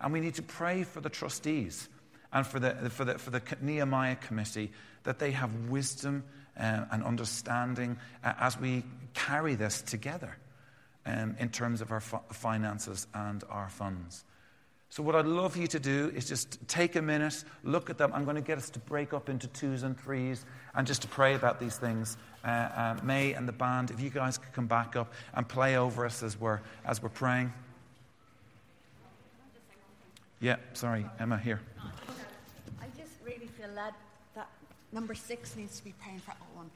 And 0.01 0.13
we 0.13 0.21
need 0.21 0.35
to 0.35 0.43
pray 0.43 0.83
for 0.83 1.01
the 1.01 1.09
trustees 1.09 1.89
and 2.33 2.47
for 2.47 2.59
the, 2.59 2.91
for 2.91 3.05
the, 3.05 3.19
for 3.19 3.31
the 3.31 3.43
Nehemiah 3.61 4.17
committee 4.17 4.73
that 5.05 5.19
they 5.19 5.31
have 5.31 5.55
wisdom 5.69 6.25
uh, 6.59 6.85
and 6.91 7.03
understanding 7.05 7.99
uh, 8.25 8.35
as 8.39 8.59
we 8.59 8.85
carry 9.15 9.55
this 9.55 9.83
together 9.83 10.37
um, 11.07 11.37
in 11.39 11.49
terms 11.49 11.81
of 11.81 11.93
our 11.93 12.01
finances 12.01 13.07
and 13.15 13.45
our 13.49 13.69
funds. 13.69 14.25
So, 14.89 15.03
what 15.03 15.17
I'd 15.17 15.27
love 15.27 15.57
you 15.57 15.67
to 15.69 15.81
do 15.81 16.13
is 16.15 16.29
just 16.29 16.67
take 16.69 16.97
a 16.97 17.03
minute, 17.03 17.45
look 17.65 17.91
at 17.91 17.99
them. 17.99 18.13
I'm 18.15 18.25
going 18.25 18.37
to 18.37 18.43
get 18.43 18.57
us 18.57 18.71
to 18.71 18.79
break 18.79 19.13
up 19.13 19.29
into 19.29 19.49
twos 19.49 19.83
and 19.83 19.99
threes 19.99 20.45
and 20.75 20.87
just 20.87 21.03
to 21.03 21.09
pray 21.09 21.35
about 21.35 21.59
these 21.59 21.77
things. 21.77 22.17
Uh, 22.45 22.49
uh, 22.49 22.97
May 23.03 23.33
and 23.33 23.49
the 23.49 23.53
band, 23.53 23.91
if 23.91 24.01
you 24.01 24.11
guys 24.11 24.39
could 24.39 24.53
come 24.53 24.69
back 24.69 24.95
up 24.95 25.13
and 25.35 25.47
play 25.49 25.77
over 25.77 26.07
us 26.07 26.23
as 26.23 26.39
we're, 26.39 26.61
as 26.85 27.03
we're 27.03 27.09
praying. 27.09 27.53
Yeah, 30.47 30.59
sorry, 30.75 31.05
Emma, 31.19 31.39
here. 31.39 31.61
I 32.81 32.87
just 32.97 33.15
really 33.25 33.49
feel 33.59 33.69
led 33.75 33.95
that 34.37 34.49
number 34.93 35.13
six 35.13 35.57
needs 35.57 35.77
to 35.79 35.85
be 35.85 35.93
praying 36.01 36.21
for 36.21 36.35
Owen. 36.55 36.71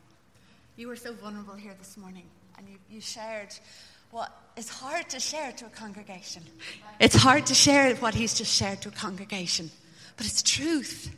You 0.77 0.89
were 0.89 0.97
so 0.97 1.13
vulnerable 1.13 1.55
here 1.55 1.77
this 1.79 1.97
morning, 1.97 2.25
and 2.59 2.67
you, 2.69 2.79
you 2.91 3.01
shared 3.01 3.55
what 4.11 4.37
is 4.57 4.69
hard 4.69 5.09
to 5.11 5.21
share 5.21 5.53
to 5.53 5.67
a 5.67 5.69
congregation. 5.69 6.43
It's 6.99 7.15
hard 7.15 7.47
to 7.47 7.55
share 7.55 7.95
what 7.95 8.13
he's 8.13 8.35
just 8.35 8.53
shared 8.53 8.83
to 8.83 8.89
a 8.89 8.91
congregation, 8.91 9.71
but 10.17 10.27
it's 10.27 10.43
truth. 10.43 11.09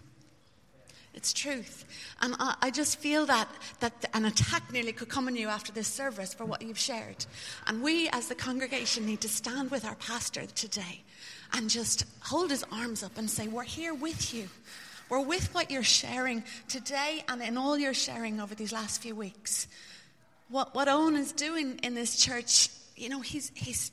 It's 1.14 1.32
truth. 1.32 1.86
And 2.20 2.36
I, 2.38 2.56
I, 2.60 2.70
just 2.70 2.98
feel 2.98 3.24
that, 3.26 3.48
that 3.80 4.04
an 4.12 4.26
attack 4.26 4.70
nearly 4.70 4.92
could 4.92 5.08
come 5.08 5.26
on 5.26 5.36
you 5.36 5.48
after 5.48 5.72
this 5.72 5.88
service 5.88 6.34
for 6.34 6.44
what 6.44 6.60
you've 6.60 6.78
shared. 6.78 7.24
And 7.66 7.82
we, 7.82 8.10
as 8.10 8.28
the 8.28 8.34
congregation, 8.34 9.06
need 9.06 9.22
to 9.22 9.28
stand 9.28 9.70
with 9.70 9.86
our 9.86 9.94
pastor 9.94 10.44
today 10.44 11.02
and 11.52 11.68
just 11.68 12.04
hold 12.20 12.50
his 12.50 12.64
arms 12.72 13.02
up 13.02 13.18
and 13.18 13.30
say, 13.30 13.48
We're 13.48 13.62
here 13.62 13.94
with 13.94 14.34
you. 14.34 14.48
We're 15.08 15.20
with 15.20 15.54
what 15.54 15.70
you're 15.70 15.82
sharing 15.82 16.42
today 16.68 17.22
and 17.28 17.42
in 17.42 17.58
all 17.58 17.76
your 17.76 17.92
sharing 17.92 18.40
over 18.40 18.54
these 18.54 18.72
last 18.72 19.02
few 19.02 19.14
weeks. 19.14 19.66
What, 20.48 20.74
what 20.74 20.88
Owen 20.88 21.16
is 21.16 21.32
doing 21.32 21.80
in 21.82 21.94
this 21.94 22.16
church, 22.16 22.70
you 22.96 23.10
know, 23.10 23.20
he's, 23.20 23.52
he's, 23.54 23.92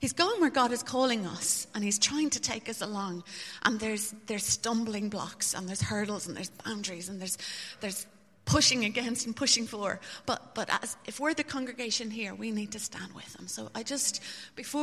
he's 0.00 0.14
going 0.14 0.40
where 0.40 0.50
God 0.50 0.72
is 0.72 0.82
calling 0.82 1.26
us 1.26 1.66
and 1.74 1.84
he's 1.84 1.98
trying 1.98 2.30
to 2.30 2.40
take 2.40 2.68
us 2.68 2.80
along. 2.80 3.24
And 3.64 3.78
there's, 3.78 4.14
there's 4.26 4.44
stumbling 4.44 5.10
blocks 5.10 5.54
and 5.54 5.68
there's 5.68 5.82
hurdles 5.82 6.26
and 6.26 6.36
there's 6.36 6.50
boundaries 6.50 7.10
and 7.10 7.20
there's, 7.20 7.36
there's 7.80 8.06
pushing 8.44 8.84
against 8.84 9.26
and 9.26 9.34
pushing 9.34 9.66
for. 9.66 10.00
But, 10.26 10.54
but 10.54 10.68
as, 10.82 10.96
if 11.06 11.20
we're 11.20 11.34
the 11.34 11.44
congregation 11.44 12.10
here, 12.10 12.34
we 12.34 12.50
need 12.50 12.72
to 12.72 12.78
stand 12.78 13.12
with 13.14 13.38
him. 13.38 13.48
So 13.48 13.70
I 13.74 13.82
just, 13.82 14.22
before 14.56 14.82